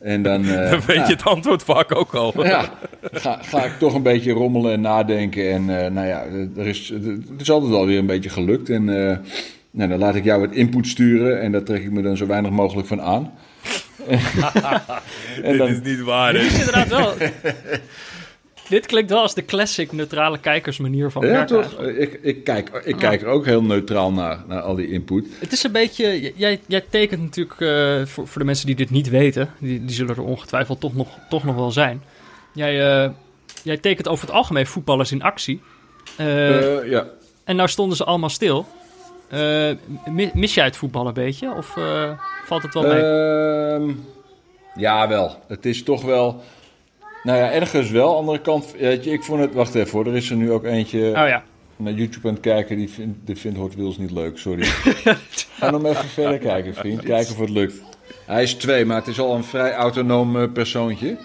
[0.00, 0.44] En dan...
[0.48, 1.06] eh, Dan weet ja.
[1.06, 2.34] je het antwoord vaak ook al.
[2.46, 2.70] Ja,
[3.12, 5.52] ga, ga ik toch een beetje rommelen en nadenken.
[5.52, 6.24] En eh, nou ja,
[6.56, 8.70] er is, het is altijd wel weer een beetje gelukt.
[8.70, 9.16] En eh,
[9.70, 12.26] nou, dan laat ik jou wat input sturen en daar trek ik me dan zo
[12.26, 13.32] weinig mogelijk van aan.
[14.06, 14.18] en
[15.42, 16.40] Dit dan, is niet waar, hè?
[16.40, 17.14] Dit is inderdaad wel...
[18.68, 21.80] Dit klinkt wel als de classic neutrale kijkersmanier van ja, toch?
[21.80, 25.26] Ik, ik, kijk, ik kijk er ook heel neutraal naar, naar al die input.
[25.38, 26.32] Het is een beetje...
[26.36, 27.60] Jij, jij tekent natuurlijk...
[27.60, 29.50] eh, voor, voor de mensen die dit niet weten...
[29.58, 32.02] Die, die zullen er ongetwijfeld toch nog, toch nog wel zijn.
[32.54, 33.10] Jij, eh,
[33.62, 35.62] jij tekent over het algemeen voetballers in actie.
[36.16, 37.06] Eh, ja.
[37.44, 38.66] En nou stonden ze allemaal stil.
[40.06, 41.54] Mi- mis jij het voetbal een beetje?
[41.56, 41.76] Of
[42.46, 43.02] valt het wel mee?
[43.02, 43.92] Ehm,
[44.74, 45.36] ja, wel.
[45.48, 46.42] Het is toch wel...
[47.26, 48.16] Nou ja, ergens wel.
[48.16, 49.54] Andere kant, weet je, ik vond het...
[49.54, 50.98] Wacht even hoor, er is er nu ook eentje...
[50.98, 51.44] oh ja.
[51.76, 54.64] naar YouTube aan het kijken, die vindt, die vindt Hot Wheels niet leuk, sorry.
[55.58, 57.02] Ga nog even verder kijken, vriend.
[57.02, 57.82] Kijken of het lukt.
[58.26, 61.16] Hij is twee, maar het is al een vrij autonoom eh, persoontje.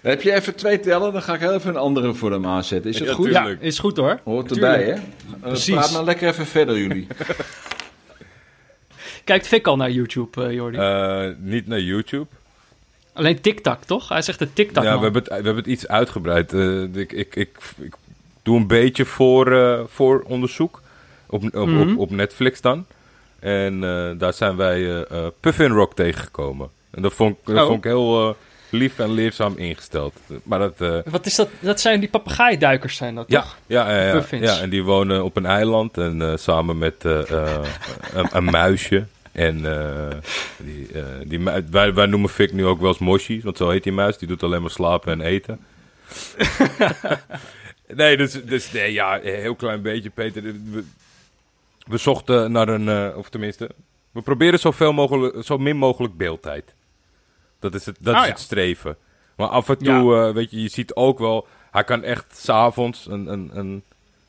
[0.00, 1.12] Heb je even twee tellen?
[1.12, 2.90] Dan ga ik heel even een andere voor hem aanzetten.
[2.90, 3.30] Is het Ja, goed?
[3.30, 4.20] Ja, is goed hoor.
[4.24, 4.92] Hoort erbij, hè?
[4.92, 4.98] Uh,
[5.40, 5.74] Precies.
[5.74, 7.06] praat maar lekker even verder, jullie.
[9.24, 10.78] Kijkt Fik al naar YouTube, eh Jordi?
[10.78, 12.26] Eh, niet naar YouTube.
[13.16, 14.08] Alleen TikTok, toch?
[14.08, 14.98] Hij zegt de TikTok ja, man.
[14.98, 16.52] we hebben, het, we hebben het iets uitgebreid.
[16.52, 17.94] Eh, ik, ik, ik, ik
[18.42, 20.82] doe een beetje voor, eh, voor onderzoek.
[21.26, 21.90] Op, op, Mhm.
[21.90, 22.86] op, op Netflix dan.
[23.38, 25.06] En eh, daar zijn wij
[25.40, 26.68] Puffin Rock tegengekomen.
[26.90, 27.64] En dat vond, ik- dat Oh.
[27.66, 28.36] vond ik heel
[28.70, 30.14] lief en leerzaam ingesteld.
[30.42, 31.02] Maar dat...
[31.04, 31.48] Wat is dat?
[31.60, 33.56] Dat zijn die papegaaiduikers zijn dat, ja, toch?
[33.66, 38.44] ja, ja, ja, ja, en die wonen op een eiland en samen met een, een
[38.44, 39.06] muisje.
[39.36, 40.16] En eh,
[40.58, 43.82] die, eh, die wij, wij noemen Fik nu ook wel eens Moshi, want zo heet
[43.82, 44.18] die muis.
[44.18, 45.60] Die doet alleen maar slapen en eten.
[47.94, 50.42] nee, dus, dus nee, ja, een heel klein beetje, Peter.
[50.42, 50.84] We,
[51.86, 53.70] we zochten naar een, eh, of tenminste,
[54.10, 56.74] we proberen zoveel mogelijk, zo min mogelijk beeldtijd.
[57.58, 58.32] Dat is het, dat Ah, is ja.
[58.32, 58.96] het streven.
[59.36, 63.06] Maar af en toe, eh, weet je, je ziet ook wel, hij kan echt s'avonds
[63.06, 63.82] een, een, een,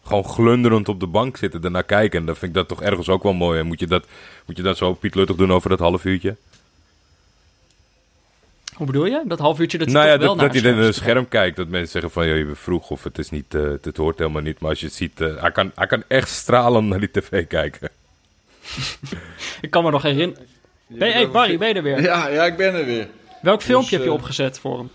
[0.08, 2.20] gewoon glunderend op de bank zitten, daarnaar kijken.
[2.20, 3.60] En dan vind ik dat toch ergens ook wel mooi.
[3.60, 4.06] En moet je dat,
[4.46, 6.36] moet je dat zo Piet Luttig doen over dat half uurtje?
[8.78, 9.24] Hoe bedoel je?
[9.26, 10.94] Dat half uurtje dat hij nou ja, wel dat, dat naar hij naar een een
[10.94, 11.56] scherm kijkt.
[11.56, 14.18] Dat mensen zeggen van, ja, je bent vroeg of het is niet, eh, het hoort
[14.18, 14.60] helemaal niet.
[14.60, 17.48] Maar als je het ziet, eh, hij, kan, hij kan echt stralend naar die tv
[17.48, 17.90] kijken.
[19.62, 20.48] Ik kan me nog herinneren.
[20.88, 22.02] Ben, hey Barry, ben je er weer?
[22.02, 23.08] Ja, ja, ik ben er weer.
[23.42, 24.90] Welk filmpje heb je eh, opgezet voor hem?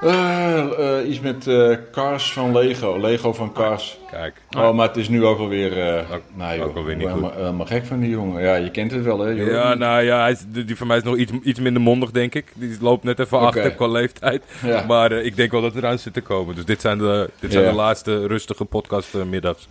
[0.00, 0.58] Eh,
[0.98, 2.98] eh, iets met eh, Cars van Lego.
[3.00, 3.98] Lego van Cars.
[4.10, 5.70] Kijk, Oh, maar het is nu ook alweer...
[6.12, 8.42] Ook- nou, joh, ook alweer niet ben helemaal, gek van die jongen.
[8.42, 9.30] Ja, je kent het wel, hè?
[9.30, 9.50] joh.
[9.50, 12.34] ja, nou ja, hij is, die van mij is nog iets, iets minder mondig, denk
[12.34, 12.52] ik.
[12.54, 14.42] Die loopt net even achter qua leeftijd.
[14.64, 14.84] Ja.
[14.86, 16.54] Maar ik denk wel dat er aan zit te komen.
[16.54, 17.70] Dus dit zijn de, dit zijn Ja.
[17.70, 19.68] de laatste rustige podcastmiddags.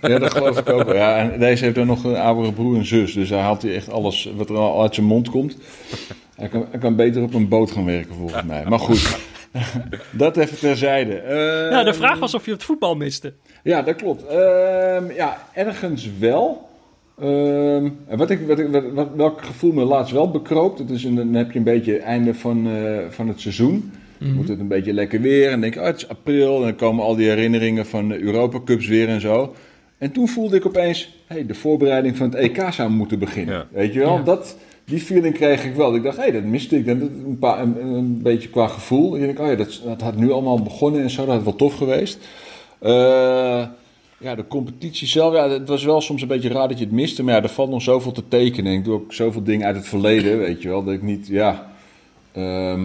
[0.00, 0.94] Ja, dat geloof ik ook wel.
[0.94, 3.12] Ja, en deze heeft dan nog een oudere broer en zus.
[3.12, 5.56] Dus hij haalt hier echt alles wat er al uit zijn mond komt.
[6.36, 8.64] Hij kan, hij kan beter op een boot gaan werken, volgens mij.
[8.68, 9.18] Maar goed,
[10.12, 11.14] dat even terzijde.
[11.14, 13.32] Eh, Ja, de vraag was of je het voetbal miste.
[13.62, 14.26] Ja, dat klopt.
[14.26, 16.68] Ehm, ja, ergens wel.
[17.20, 20.90] Ehm, en wat ik, wat ik, wat, wat- welk gevoel me laatst wel bekroopt, dat
[20.90, 23.92] is een, dan heb je een beetje het einde van, eh, van het seizoen.
[24.18, 24.34] Mhm.
[24.34, 26.76] Wordt het een beetje lekker weer en denk ik, oh, het is april en dan
[26.76, 29.54] komen al die herinneringen van de Europa Cups weer en zo.
[29.98, 33.54] En toen voelde ik opeens, hey, de voorbereiding van het EK zou moeten beginnen.
[33.54, 33.66] Ja.
[33.70, 34.22] Weet je wel, Ja.
[34.22, 34.56] dat,
[34.86, 35.94] die feeling kreeg ik wel.
[35.94, 36.86] Ik dacht, hé, hey, dat miste ik.
[36.86, 39.16] Dat, een, paar, een, een beetje qua gevoel.
[39.16, 41.56] Ik denk, oh ja, dat, dat had nu allemaal begonnen en zo, dat had wel
[41.56, 42.28] tof geweest.
[42.78, 43.66] Eh,
[44.18, 46.92] ja, de competitie zelf, ja, het was wel soms een beetje raar dat je het
[46.94, 47.22] miste.
[47.22, 48.72] Maar ja, er valt nog zoveel te tekenen.
[48.72, 50.84] Ik doe ook zoveel dingen uit het verleden, weet je wel.
[50.84, 51.74] Dat ik niet, ja...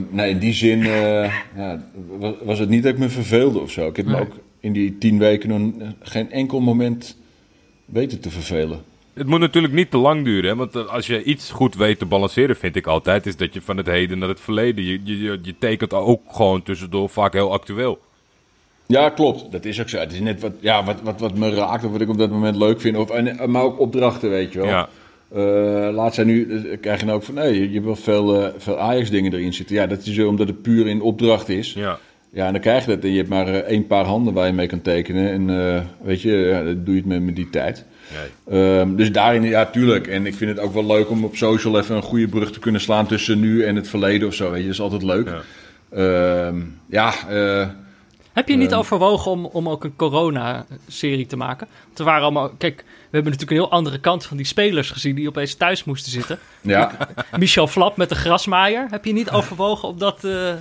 [0.09, 1.83] nee, in die zin eh, ja,
[2.17, 3.87] was, was het niet dat ik me verveelde of zo.
[3.87, 4.21] Ik heb me Nee.
[4.21, 7.17] ook in die tien weken nog geen enkel moment
[7.85, 8.79] weten te vervelen.
[9.13, 10.55] Het moet natuurlijk niet te lang duren, hè?
[10.55, 13.61] want eh, als je iets goed weet te balanceren, vind ik altijd, is dat je
[13.61, 17.51] van het heden naar het verleden, je, je, je, tekent ook gewoon tussendoor vaak heel
[17.51, 17.99] actueel.
[18.85, 19.51] Ja, klopt.
[19.51, 19.97] Dat is ook zo.
[19.97, 22.29] Het is net wat, ja, wat, wat, wat me raakt of wat ik op dat
[22.29, 22.97] moment leuk vind.
[22.97, 24.67] Of, en, maar ook opdrachten, weet je wel.
[24.67, 24.89] Ja,
[25.33, 28.41] Eh, laat zijn nu, eh, krijg je nou ook van, nee, je hebt wel veel,
[28.41, 29.75] eh, veel Ajax-dingen erin zitten.
[29.75, 31.73] Ja, dat is zo omdat het puur in opdracht is.
[31.73, 31.99] ja.
[32.33, 33.03] Ja, en dan krijg je dat.
[33.03, 35.31] En je hebt maar eh, één paar handen waar je mee kan tekenen.
[35.31, 37.85] En eh, weet je, ja, dat doe je het met, met die tijd.
[38.13, 38.79] Nee.
[38.79, 40.07] Ehm, dus daarin, ja, tuurlijk.
[40.07, 42.59] En ik vind het ook wel leuk om op social even een goede brug te
[42.59, 44.49] kunnen slaan tussen nu en het verleden of zo.
[44.51, 45.27] Weet je, dat is altijd leuk.
[45.27, 45.41] Ja.
[45.97, 47.67] Ehm, ja, eh,
[48.33, 48.79] Heb je niet Ehm.
[48.79, 51.67] overwogen om, om ook een corona-serie te maken?
[51.85, 52.49] Want er waren allemaal...
[52.57, 52.83] Kijk, we
[53.17, 55.15] hebben natuurlijk een heel andere kant van die spelers gezien...
[55.15, 56.39] die opeens thuis moesten zitten.
[56.61, 56.91] ja.
[57.37, 58.87] Michel Flap met de grasmaaier.
[58.89, 60.53] Heb je niet overwogen om dat, eh,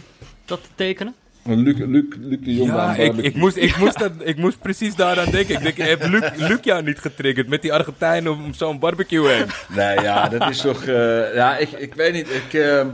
[0.44, 1.14] dat te tekenen?
[1.56, 2.70] Luc, Luc, Luc de Jong.
[2.70, 5.54] Ja, ik, ik, moest, ik, moest dat, ik moest precies daaraan denken.
[5.54, 9.46] Ik denk, heb Luc, Luc jou niet getriggerd met die Argentijnen om zo'n barbecue heen?
[9.76, 10.84] Nee, ja, dat is toch...
[10.84, 12.28] eh, ja, ik, ik weet niet.
[12.28, 12.86] Ik, ehm,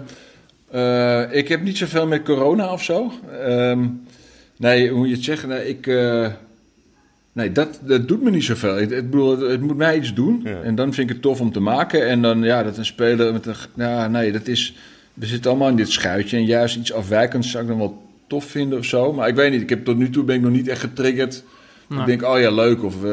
[0.70, 3.12] eh, ik heb niet zoveel met corona of zo.
[3.44, 3.86] Ehm,
[4.56, 5.48] nee, hoe moet je het zeggen?
[5.48, 5.86] Nee, ik...
[5.86, 6.26] eh,
[7.32, 8.78] nee, dat, dat doet me niet zoveel.
[8.78, 10.40] Ik, ik bedoel, het, het moet mij iets doen.
[10.44, 10.60] Ja.
[10.62, 12.06] En dan vind ik het tof om te maken.
[12.06, 13.54] En dan, ja, dat een speler met een...
[13.74, 14.76] Ja, nee, dat is...
[15.14, 16.36] We zitten allemaal in dit schuitje.
[16.36, 19.12] En juist iets afwijkends zou ik dan wel tof vinden of zo.
[19.12, 19.60] Maar ik weet niet.
[19.62, 21.44] Ik heb tot nu toe ben ik nog niet echt getriggerd.
[21.88, 22.00] Nou.
[22.00, 22.84] Ik denk, oh ja, leuk.
[22.84, 23.10] Of uh,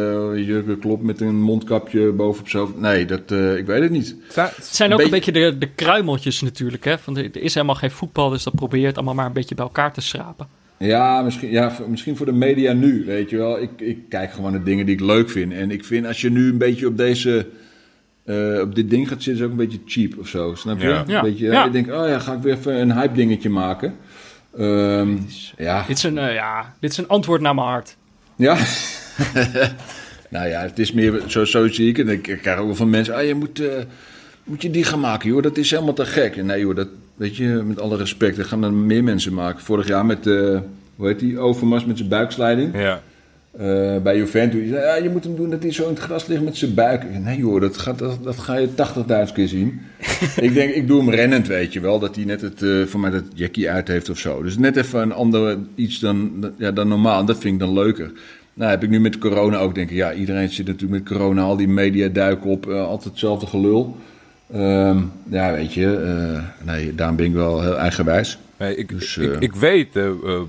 [0.47, 2.74] je klopt met een mondkapje bovenop zo.
[2.78, 4.16] Nee, dat, eh, ik weet het niet.
[4.34, 6.84] Het zijn ook een beetje de, de kruimeltjes natuurlijk.
[6.86, 6.97] Hè?
[6.97, 9.34] Van de, er is helemaal geen voetbal, dus dat probeer je het allemaal maar een
[9.34, 10.47] beetje bij elkaar te schrapen.
[10.78, 13.61] Ja, misschien, ja, voor- misschien voor de media nu, weet je wel.
[13.61, 15.53] Ik, ik kijk gewoon naar dingen die ik leuk vind.
[15.53, 17.47] En ik vind als je nu een beetje op deze...
[18.26, 20.53] eh, op dit ding gaat zitten, is ook een beetje cheap of zo.
[20.55, 20.88] Snap je?
[20.88, 20.99] Ja.
[21.01, 21.22] Een Ja.
[21.22, 21.64] beetje, Ja.
[21.64, 23.95] Je denkt, oh ja, ga ik weer even een hype dingetje maken.
[24.57, 25.17] Ehm,
[25.57, 25.83] ja.
[25.87, 27.95] Dit is een, eh, ja, dit is een antwoord naar mijn hart.
[28.35, 28.57] Ja.
[30.29, 32.09] nou ja, het is meer, zo, zo zie ik het.
[32.09, 33.59] Ik krijg ook wel van mensen, ah, je moet...
[33.59, 33.83] eh,
[34.43, 35.43] moet je die gaan maken, joh.
[35.43, 36.35] Dat is helemaal te gek.
[36.35, 39.63] En nee, joh, dat, weet je, met alle respect, dat gaan er meer mensen maken.
[39.63, 40.59] Vorig jaar met, eh,
[40.95, 42.77] hoe heet die, Overmars met zijn buiksleiding.
[42.77, 43.01] Ja.
[43.57, 44.59] Eh, bij Juventus.
[44.59, 46.57] Die zei, ja, je moet hem doen dat hij zo in het gras ligt met
[46.57, 47.01] zijn buik.
[47.01, 48.67] Zei, Nee joh, dat, gaat, dat, dat ga je
[49.27, 49.81] 80.000 keer zien.
[50.47, 51.99] ik denk, ik doe hem rennend, weet je wel.
[51.99, 54.43] Dat hij net het, eh, voor mij dat jackie uit heeft of zo.
[54.43, 57.19] Dus net even een ander iets dan, ja, dan normaal.
[57.19, 58.11] En dat vind ik dan leuker.
[58.53, 59.95] Nou heb ik nu met corona ook denken.
[59.95, 61.41] Ja, iedereen zit natuurlijk met corona.
[61.41, 62.69] Al die media duiken op.
[62.69, 63.97] eh, altijd hetzelfde gelul.
[64.53, 64.97] Ehm,
[65.29, 65.95] ja, weet je.
[65.95, 68.37] eh, nee, daarom ben ik wel heel eigenwijs.
[68.57, 69.89] Nee, ik, Dus, ik, ik weet,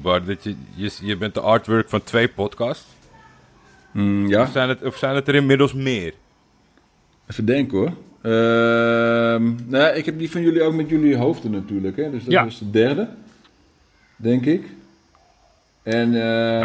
[0.02, 2.84] Bart, dat je, je, je bent de artwork van twee podcasts.
[3.94, 4.42] Mm, ja.
[4.42, 6.12] Of, zijn het, of zijn het er inmiddels meer?
[7.30, 7.92] Even denken hoor.
[8.22, 11.96] Ehm nou, ik heb die van jullie ook met jullie hoofden natuurlijk.
[11.96, 12.10] Hè?
[12.10, 12.44] Dus dat Ja.
[12.44, 13.08] is de derde,
[14.16, 14.66] denk ik.
[15.82, 16.10] En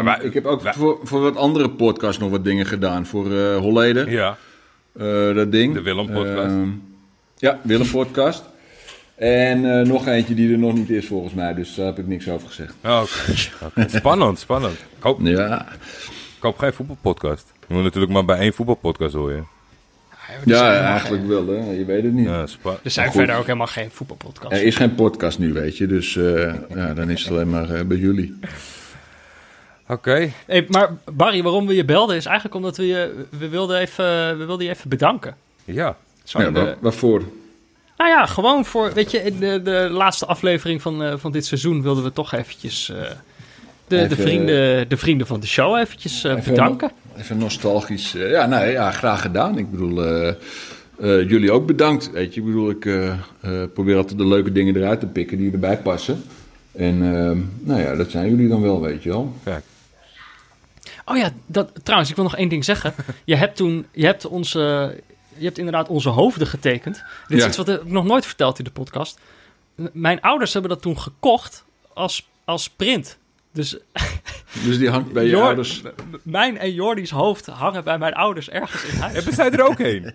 [0.04, 3.06] maar- ik heb ook wij- voor, voor wat andere podcasts nog wat dingen gedaan.
[3.06, 4.36] Voor eh Holleden, Ja.
[4.96, 5.74] eh, dat ding.
[5.74, 6.54] De Willem-podcast.
[6.54, 6.68] Ehm,
[7.36, 8.44] ja, Willem podcast.
[9.14, 11.54] En eh, nog eentje die er nog niet is volgens mij.
[11.54, 12.74] Dus daar heb ik niks over gezegd.
[12.84, 13.02] Oh.
[13.98, 14.72] Spannend, spannend.
[14.74, 15.66] Ik hoop, Ja,
[16.40, 17.52] ik hoop geen voetbalpodcast.
[17.68, 19.46] Je moet natuurlijk maar bij één voetbalpodcast horen.
[20.44, 21.70] ja eigenlijk wel hè.
[21.70, 22.26] Je weet het niet.
[22.26, 24.58] Ja, spa- Er zijn verder ook helemaal geen voetbalpodcasts.
[24.58, 25.86] Er is geen podcast nu, weet je.
[25.86, 28.38] Dus eh, ja, dan is het alleen maar eh, bij jullie.
[29.88, 30.30] Oké.
[30.46, 34.38] Hey, maar Barry, waarom we je belden is eigenlijk omdat we je, we wilden, even,
[34.38, 35.36] we wilden je even bedanken.
[35.64, 35.96] Ja.
[36.24, 37.22] Zo Ja, in de- wa- waarvoor?
[37.96, 41.46] nou ja, gewoon voor, weet je, in de, de laatste aflevering van, eh, van dit
[41.46, 42.92] seizoen wilden we toch eventjes
[43.90, 46.90] de, de, vrienden, de vrienden van de show eventjes eh, Even- bedanken.
[47.16, 48.14] Even nostalgisch.
[48.14, 49.58] eh, ja, nee, ja, graag gedaan.
[49.58, 50.34] Ik bedoel, eh, eh,
[51.28, 52.10] jullie ook bedankt.
[52.10, 53.18] Weet je, ik bedoel, ik eh, eh,
[53.74, 56.22] probeer altijd de leuke dingen eruit te pikken die erbij passen.
[56.72, 59.32] En eh, nou ja, dat zijn jullie dan wel, weet je wel.
[59.44, 59.64] Kijk.
[61.04, 62.94] Oh ja, dat, trouwens, ik wil nog één ding zeggen.
[63.24, 64.94] Je hebt toen, je hebt onze,
[65.36, 67.02] je hebt inderdaad onze hoofden getekend.
[67.28, 67.48] Dit is Ja.
[67.48, 69.18] iets wat ik nog nooit verteld in de podcast.
[69.74, 71.64] M- Mijn ouders hebben dat toen gekocht
[71.94, 73.18] als, als print.
[73.52, 73.78] Dus
[74.64, 75.82] Dus die hangt bij je Jor- ouders.
[76.22, 79.12] mijn en Jordi's hoofd hangen bij mijn ouders ergens in huis.
[79.14, 80.12] Hebben zij er ook heen?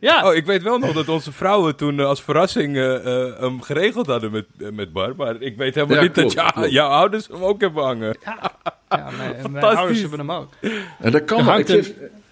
[0.00, 3.40] Ja, Oh, ik weet wel nog dat onze vrouwen toen eh, als verrassing eh, eh,
[3.40, 5.16] hem geregeld hadden met, met Bar.
[5.16, 6.70] Maar ik weet helemaal Ja, niet klopt, dat jou- klopt.
[6.70, 8.16] jouw ouders hem ook hebben hangen.
[8.24, 8.52] ja,
[8.88, 9.10] ja
[9.50, 10.48] mijn, ouders hebben hem ook.
[11.00, 11.82] En dat kan wel.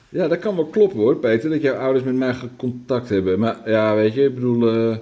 [0.09, 1.51] ja, dat kan wel kloppen hoor, Peter.
[1.51, 3.39] Dat jouw ouders met mij contact hebben.
[3.39, 4.68] Maar ja, weet je, ik bedoel.
[4.91, 4.97] eh,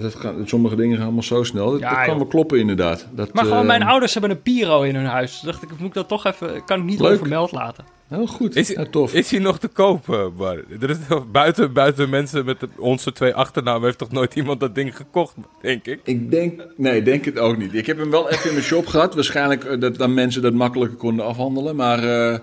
[0.00, 1.70] dat sommige dingen gaan allemaal zo snel.
[1.70, 3.08] Dat, Ja, dat kan wel kloppen, inderdaad.
[3.12, 5.40] Dat, Maar gewoon, eh, mijn ouders hebben een Piro in hun huis.
[5.40, 7.10] Toen dacht ik, moet ik dat toch even, kan ik niet Leuk.
[7.10, 7.84] onvermeld laten.
[8.08, 8.56] Heel goed.
[8.56, 9.14] Is, ja, tof.
[9.14, 10.64] is hij nog te koop, eh, Bar?
[10.80, 10.96] Er is
[11.32, 15.34] buiten, buiten mensen met de- onze twee achternamen heeft toch nooit iemand dat ding gekocht,
[15.62, 16.00] denk ik?
[16.04, 17.74] Ik denk, nee, ik denk het ook niet.
[17.74, 19.14] Ik heb hem wel even in mijn shop gehad.
[19.14, 21.76] Waarschijnlijk eh, dat dan mensen dat makkelijker konden afhandelen.
[21.76, 22.38] Maar eh,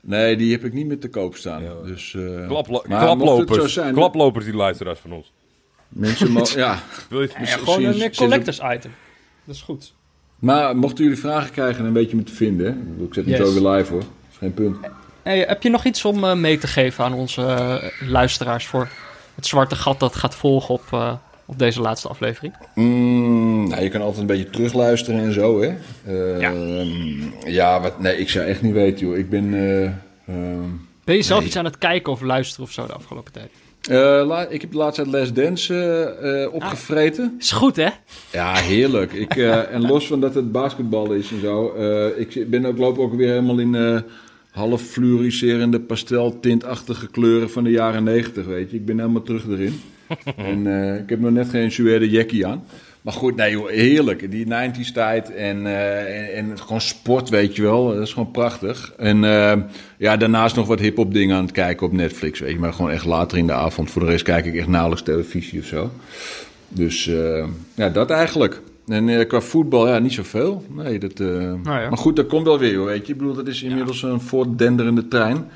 [0.00, 1.62] nee, die heb ik niet meer te koop staan.
[1.62, 1.72] Ja.
[1.84, 3.72] Dus, eh, Klaplo- maar klaplopers.
[3.72, 5.32] zijn, klaplopers, die luisteraars van ons.
[5.88, 6.78] Mensen ja.
[7.08, 8.94] Wil je, Ja, Misschien- gewoon een eh, collectors item.
[9.44, 9.92] Dat is goed.
[10.38, 12.66] Maar mochten jullie vragen krijgen, dan weet je me te vinden.
[12.66, 12.72] hè.
[12.72, 13.48] Ik bedoel, Ik zet het Yes.
[13.54, 14.00] zo weer live hoor.
[14.00, 14.76] Dat is geen punt.
[15.22, 18.88] Hey, heb je nog iets om eh, mee te geven aan onze eh, luisteraars voor
[19.34, 21.12] het zwarte gat dat gaat volgen op, eh,
[21.46, 22.54] op deze laatste aflevering?
[22.74, 25.74] Mm, nou, je kan altijd een beetje terugluisteren en zo, hè?
[26.38, 26.52] Ja.
[27.46, 27.80] ja.
[27.80, 29.16] wat, nee, ik zou echt niet weten, joh.
[29.16, 29.54] Ik ben.
[29.54, 29.84] eh,
[30.34, 30.60] ehm,
[31.04, 31.48] Ben je zelf Nee.
[31.48, 33.50] iets aan het kijken of luisteren of zo de afgelopen tijd?
[33.88, 37.34] Eh, ik heb de laatste tijd Les Dance eh, eh, opgevreten.
[37.38, 37.88] Is goed, hè?
[38.32, 39.12] Ja, heerlijk.
[39.12, 39.36] Ik,
[39.76, 41.74] en los van dat het basketbal is en zo.
[42.16, 44.02] ik ben ook, loop ook weer helemaal in
[44.50, 48.76] half fluoriserende pasteltintachtige kleuren van de jaren negentig, weet je.
[48.76, 49.80] Ik ben helemaal terug erin.
[50.36, 50.66] en
[51.02, 52.64] ik heb nog net geen suède jackie aan.
[53.06, 54.30] Maar goed, nee joh, heerlijk.
[54.30, 57.86] Die 90s tijd en, eh, en, en gewoon sport, weet je wel.
[57.86, 58.92] Dat is gewoon prachtig.
[58.96, 59.62] En eh,
[59.98, 62.58] ja, daarnaast nog wat hip-hop dingen aan het kijken op Netflix, weet je.
[62.58, 63.90] Maar gewoon echt later in de avond.
[63.90, 65.90] Voor de rest kijk ik echt nauwelijks televisie of zo.
[66.68, 68.60] Dus eh, ja, dat eigenlijk.
[68.86, 70.64] En qua voetbal, ja, niet zoveel.
[70.68, 71.88] Nee, dat, Nou ja.
[71.88, 73.12] Maar goed, dat komt wel weer, hoor, weet je.
[73.12, 75.48] Ik bedoel, dat is inmiddels een voortdenderende trein.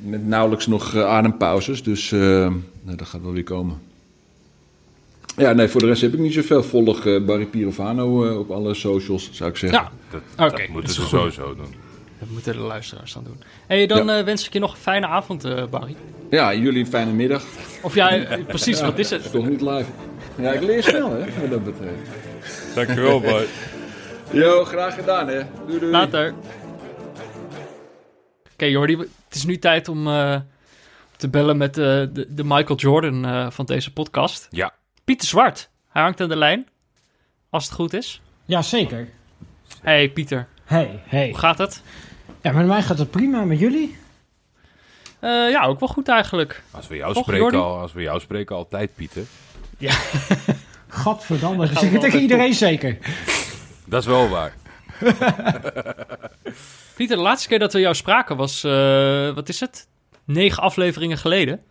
[0.00, 1.82] Met nauwelijks nog adempauzes.
[1.82, 3.78] Dus nou, dat gaat wel weer komen.
[5.36, 6.62] Ja, nee, voor de rest heb ik niet zoveel.
[6.62, 9.78] Volg eh, Barry Pirovano eh, op alle socials, zou ik zeggen.
[9.78, 9.90] Ja,
[10.38, 11.74] Dat, moeten ze sowieso doen.
[12.18, 13.42] dat moeten de luisteraars dan doen.
[13.66, 14.18] hey, dan Ja.
[14.18, 15.96] eh, wens ik je nog een fijne avond, eh, Barry.
[16.30, 17.44] Ja, jullie een fijne middag.
[17.82, 19.30] Of ja, eh, precies, wat is het?
[19.30, 19.90] Toch niet live.
[20.38, 22.10] Ja, ik leer snel, hè, wat dat betreft.
[22.74, 23.42] Dankjewel, Bar.
[24.42, 25.42] Yo, graag gedaan, hè.
[25.66, 25.90] Doei, doei.
[25.92, 26.34] Later.
[28.52, 30.40] Oké, Jordi, het is nu tijd om eh,
[31.16, 34.46] te bellen met eh, de, de Michael Jordan eh, van deze podcast.
[34.50, 34.72] Ja.
[35.06, 35.68] Pieter Zwart.
[35.88, 36.66] Hij hangt aan de lijn.
[37.50, 38.20] Als het goed is.
[38.44, 39.08] Ja, zeker.
[39.82, 41.28] Hey Pieter, Hey, hey.
[41.28, 41.82] hoe gaat het?
[42.42, 43.44] Ja, met mij gaat het prima.
[43.44, 43.96] Met jullie?
[45.20, 46.62] Eh, ja, ook wel goed eigenlijk.
[46.70, 47.58] Als we jou, Toch, spreken, Jordi?
[47.58, 49.22] al, als we jou spreken, altijd, Pieter.
[50.88, 52.98] Gadverdamme, dat tegen iedereen zeker.
[53.88, 54.54] Dat is wel waar.
[56.96, 59.88] Pieter, de laatste keer dat we jou spraken was, eh, wat is het?
[60.24, 61.62] Negen afleveringen geleden.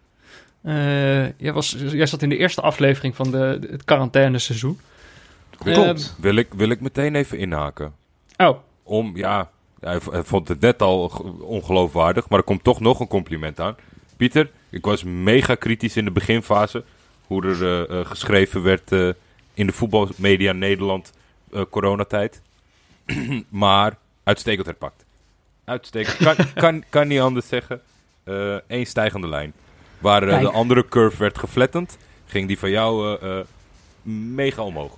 [0.65, 4.79] Eh, jij, was, jij zat in de eerste aflevering van de, het quarantaineseizoen.
[5.57, 6.15] Klopt.
[6.17, 7.93] Wil ik, wil ik meteen even inhaken.
[8.37, 11.11] Oh, Om, ja, hij, vond het net al
[11.41, 13.75] ongeloofwaardig, maar er komt toch nog een compliment aan.
[14.17, 16.83] Pieter, ik was mega kritisch in de beginfase.
[17.27, 18.91] Hoe er eh, eh, geschreven werd
[19.53, 21.13] in de voetbalmedia Nederland
[21.69, 22.41] coronatijd.
[23.49, 25.05] maar uitstekend herpakt.
[25.63, 26.17] Uitstekend.
[26.17, 27.81] Kan, kan, kan niet anders zeggen.
[28.67, 29.53] Eén stijgende lijn.
[30.05, 33.45] Waar eh, de andere curve werd geflattend, ging die van jou eh, eh,
[34.35, 34.97] mega omhoog.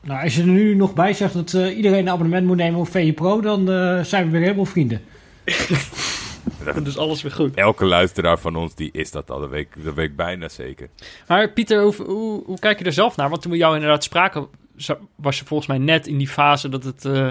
[0.00, 2.80] Nou, als je er nu nog bij zegt dat eh, iedereen een abonnement moet nemen
[2.80, 5.00] op VE Pro, dan eh, zijn we weer helemaal vrienden.
[6.74, 7.54] dan is alles weer goed.
[7.54, 9.40] Elke luisteraar van ons die is dat al.
[9.40, 10.88] Dat weet, dat weet ik bijna zeker.
[11.26, 13.28] Maar Pieter, hoe, hoe, hoe kijk je er zelf naar?
[13.28, 14.48] Want toen we jou inderdaad spraken,
[15.16, 17.28] was je volgens mij net in die fase dat het, eh,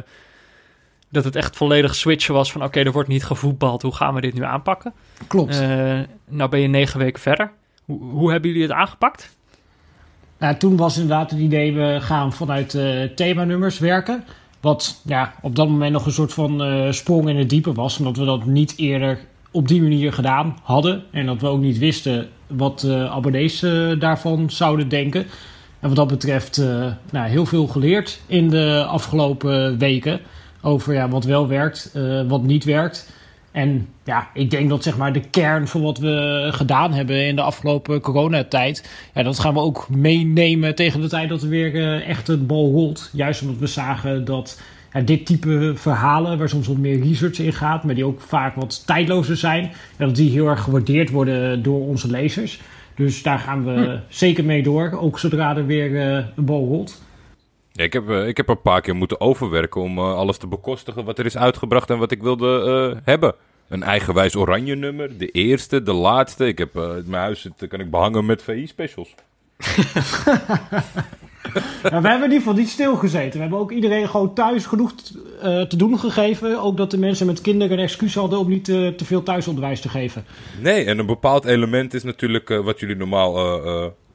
[1.09, 3.81] dat het echt volledig switchen was van oké, er wordt niet gevoetbald.
[3.81, 4.93] Hoe gaan we dit nu aanpakken?
[5.27, 5.59] Klopt.
[5.59, 7.51] Eh, nou ben je negen weken verder.
[7.85, 9.35] Hoe, hoe hebben jullie het aangepakt?
[10.37, 14.23] Nou, toen was inderdaad het idee, we gaan vanuit eh themanummers werken.
[14.61, 17.97] Wat ja, op dat moment nog een soort van eh, sprong in het diepe was.
[17.97, 19.19] Omdat we dat niet eerder
[19.51, 21.03] op die manier gedaan hadden.
[21.11, 23.59] En dat we ook niet wisten wat abonnees
[23.99, 25.25] daarvan zouden denken.
[25.79, 26.57] En wat dat betreft
[27.11, 30.19] nou, heel veel geleerd in de afgelopen weken.
[30.61, 33.09] Over ja, wat wel werkt, eh, wat niet werkt.
[33.51, 37.35] En ja, ik denk dat zeg maar de kern van wat we gedaan hebben in
[37.35, 38.89] de afgelopen coronatijd.
[39.13, 42.45] Ja, dat gaan we ook meenemen tegen de tijd dat er weer eh, echt een
[42.45, 43.09] bal rolt.
[43.13, 44.61] Juist omdat we zagen dat
[44.93, 48.55] ja, dit type verhalen, waar soms wat meer research in gaat, maar die ook vaak
[48.55, 52.59] wat tijdlozer zijn, ja, dat die heel erg gewaardeerd worden door onze lezers.
[52.95, 57.01] Dus daar gaan we zeker mee door, ook zodra er weer eh, een bal rolt.
[57.77, 60.47] Ja, ik, heb, eh, ik heb een paar keer moeten overwerken om eh, alles te
[60.47, 63.35] bekostigen wat er is uitgebracht en wat ik wilde eh, hebben.
[63.67, 66.47] Een eigenwijs oranje nummer, de eerste, de laatste.
[66.47, 69.15] Ik heb mijn huis zit, kan ik behangen met VI-specials.
[71.83, 73.31] Nou, we hebben in ieder geval niet stilgezeten.
[73.31, 74.93] We hebben ook iedereen gewoon thuis genoeg
[75.41, 76.61] te doen gegeven.
[76.61, 79.89] Ook dat de mensen met kinderen een excuus hadden om niet te veel thuisonderwijs te
[79.89, 80.25] geven.
[80.61, 83.33] Nee, en een bepaald element is natuurlijk wat jullie normaal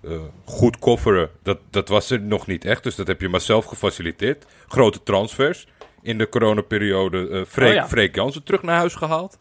[0.04, 0.10] eh,
[0.44, 1.30] goed kofferen.
[1.42, 4.44] Dat, dat was er nog niet echt, dus dat heb je maar zelf gefaciliteerd.
[4.68, 5.66] Grote transfers.
[6.02, 7.88] In de coronaperiode eh Freek, Oh ja.
[7.88, 9.38] Freek Jansen terug naar huis gehaald.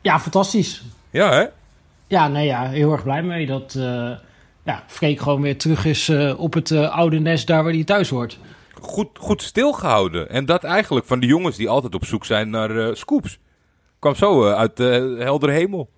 [0.00, 0.82] Ja, fantastisch.
[1.10, 1.44] Ja, hè?
[2.06, 4.10] Ja, nee, ja, heel erg blij mee dat eh
[4.64, 8.38] ja, Freek gewoon weer terug is op het oude nest daar waar hij thuis hoort.
[8.80, 10.30] goed, goed stilgehouden.
[10.30, 13.38] En dat eigenlijk van de jongens die altijd op zoek zijn naar scoops.
[13.98, 15.88] Kwam zo uit de heldere hemel.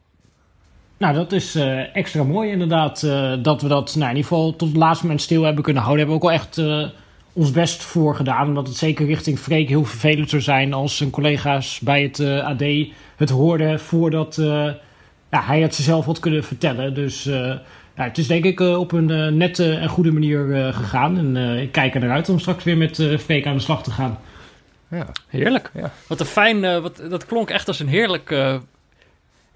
[0.98, 3.02] Nou, dat is eh, extra mooi inderdaad.
[3.02, 5.82] eh, dat we dat nou, in ieder geval tot het laatste moment stil hebben kunnen
[5.82, 6.06] houden.
[6.06, 6.88] Hebben we ook wel echt eh,
[7.32, 8.48] ons best voor gedaan.
[8.48, 12.44] Omdat het zeker richting Freek heel vervelend zou zijn als zijn collega's bij het eh,
[12.46, 12.62] AD
[13.16, 14.46] het hoorden voordat eh,
[15.30, 16.94] ja, hij het zichzelf had kunnen vertellen.
[16.94, 17.34] Dus eh,
[17.96, 21.18] ja, het is denk ik eh, op een eh, nette en goede manier eh, gegaan.
[21.18, 23.82] En eh, ik kijk er naar uit om straks weer met Freek aan de slag
[23.82, 24.18] te gaan.
[24.90, 25.06] Ja.
[25.28, 25.70] Heerlijk.
[25.74, 25.90] Ja.
[26.08, 28.54] Wat een fijn, eh, wat, dat klonk echt als een heerlijk, eh,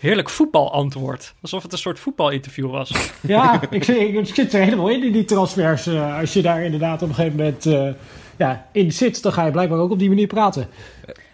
[0.01, 1.35] heerlijk voetbalantwoord.
[1.43, 2.90] Alsof het een soort voetbalinterview was.
[3.20, 5.86] Ja, ik, zit- ik, zit er helemaal in, in die transfers.
[5.86, 7.89] eh, als je daar inderdaad op een gegeven moment eh,
[8.39, 10.68] ja, in zit, dan ga je blijkbaar ook op die manier praten.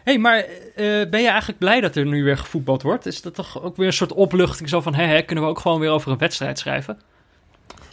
[0.04, 3.06] hey, maar eh, ben je eigenlijk blij dat er nu weer gevoetbald wordt?
[3.06, 4.94] Is dat toch ook weer een soort opluchting zo van...
[4.94, 6.98] Hè, hè, kunnen we ook gewoon weer over een wedstrijd schrijven?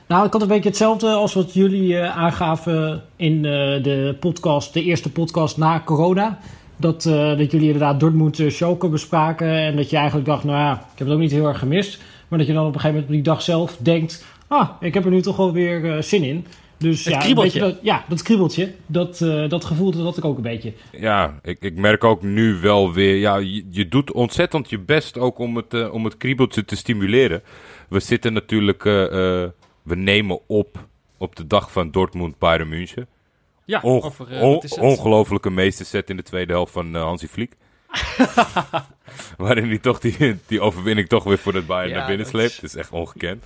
[0.07, 5.11] Nou, ik had een beetje hetzelfde als wat jullie aangaven in de podcast, de eerste
[5.11, 6.39] podcast na corona.
[6.75, 10.57] Dat, eh, dat jullie inderdaad Dortmund uh, Schalke bespraken en dat je eigenlijk dacht, nou
[10.57, 12.01] ja, ik heb het ook niet heel erg gemist.
[12.27, 14.93] Maar dat je dan op een gegeven moment op die dag zelf denkt, ah, ik
[14.93, 16.45] heb er nu toch wel weer eh, zin in.
[16.77, 17.59] Dus Het ja, een kriebeltje.
[17.59, 20.73] beetje dat, ja, dat kriebeltje, dat, eh, dat gevoel dat had ik ook een beetje.
[20.91, 23.15] Ja, ik, ik merk ook nu wel weer...
[23.15, 26.75] Ja, je, je doet ontzettend je best ook om het, eh, om het kriebeltje te
[26.75, 27.43] stimuleren.
[27.89, 28.85] We zitten natuurlijk...
[28.85, 29.03] eh,
[29.43, 29.49] eh,
[29.83, 30.87] we nemen op
[31.17, 33.07] op de dag van Dortmund-Bayern München.
[33.65, 34.79] Ja, Onge- over, on- wat is het?
[34.79, 37.51] ongelofelijke meesterzet in de tweede helft van eh, Hansi Flick.
[39.37, 42.33] Waarin hij toch die, die overwinning toch weer voor het Bayern Ja, naar binnen dat
[42.35, 42.51] sleept.
[42.53, 43.43] is- Dat is echt ongekend.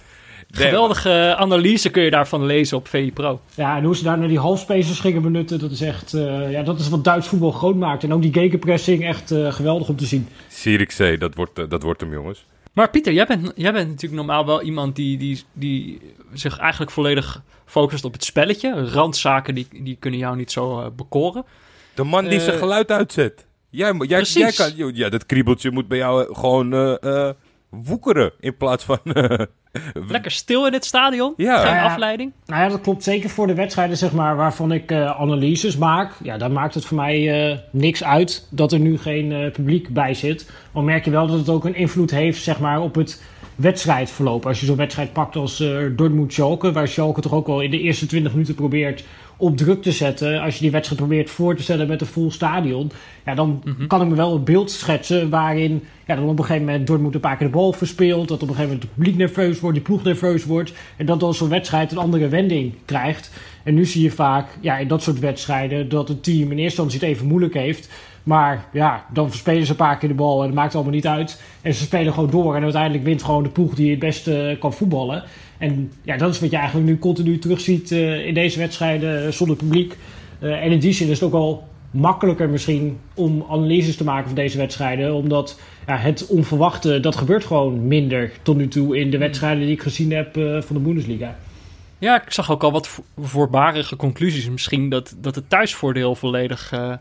[0.51, 3.39] Geweldige analyse kun je daarvan lezen op VI Pro.
[3.55, 6.63] Ja, en hoe ze daar naar die halfspacers gingen benutten, dat is echt, eh, ja,
[6.63, 8.03] dat is wat Duits voetbal groot maakt.
[8.03, 10.27] En ook die gegenpressing, echt eh, geweldig om te zien.
[10.47, 12.45] Zierikzee, dat wordt, dat wordt hem, jongens.
[12.77, 16.01] Maar Pieter, jij bent, jij bent natuurlijk normaal wel iemand die, die, die
[16.33, 18.89] zich eigenlijk volledig focust op het spelletje.
[18.89, 21.45] Randzaken die, die kunnen jou niet zo eh, bekoren.
[21.93, 23.45] De man die Eh, zijn geluid uitzet.
[23.69, 26.69] Jij, jij, jij kan, ja, dat kriebeltje moet bij jou eh, gewoon
[27.69, 28.99] woekeren in plaats van...
[29.03, 29.39] eh,
[29.93, 31.33] Lekker stil in het stadion.
[31.37, 31.57] Ja.
[31.59, 31.83] Geen Ja, ja.
[31.83, 32.31] afleiding.
[32.45, 36.11] Nou ja, dat klopt zeker voor de wedstrijden zeg maar, waarvan ik eh, analyses maak.
[36.23, 39.89] Ja, dan maakt het voor mij eh, niks uit dat er nu geen eh, publiek
[39.89, 40.49] bij zit.
[40.71, 43.23] Maar merk je wel dat het ook een invloed heeft zeg maar, op het
[43.55, 44.45] wedstrijdverloop.
[44.45, 47.79] Als je zo'n wedstrijd pakt als eh Dortmund-Schalke, waar Schalke toch ook wel in de
[47.79, 49.03] eerste 20 minuten probeert
[49.37, 50.41] op druk te zetten.
[50.41, 52.91] Als je die wedstrijd probeert voor te stellen met een vol stadion.
[53.25, 56.65] Ja, dan kan ik me wel een beeld schetsen waarin ja, dan op een gegeven
[56.65, 58.27] moment Dortmund een paar keer de bal verspeelt.
[58.27, 60.73] Dat op een gegeven moment het publiek nerveus wordt, die ploeg nerveus wordt.
[60.97, 63.31] En dat dan zo'n wedstrijd een andere wending krijgt.
[63.63, 66.63] En nu zie je vaak ja, in dat soort wedstrijden dat het team in eerste
[66.63, 67.89] instantie het even moeilijk heeft.
[68.23, 71.07] Maar ja, dan verspelen ze een paar keer de bal en dat maakt allemaal niet
[71.07, 71.41] uit.
[71.61, 74.59] En ze spelen gewoon door en uiteindelijk wint gewoon de ploeg die het beste eh,
[74.59, 75.23] kan voetballen.
[75.57, 79.31] En ja, dat is wat je eigenlijk nu continu terugziet eh in deze wedstrijden eh,
[79.31, 79.97] zonder publiek.
[80.39, 84.25] Eh, en in die zin is het ook wel makkelijker misschien om analyses te maken
[84.25, 85.13] van deze wedstrijden.
[85.13, 89.71] Omdat ja, het onverwachte, dat gebeurt gewoon minder tot nu toe in de wedstrijden die
[89.71, 91.35] ik gezien heb van de Bundesliga.
[91.99, 94.49] Ja, ik zag ook al wat vo- voorbarige conclusies.
[94.49, 96.93] Misschien dat, dat het thuisvoordeel volledig eh,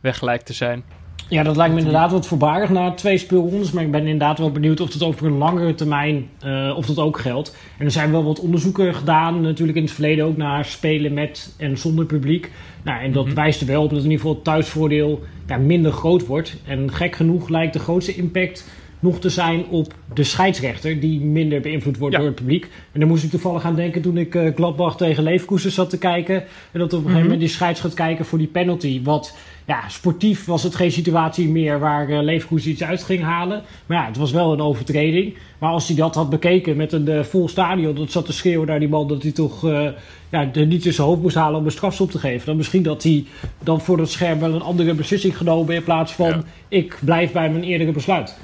[0.00, 0.82] weg lijkt te zijn.
[1.28, 3.72] Ja, dat lijkt me inderdaad wat voorbarig na twee speelrondes.
[3.72, 6.98] Maar ik ben inderdaad wel benieuwd of dat over een langere termijn eh, of dat
[6.98, 7.56] ook geldt.
[7.78, 11.54] En er zijn wel wat onderzoeken gedaan, natuurlijk in het verleden ook naar spelen met
[11.58, 12.50] en zonder publiek.
[12.82, 15.92] Nou, en dat wijst er wel op dat in ieder geval het thuisvoordeel ja, minder
[15.92, 16.56] groot wordt.
[16.66, 18.68] En gek genoeg lijkt de grootste impact
[19.00, 22.20] nog te zijn op de scheidsrechter, die minder beïnvloed wordt Ja.
[22.20, 22.68] door het publiek.
[22.92, 25.98] En daar moest ik toevallig aan denken toen ik eh, Gladbach tegen Leverkusen zat te
[25.98, 26.34] kijken.
[26.72, 29.02] En dat op een gegeven moment die scheids gaat kijken voor die penalty.
[29.02, 33.62] Wat ja, sportief was het geen situatie meer waar Leverkusen iets uit ging halen.
[33.86, 35.36] Maar ja, het was wel een overtreding.
[35.58, 38.66] Maar als hij dat had bekeken met een eh, vol stadion, dat zat te schreeuwen
[38.66, 39.88] naar die man dat hij toch eh,
[40.28, 42.46] ja, er niet tussen hoofd moest halen om een strafstop te geven.
[42.46, 43.24] Dan misschien dat hij
[43.62, 46.42] dan voor dat scherm wel een andere beslissing genomen in plaats van Ja.
[46.68, 48.36] ik blijf bij mijn eerdere besluit.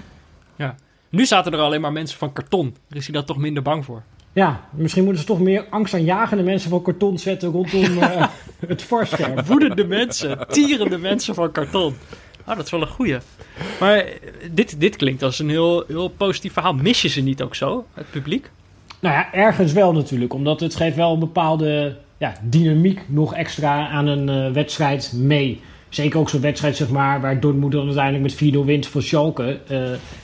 [1.10, 2.74] Nu zaten er alleen maar mensen van karton.
[2.88, 4.02] Daar is hij dan toch minder bang voor.
[4.32, 8.26] Ja, misschien moeten ze toch meer angstaanjagende mensen van karton zetten rondom eh,
[8.66, 9.44] het varscherm.
[9.44, 11.94] Woedende mensen, tierende mensen van karton.
[12.44, 13.18] Ah, dat is wel een goeie.
[13.80, 14.12] Maar eh,
[14.50, 16.74] dit, dit klinkt als een heel, heel positief verhaal.
[16.74, 18.50] Mis je ze niet ook zo, het publiek?
[19.00, 20.32] Nou ja, ergens wel natuurlijk.
[20.32, 25.60] Omdat het geeft wel een bepaalde ja, dynamiek nog extra aan een eh, wedstrijd mee.
[25.88, 29.60] Zeker ook zo'n wedstrijd zeg maar, waar Dortmund dan uiteindelijk met 4-0 wint voor Schalke.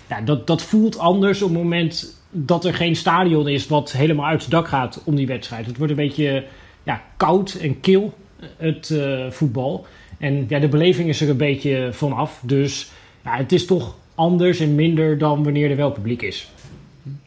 [0.09, 4.27] Ja, dat, dat voelt anders op het moment dat er geen stadion is wat helemaal
[4.27, 5.67] uit het dak gaat om die wedstrijd.
[5.67, 6.45] Het wordt een beetje
[6.83, 8.15] ja, koud en kil,
[8.57, 9.87] het eh, voetbal.
[10.19, 12.41] En ja, de beleving is er een beetje vanaf.
[12.43, 12.91] Dus
[13.25, 16.51] ja, het is toch anders en minder dan wanneer er wel publiek is.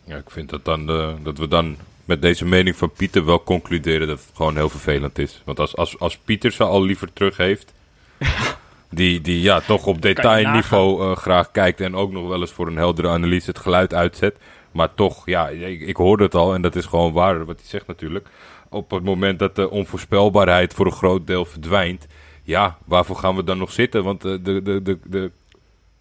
[0.03, 1.75] Ja, ik vind dat, dan, eh, dat we dan
[2.05, 5.41] met deze mening van Pieter wel concluderen dat het gewoon heel vervelend is.
[5.45, 7.73] Want als, als, als Pieter ze al liever terug heeft,
[8.89, 12.67] die, die ja, toch op detailniveau eh, graag kijkt en ook nog wel eens voor
[12.67, 14.35] een heldere analyse het geluid uitzet.
[14.71, 17.69] Maar toch, ja, ik, ik hoorde het al en dat is gewoon waar wat hij
[17.69, 18.29] zegt natuurlijk.
[18.69, 22.07] Op het moment dat de onvoorspelbaarheid voor een groot deel verdwijnt,
[22.43, 24.03] ja, waarvoor gaan we dan nog zitten?
[24.03, 25.31] Want eh, de, de, de, de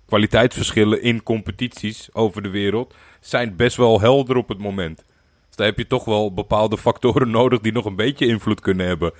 [0.06, 4.96] kwaliteitsverschillen in competities over de wereld zijn best wel helder op het moment.
[5.46, 8.86] Dus daar heb je toch wel bepaalde factoren nodig die nog een beetje invloed kunnen
[8.86, 9.12] hebben.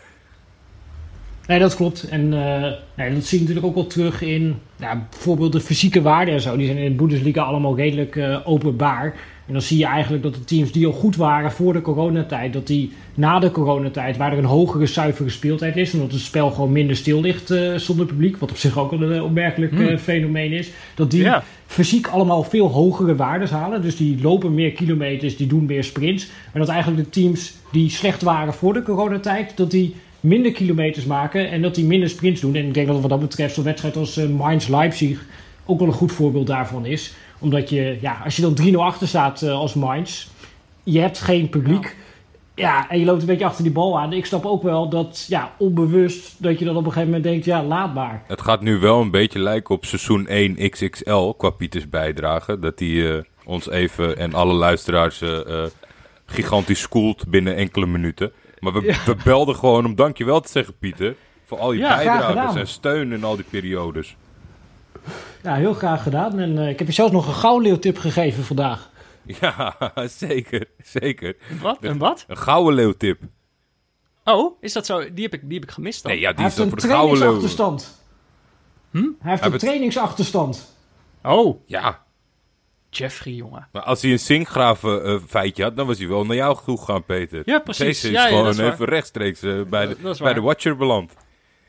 [1.47, 2.09] Nee, dat klopt.
[2.09, 6.35] En eh, dat zie je natuurlijk ook wel terug in ja, bijvoorbeeld de fysieke waarden
[6.35, 6.57] en zo.
[6.57, 9.15] Die zijn in de Bundesliga allemaal redelijk eh, openbaar.
[9.49, 12.53] En dan zie je eigenlijk dat de teams die al goed waren voor de coronatijd,
[12.53, 16.51] dat die na de coronatijd, waar er een hogere zuivere speeltijd is, omdat het spel
[16.51, 19.97] gewoon minder stil ligt eh, zonder publiek, wat op zich ook een eh, opmerkelijk eh,
[19.99, 21.43] fenomeen is, dat die Ja.
[21.66, 23.83] fysiek allemaal veel hogere waardes halen.
[23.83, 26.27] Dus die lopen meer kilometers, die doen meer sprints.
[26.53, 31.05] Maar dat eigenlijk de teams die slecht waren voor de coronatijd, dat die minder kilometers
[31.05, 32.55] maken en dat die minder sprints doen.
[32.55, 35.25] En ik denk dat wat dat betreft zo'n wedstrijd als eh, Mainz-Leipzig
[35.69, 37.15] ook wel een goed voorbeeld daarvan is.
[37.39, 40.27] Omdat je, ja, als je dan 3-0 achter staat eh, als Mainz,
[40.82, 41.97] je hebt geen publiek.
[42.55, 44.12] Ja, en je loopt een beetje achter die bal aan.
[44.12, 47.45] Ik snap ook wel dat, ja, onbewust, dat je dan op een gegeven moment denkt,
[47.45, 48.23] ja, laat maar.
[48.27, 52.59] Het gaat nu wel een beetje lijken op seizoen 1 XXL qua Pieters bijdrage.
[52.59, 55.65] Dat hij eh, ons even en alle luisteraars eh,
[56.27, 58.32] gigantisch schoolt binnen enkele minuten.
[58.59, 61.15] Maar we, we belden gewoon om dankjewel te zeggen, Pieter.
[61.45, 62.57] Voor al je Ja, gedaan.
[62.57, 64.16] en steun in al die periodes.
[65.43, 66.39] Ja, heel graag gedaan.
[66.39, 68.91] En eh, ik heb je zelfs nog een gauwleeuwtip gegeven vandaag.
[69.41, 69.77] Ja,
[70.07, 70.65] zeker.
[70.85, 71.37] Zeker.
[71.61, 71.79] Wat?
[71.81, 72.25] En wat?
[72.29, 73.21] Een gouden leeuwtip.
[74.25, 75.13] Oh, is dat zo?
[75.15, 76.13] Die heb ik, die heb ik gemist dan.
[76.13, 77.39] Nee, ja, die Hij is heeft dan een voor de gouden leeuw.
[77.39, 78.03] trainingsachterstand.
[78.91, 78.99] Hm?
[78.99, 80.75] Hij heeft Hij een bet- trainingsachterstand.
[81.23, 82.03] Oh, Ja,
[82.91, 83.69] Jeffrey, jongen.
[83.73, 86.85] maar als hij een zinkgraven eh, feitje had, dan was hij wel naar jou toe
[86.85, 87.43] gaan, Peter.
[87.45, 87.85] Ja, precies.
[87.87, 88.73] Deze is Ja, ja, gewoon dat is waar.
[88.73, 90.35] even rechtstreeks eh, bij, de, Dat is bij waar.
[90.35, 91.13] de Watcher beland.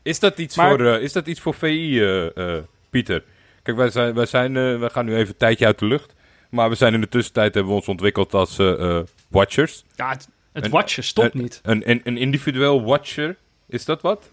[0.02, 3.22] Is dat iets, Maar- voor, eh, is dat iets voor VI, eh, eh, Pieter?
[3.62, 6.14] Kijk, wij, zijn, wij, zijn, eh, wij gaan nu even een tijdje uit de lucht.
[6.50, 9.84] Maar we zijn in de tussentijd hebben we ons ontwikkeld als eh, eh, watchers.
[9.96, 11.60] Ja, het, het En- watchen stopt een, niet.
[11.62, 13.36] Een, een, een individueel watcher,
[13.68, 14.30] is dat wat?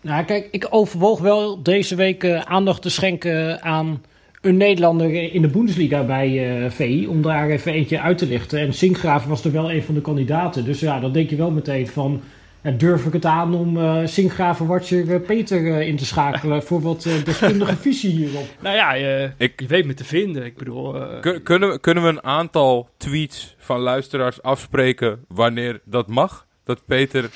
[0.00, 4.02] Nou, kijk, ik overwoog wel deze week eh, aandacht te schenken aan
[4.40, 7.06] een Nederlander in de Bundesliga bij eh VI.
[7.06, 8.58] Om daar even eentje uit te lichten.
[8.58, 10.64] En Sinkgraven was er wel een van de kandidaten.
[10.64, 12.22] Dus ja, dan denk je wel meteen van...
[12.64, 16.62] Ja, durf ik het aan om eh Sinkgraven Watcher eh, Peter eh, in te schakelen
[16.62, 18.46] voor wat eh, deskundige visie hierop?
[18.60, 20.44] Nou ja, je, Ik- je weet me te vinden.
[20.44, 25.80] Ik bedoel, eh, Kun- kunnen, we, kunnen we een aantal tweets van luisteraars afspreken wanneer
[25.84, 26.46] dat mag?
[26.64, 27.30] Dat Peter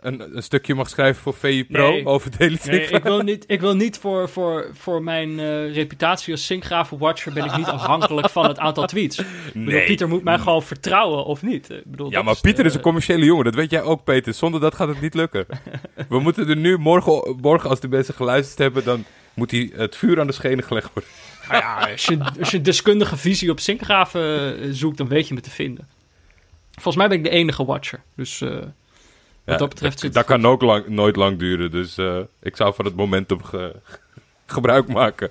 [0.00, 2.06] een, een stukje mag schrijven voor VI Pro Nee.
[2.06, 6.32] over Daily nee, ik wil niet, ik wil niet voor, voor, voor mijn eh, reputatie
[6.32, 9.16] als Sinkgraven-watcher ben ik niet afhankelijk van het aantal tweets.
[9.16, 9.86] Bedoel, Nee.
[9.86, 11.70] Pieter moet mij gewoon vertrouwen of niet.
[11.70, 13.44] Ik bedoel, Ja, maar is, Pieter eh, is een commerciële jongen.
[13.44, 14.34] Dat weet jij ook, Peter.
[14.34, 15.46] Zonder dat gaat het niet lukken.
[16.08, 19.04] We moeten er nu morgen, morgen als de mensen geluisterd hebben, dan
[19.34, 21.10] moet hij het vuur aan de schenen gelegd worden.
[21.48, 25.34] Nou ja, als je, als je deskundige visie op Sinkgraven eh, zoekt, dan weet je
[25.34, 25.88] me te vinden.
[26.72, 28.02] Volgens mij ben ik de enige watcher.
[28.16, 28.42] Dus
[29.52, 31.70] Ja, dat betreft zit dat kan ook lang, nooit lang duren.
[31.70, 33.74] Dus eh, ik zou van het momentum ge-
[34.46, 35.28] gebruik maken.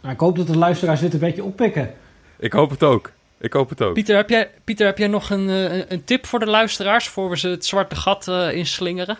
[0.00, 1.94] Nou, ik hoop dat de luisteraars dit een beetje oppikken.
[2.38, 3.10] Ik hoop het ook.
[3.38, 3.94] Ik hoop het ook.
[3.94, 7.30] Pieter, heb jij, Pieter, heb jij nog een, eh, een tip voor de luisteraars voor
[7.30, 9.16] we ze het zwarte gat eh inslingeren?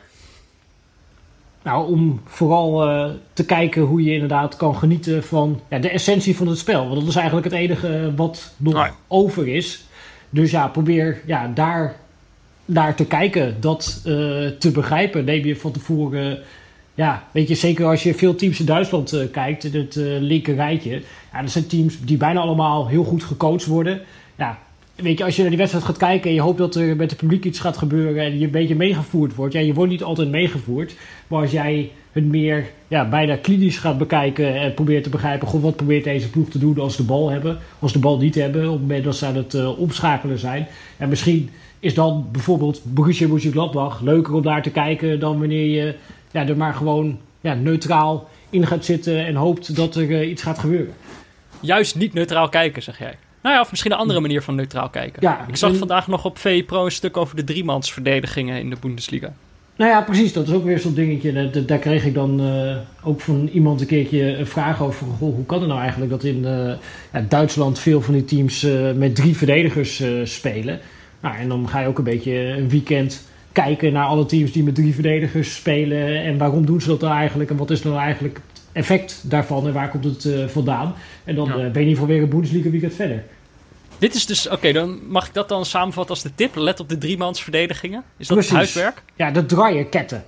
[1.62, 6.36] Nou, om vooral eh, te kijken hoe je inderdaad kan genieten van ja, de essentie
[6.36, 6.84] van het spel.
[6.88, 9.84] Want dat is eigenlijk het enige wat nog Ah, over is.
[10.30, 11.96] Dus ja, probeer ja, daar
[12.72, 14.12] naar te kijken, dat eh,
[14.58, 15.24] te begrijpen.
[15.24, 16.38] Neem je van tevoren,
[16.94, 20.04] ja, weet je, zeker als je veel teams in Duitsland eh, kijkt, in het eh
[20.04, 21.02] linker rijtje.
[21.32, 24.00] Ja, dat zijn teams die bijna allemaal heel goed gecoacht worden.
[24.38, 24.58] Ja,
[24.94, 27.10] weet je, als je naar die wedstrijd gaat kijken en je hoopt dat er met
[27.10, 29.54] het publiek iets gaat gebeuren en je een beetje meegevoerd wordt.
[29.54, 30.94] Ja, je wordt niet altijd meegevoerd.
[31.26, 35.76] Maar als jij het meer ja, bijna klinisch gaat bekijken en probeert te begrijpen, wat
[35.76, 38.66] probeert deze ploeg te doen als ze de bal hebben, als de bal niet hebben,
[38.66, 40.66] op het moment dat ze aan het omschakelen zijn.
[40.96, 41.50] En misschien
[41.82, 45.94] is dan bijvoorbeeld Borussia Mönchengladbach leuker om daar te kijken dan wanneer je
[46.30, 50.42] ja, er maar gewoon ja, neutraal in gaat zitten en hoopt dat er eh, iets
[50.42, 50.94] gaat gebeuren.
[51.60, 53.14] Juist niet neutraal kijken, zeg jij.
[53.42, 55.22] Nou ja, of misschien een andere manier van neutraal kijken.
[55.22, 58.70] Ja, Ik zag en- vandaag nog op VE Pro een stuk over de driemansverdedigingen in
[58.70, 59.32] de Bundesliga.
[59.76, 60.32] Nou ja, precies.
[60.32, 61.64] Dat is ook weer zo'n dingetje.
[61.66, 65.06] Daar kreeg ik dan eh, ook van iemand een keertje een vraag over.
[65.06, 69.14] Goh, hoe kan het nou eigenlijk dat in eh, Duitsland veel van die teams met
[69.14, 70.80] drie verdedigers spelen?
[71.22, 74.62] Nou, en dan ga je ook een beetje een weekend kijken naar alle teams die
[74.62, 76.22] met drie verdedigers spelen.
[76.22, 77.50] En waarom doen ze dat nou eigenlijk?
[77.50, 79.66] En wat is nou eigenlijk het effect daarvan?
[79.66, 80.94] En waar komt het eh, vandaan?
[81.24, 81.64] En dan Ja.
[81.64, 83.24] eh, ben je geval weer een Bundesliga weekend verder.
[83.98, 86.54] Dit is dus, oké, dan mag ik dat dan samenvatten als de tip.
[86.54, 88.02] Let op de driemansverdedigingen.
[88.16, 89.02] Is dat het huiswerk?
[89.16, 90.24] Ja, de draaierketten.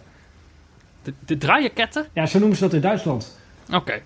[1.02, 2.06] De, de draaienketten?
[2.12, 3.38] Ja, zo noemen ze dat in Duitsland.
[3.72, 4.00] Oké.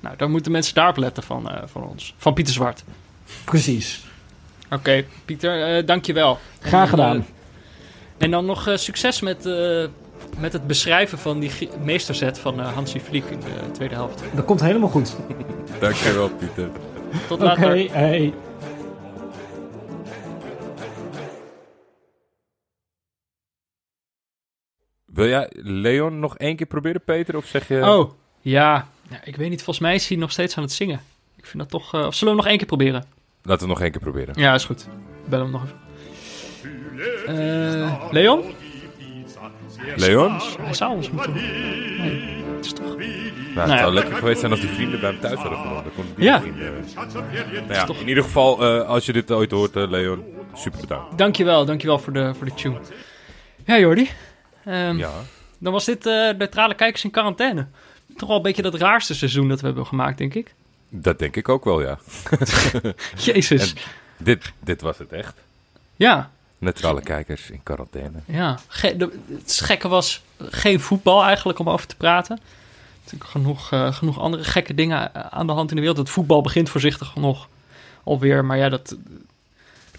[0.00, 2.14] Nou, dan moeten mensen daarop letten van, eh, van ons.
[2.16, 2.84] Van Pieter Zwart.
[3.44, 4.04] Precies.
[4.70, 6.38] Oké, Pieter, eh dankjewel.
[6.60, 7.16] Graag En, gedaan.
[7.16, 7.22] eh,
[8.18, 9.84] en dan nog eh, succes met, eh,
[10.38, 11.50] met het beschrijven van die
[11.82, 14.22] meesterzet van eh, Hansi Vliek in de tweede helft.
[14.34, 15.16] Dat komt helemaal goed.
[15.80, 16.68] Dankjewel, Pieter.
[17.28, 17.90] Tot Oké, later.
[17.92, 18.32] hey.
[25.04, 27.36] Wil jij Leon nog één keer proberen, Peter?
[27.36, 27.80] Of zeg je...
[27.86, 28.10] Oh,
[28.40, 28.88] ja.
[29.10, 29.20] ja.
[29.24, 31.00] Ik weet niet, volgens mij is hij nog steeds aan het zingen.
[31.36, 31.94] Ik vind dat toch...
[31.94, 33.04] eh, of zullen we hem nog één keer proberen?
[33.46, 34.34] Laten we nog één keer proberen.
[34.38, 34.86] Ja, is goed.
[35.28, 35.78] Bel hem nog even.
[37.26, 38.44] Eh, Leon?
[39.96, 40.32] Leon?
[40.60, 41.98] Hij zou ons moeten horen.
[41.98, 42.96] Nee, het is toch...
[42.96, 43.78] Nou, het ja.
[43.78, 45.84] zou lekker geweest zijn als die vrienden bij hem thuis hadden gewonnen.
[45.84, 46.40] Dan kon die Ja.
[46.40, 46.72] vrienden...
[46.94, 51.18] Nou ja, in ieder geval, eh, als je dit ooit hoort, eh, Leon, super bedankt.
[51.18, 52.78] Dankjewel, dankjewel voor de, voor de tune.
[53.64, 54.08] Ja, Jordi.
[54.64, 55.10] Ehm, Ja.
[55.58, 57.66] Dan was dit eh neutrale kijkers in quarantaine.
[58.16, 60.54] Toch wel een beetje dat raarste seizoen dat we hebben gemaakt, denk ik.
[60.96, 61.98] Dat denk ik ook wel, ja.
[63.16, 63.72] Jezus.
[63.74, 63.80] En-
[64.16, 65.34] Dit, dit was het echt.
[65.96, 68.18] Ja, Neutrale kijkers in quarantaine.
[68.26, 68.58] ja.
[68.68, 72.40] Ge- de- het gekke was geen voetbal eigenlijk om over te praten.
[73.04, 76.00] Natuurlijk genoeg, eh, genoeg andere gekke dingen aan de hand in de wereld.
[76.00, 77.48] Het voetbal begint voorzichtig nog
[78.04, 78.44] alweer.
[78.44, 78.98] Maar ja, dat, de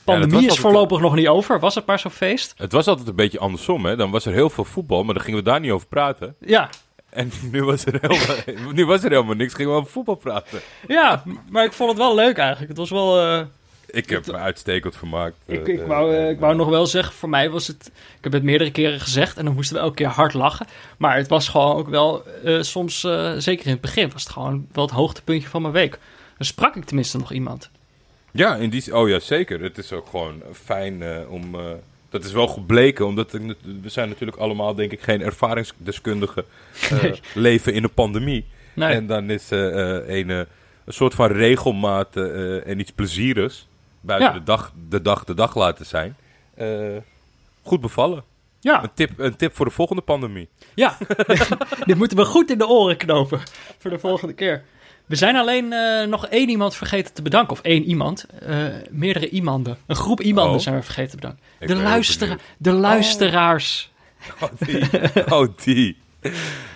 [0.03, 1.59] pandemie is voorlopig nog niet over.
[1.59, 2.53] Was het maar zo'n feest?
[2.57, 3.95] Het was altijd een beetje andersom, hè.
[3.95, 6.35] Dan was er heel veel voetbal, maar dan gingen we daar niet over praten.
[6.39, 6.69] Ja,
[7.15, 8.35] En nu was er helemaal,
[8.73, 10.59] nu was er helemaal niks, gingen we over voetbal praten.
[10.87, 12.67] ja, maar ik vond het wel leuk eigenlijk.
[12.69, 13.19] Het was wel...
[13.21, 13.41] eh,
[13.87, 15.35] Ik heb me uitstekend vermaakt.
[15.45, 17.91] Ik, eh, ik, wou, eh, ik wou nog wel zeggen, voor mij was het...
[18.17, 20.67] Ik heb het meerdere keren gezegd en dan moesten we elke keer hard lachen.
[20.97, 22.23] Maar het was gewoon ook wel
[22.59, 22.99] soms,
[23.37, 25.91] zeker in het begin, was het gewoon wel het hoogtepuntje van mijn week.
[26.37, 27.69] Dan sprak ik tenminste nog iemand.
[28.31, 29.61] Ja, in die, oh ja, zeker.
[29.61, 31.55] Het is ook gewoon fijn om...
[32.21, 36.43] dat is wel gebleken, omdat we zijn natuurlijk allemaal, denk ik, geen ervaringsdeskundigen.
[36.89, 37.19] eh, Nee.
[37.33, 38.45] leven in een pandemie.
[38.73, 40.47] Nee, En dan is eh eh ene
[40.85, 42.15] een soort van regelmaat
[42.65, 43.67] en iets plezierigs
[44.01, 44.33] buiten Ja.
[44.37, 46.15] de, dag, de dag de dag laten zijn.
[47.63, 48.23] goed bevallen.
[48.59, 50.49] Ja, Een tip, een tip voor de volgende pandemie.
[50.75, 50.97] ja.
[51.85, 53.39] dit moeten we goed in de oren knopen
[53.77, 54.63] voor de volgende keer.
[55.05, 57.51] We zijn alleen eh, nog één iemand vergeten te bedanken.
[57.53, 58.25] Of één iemand.
[58.39, 58.57] eh,
[58.89, 59.77] meerdere iemanden.
[59.85, 60.61] Een groep iemanden Oh.
[60.61, 61.43] zijn we vergeten te bedanken.
[61.59, 63.91] Ik De, luistera de luisteraars.
[64.41, 64.83] Oh, die.
[65.33, 65.97] oh, die.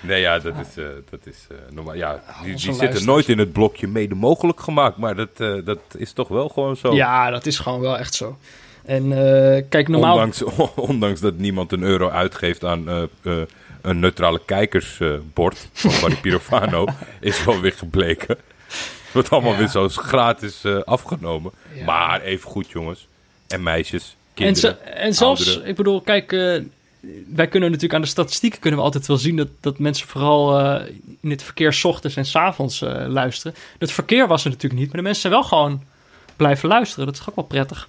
[0.02, 1.96] Nee, ja, dat is, eh, dat is eh, normaal.
[1.96, 4.98] Ja, die, die onze zitten nooit in het blokje mede mogelijk gemaakt.
[4.98, 6.94] Maar dat, eh, dat is toch wel gewoon zo.
[6.94, 8.38] Ja, dat is gewoon wel echt zo.
[8.86, 10.14] En eh, kijk, normaal...
[10.14, 10.44] Ondanks,
[10.92, 13.42] ondanks dat niemand een euro uitgeeft aan eh, eh,
[13.82, 16.86] een neutrale kijkersbord van Barry Pirofano,
[17.20, 18.38] is wel weer gebleken.
[19.12, 19.58] Wordt allemaal Ja.
[19.58, 21.52] weer zo gratis eh, afgenomen.
[21.74, 21.84] Ja.
[21.86, 23.08] Maar even goed, jongens.
[23.48, 24.78] En meisjes, En, kinderen.
[24.84, 25.70] ze- en zelfs, ouderen.
[25.70, 26.40] ik bedoel, kijk, eh,
[27.28, 30.60] wij kunnen natuurlijk aan de statistieken kunnen we altijd wel zien dat, dat mensen vooral
[30.60, 33.56] eh, in het verkeer 's ochtends en 's avonds luisteren.
[33.80, 35.84] Het verkeer was er natuurlijk niet, maar de mensen zijn wel gewoon
[36.36, 37.06] blijven luisteren.
[37.06, 37.88] Dat is ook wel prettig.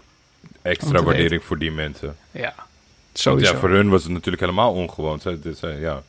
[0.62, 2.16] Extra waardering voor die mensen.
[2.30, 2.54] Ja,
[3.12, 3.52] sowieso.
[3.52, 5.20] Ja, voor hun was het natuurlijk helemaal ongewoon.
[5.20, 6.02] Zij- eh, ja.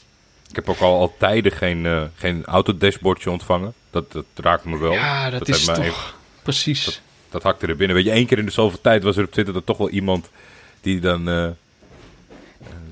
[0.49, 3.73] Ik heb ook al, al tijden geen, eh, geen autodashboardje ontvangen.
[3.89, 4.91] Dat, dat raakt me wel.
[4.91, 5.93] Ja, dat, Dat is toch even-
[6.43, 7.01] precies.
[7.29, 7.95] Dat hakte er binnen.
[7.95, 9.89] Weet je, één keer in de zoveel tijd was er op Twitter dan toch wel
[9.89, 10.29] iemand
[10.81, 11.47] die dan eh,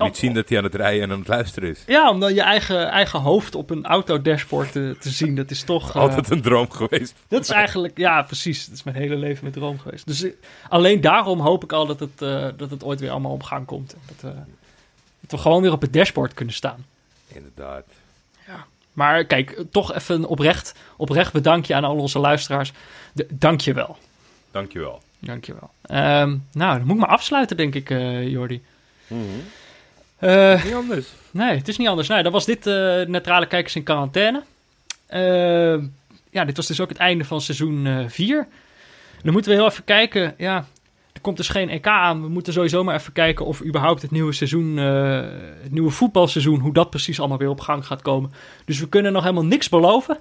[0.02, 0.18] liet Oh.
[0.18, 1.82] zien dat hij aan het rijden en aan het luisteren is.
[1.86, 5.62] Ja, om dan je eigen, eigen hoofd op een autodashboard te, te zien, dat is
[5.62, 5.88] toch...
[5.94, 7.14] eh, Altijd een droom geweest.
[7.28, 8.66] Dat is eigenlijk, ja, precies.
[8.66, 10.06] Dat is mijn hele leven met droom geweest.
[10.06, 10.30] Dus eh,
[10.68, 13.66] alleen daarom hoop ik al dat het, eh, dat het ooit weer allemaal op gang
[13.66, 13.96] komt.
[14.06, 14.38] Dat, eh,
[15.20, 16.86] dat we gewoon weer op het dashboard kunnen staan.
[17.28, 17.84] Inderdaad.
[18.92, 22.72] Maar kijk, eh, toch even een oprecht, oprecht bedankje aan al onze luisteraars.
[23.12, 23.96] De, dank je wel.
[24.50, 25.00] Dankjewel.
[25.18, 25.70] Dank je wel.
[25.82, 28.62] Ehm, nou, dan moet ik maar afsluiten, denk ik, eh Jordi.
[30.20, 31.06] Eh, Niet anders.
[31.30, 32.08] Nee, het is niet anders.
[32.08, 32.74] Nee, dat was dit eh
[33.06, 34.42] neutrale kijkers in quarantaine.
[35.06, 35.84] Eh,
[36.30, 38.46] ja, dit was dus ook het einde van seizoen 4.
[39.22, 40.34] Dan moeten we heel even kijken.
[40.38, 40.64] Ja,
[41.12, 42.22] er komt dus geen EK aan.
[42.22, 45.20] We moeten sowieso maar even kijken of überhaupt het nieuwe seizoen, eh,
[45.62, 48.32] het nieuwe voetbalseizoen, hoe dat precies allemaal weer op gang gaat komen.
[48.64, 50.18] Dus we kunnen nog helemaal niks beloven.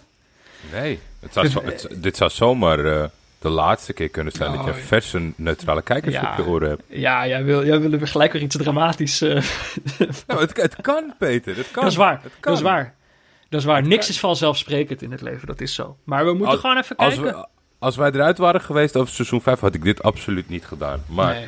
[0.71, 3.03] Nee, het zou zo- het- dit zou zomaar eh,
[3.40, 6.32] de laatste keer kunnen zijn dat je Oh, verse neutrale kijkers ja.
[6.32, 6.82] op je oren hebt.
[6.88, 9.22] Ja, jij wil, jij wil gelijk weer iets dramatisch.
[9.22, 9.44] eh,
[10.28, 11.56] Nou, het, het kan, Peter.
[11.57, 11.84] Het kan.
[11.84, 12.20] dat is waar.
[12.24, 12.52] Het kan.
[12.53, 12.94] Dat is waar.
[13.49, 13.88] Dat is waar.
[13.88, 15.48] Niks is vanzelfsprekend in het leven.
[15.48, 15.98] Dat is zo.
[16.03, 17.34] Maar we moeten Als- gewoon even Als, kijken.
[17.40, 17.45] we,
[17.80, 21.03] als wij eruit waren geweest over seizoen 5, had ik dit absoluut niet gedaan.
[21.07, 21.48] Maar Nee.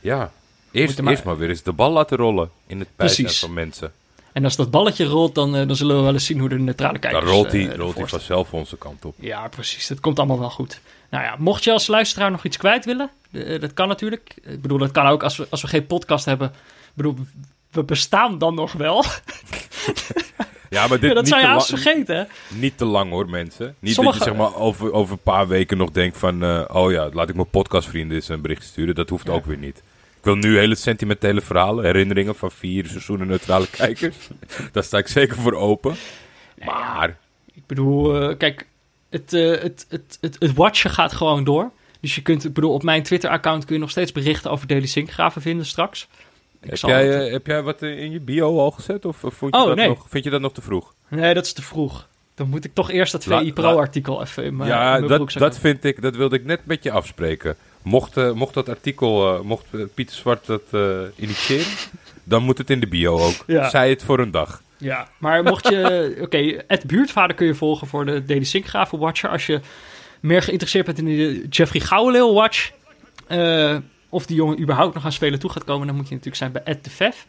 [0.00, 0.30] ja,
[0.70, 3.40] eerst maar- eerst maar weer eens de bal laten rollen in het bijzijn Precies.
[3.44, 3.92] van mensen.
[4.32, 6.58] En als dat balletje rolt, dan, eh, dan zullen we wel eens zien hoe de
[6.58, 8.18] neutrale Dan kijkers rolt hij eh, rolt hij staan.
[8.18, 9.14] vanzelf onze kant op.
[9.18, 9.86] Ja, precies.
[9.86, 10.80] Dat komt allemaal wel goed.
[11.14, 14.34] Nou ja, mocht je als luisteraar nog iets kwijt willen, eh, dat kan natuurlijk.
[14.42, 16.48] Ik bedoel, dat kan ook als we, als we geen podcast hebben.
[16.48, 17.16] Ik bedoel,
[17.70, 19.04] we bestaan dan nog wel.
[20.70, 23.10] Ja, maar dit Ja, dat niet, zou je te haast lang, vergeten, niet te lang
[23.10, 23.74] hoor, mensen.
[23.78, 26.42] Niet Sommige- dat je zeg maar over, over een paar weken nog denkt van...
[26.42, 28.94] eh, oh ja, laat ik mijn podcastvrienden eens een bericht sturen.
[28.94, 29.32] Dat hoeft Ja.
[29.32, 29.78] ook weer niet.
[30.18, 34.16] Ik wil nu hele sentimentele verhalen, herinneringen van vier seizoenen neutrale kijkers.
[34.72, 35.94] Daar sta ik zeker voor open.
[36.64, 37.16] Maar,
[37.54, 38.66] Ik bedoel, eh, kijk,
[39.14, 41.70] het, eh, het, het, het, het watchen gaat gewoon door.
[42.00, 44.86] Dus je kunt, ik bedoel, op mijn Twitter-account kun je nog steeds berichten over Daily
[44.86, 46.08] Sinkgraven vinden straks.
[46.60, 49.04] Ik heb jij, het- eh, heb jij wat eh, in je bio al gezet?
[49.04, 49.88] Of, vond je Oh, dat nee.
[49.88, 50.94] nog, vind je dat nog te vroeg?
[51.08, 52.08] Nee, dat is te vroeg.
[52.34, 55.32] Dan moet ik toch eerst dat VI Pro-artikel even in mijn, in ja, mijn dat,
[55.32, 57.56] dat vind ik, dat wilde ik net met je afspreken.
[57.82, 59.64] Mocht, mocht dat artikel, mocht
[59.94, 60.62] Pieter Zwart dat
[61.16, 61.66] initiëren,
[62.24, 63.34] dan moet het in de bio ook.
[63.46, 63.68] Ja.
[63.68, 64.62] Zij het voor een dag.
[64.84, 66.14] Ja, maar mocht je...
[66.24, 69.30] Oké, het buurtvader kun je volgen voor de Daily Sinkgraven Watcher.
[69.30, 69.60] Als je
[70.20, 72.70] meer geïnteresseerd bent in de Jeffrey Gouwenleeuw Watch...
[73.26, 73.76] eh,
[74.08, 75.86] of die jongen überhaupt nog aan spelen toe gaat komen...
[75.86, 77.26] dan moet je natuurlijk zijn bij @defef.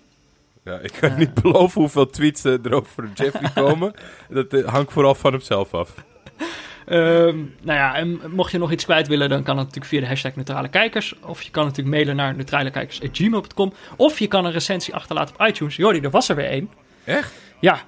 [0.63, 3.93] Ja, ik kan niet beloven hoeveel tweets eh, er over Jeffrey komen.
[4.29, 5.93] Dat eh, hangt vooral van hemzelf af.
[6.85, 9.29] Ehm, nou ja, en mocht je nog iets kwijt willen...
[9.29, 11.15] dan kan dat natuurlijk via de hashtag neutrale kijkers.
[11.19, 13.73] Of je kan natuurlijk mailen naar neutralekijkers.gmail.com.
[13.95, 15.75] Of je kan een recensie achterlaten op iTunes.
[15.75, 16.69] Jordi, er was er weer één.
[17.03, 17.33] Echt?
[17.65, 17.81] Ja.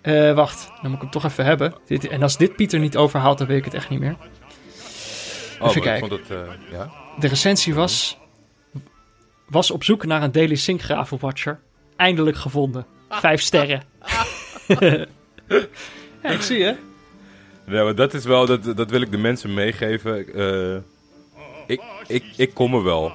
[0.00, 1.74] Eh, wacht, dan moet ik hem toch even hebben.
[1.86, 4.16] Dit, en als dit Pieter niet overhaalt, dan weet ik het echt niet meer.
[5.60, 6.10] Oh, ik kijken.
[6.10, 6.38] het, eh,
[6.70, 6.90] ja.
[7.18, 8.18] De recensie was...
[9.46, 11.60] Was op zoek naar een Daily Sinkgraven Watcher.
[11.96, 12.86] Eindelijk gevonden.
[13.08, 13.82] Vijf sterren.
[16.22, 16.76] ja, ik zie je.
[17.66, 20.34] Ja, maar dat is wel, dat, dat wil ik de mensen meegeven.
[20.34, 20.76] Eh,
[21.66, 23.12] ik, ik, ik kom er wel.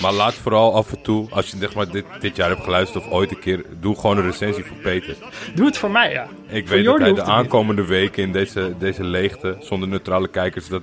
[0.00, 3.04] Maar laat vooral af en toe, als je zeg maar, dit, dit jaar hebt geluisterd
[3.04, 5.16] of ooit een keer, doe gewoon een recensie voor Peter.
[5.54, 6.28] Doe het voor mij, ja.
[6.48, 10.68] Ik Voor weet dat hij de aankomende weken in deze, deze leegte, zonder neutrale kijkers,
[10.68, 10.82] dat,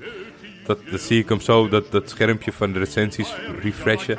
[0.65, 4.17] dat, dat zie ik hem zo, dat, dat schermpje van de recensies refreshen.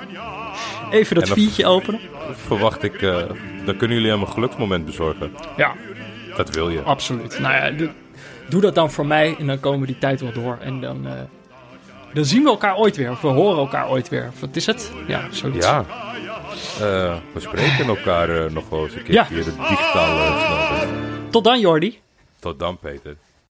[0.91, 2.01] Even dat feedje openen.
[2.33, 3.17] Verwacht ik, eh,
[3.65, 5.33] dan kunnen jullie hem een geluksmoment bezorgen.
[5.57, 5.75] Ja,
[6.37, 6.81] Dat wil je.
[6.81, 7.39] absoluut.
[7.41, 7.89] Nou ja,
[8.49, 10.59] doe dat dan voor mij en dan komen we die tijd wel door.
[10.61, 11.13] En dan, eh,
[12.15, 13.11] dan zien we elkaar ooit weer.
[13.11, 14.31] Of we horen elkaar ooit weer.
[14.41, 14.93] Wat is het?
[15.07, 15.67] Ja, zoiets.
[15.67, 15.85] Ja.
[16.81, 19.25] Eh, we spreken elkaar eh, nog wel eens een keer Ja.
[19.25, 20.89] via de digitale snelweg.
[21.31, 22.01] Tot dan, Jordi.
[22.39, 23.17] Tot dan, Peter.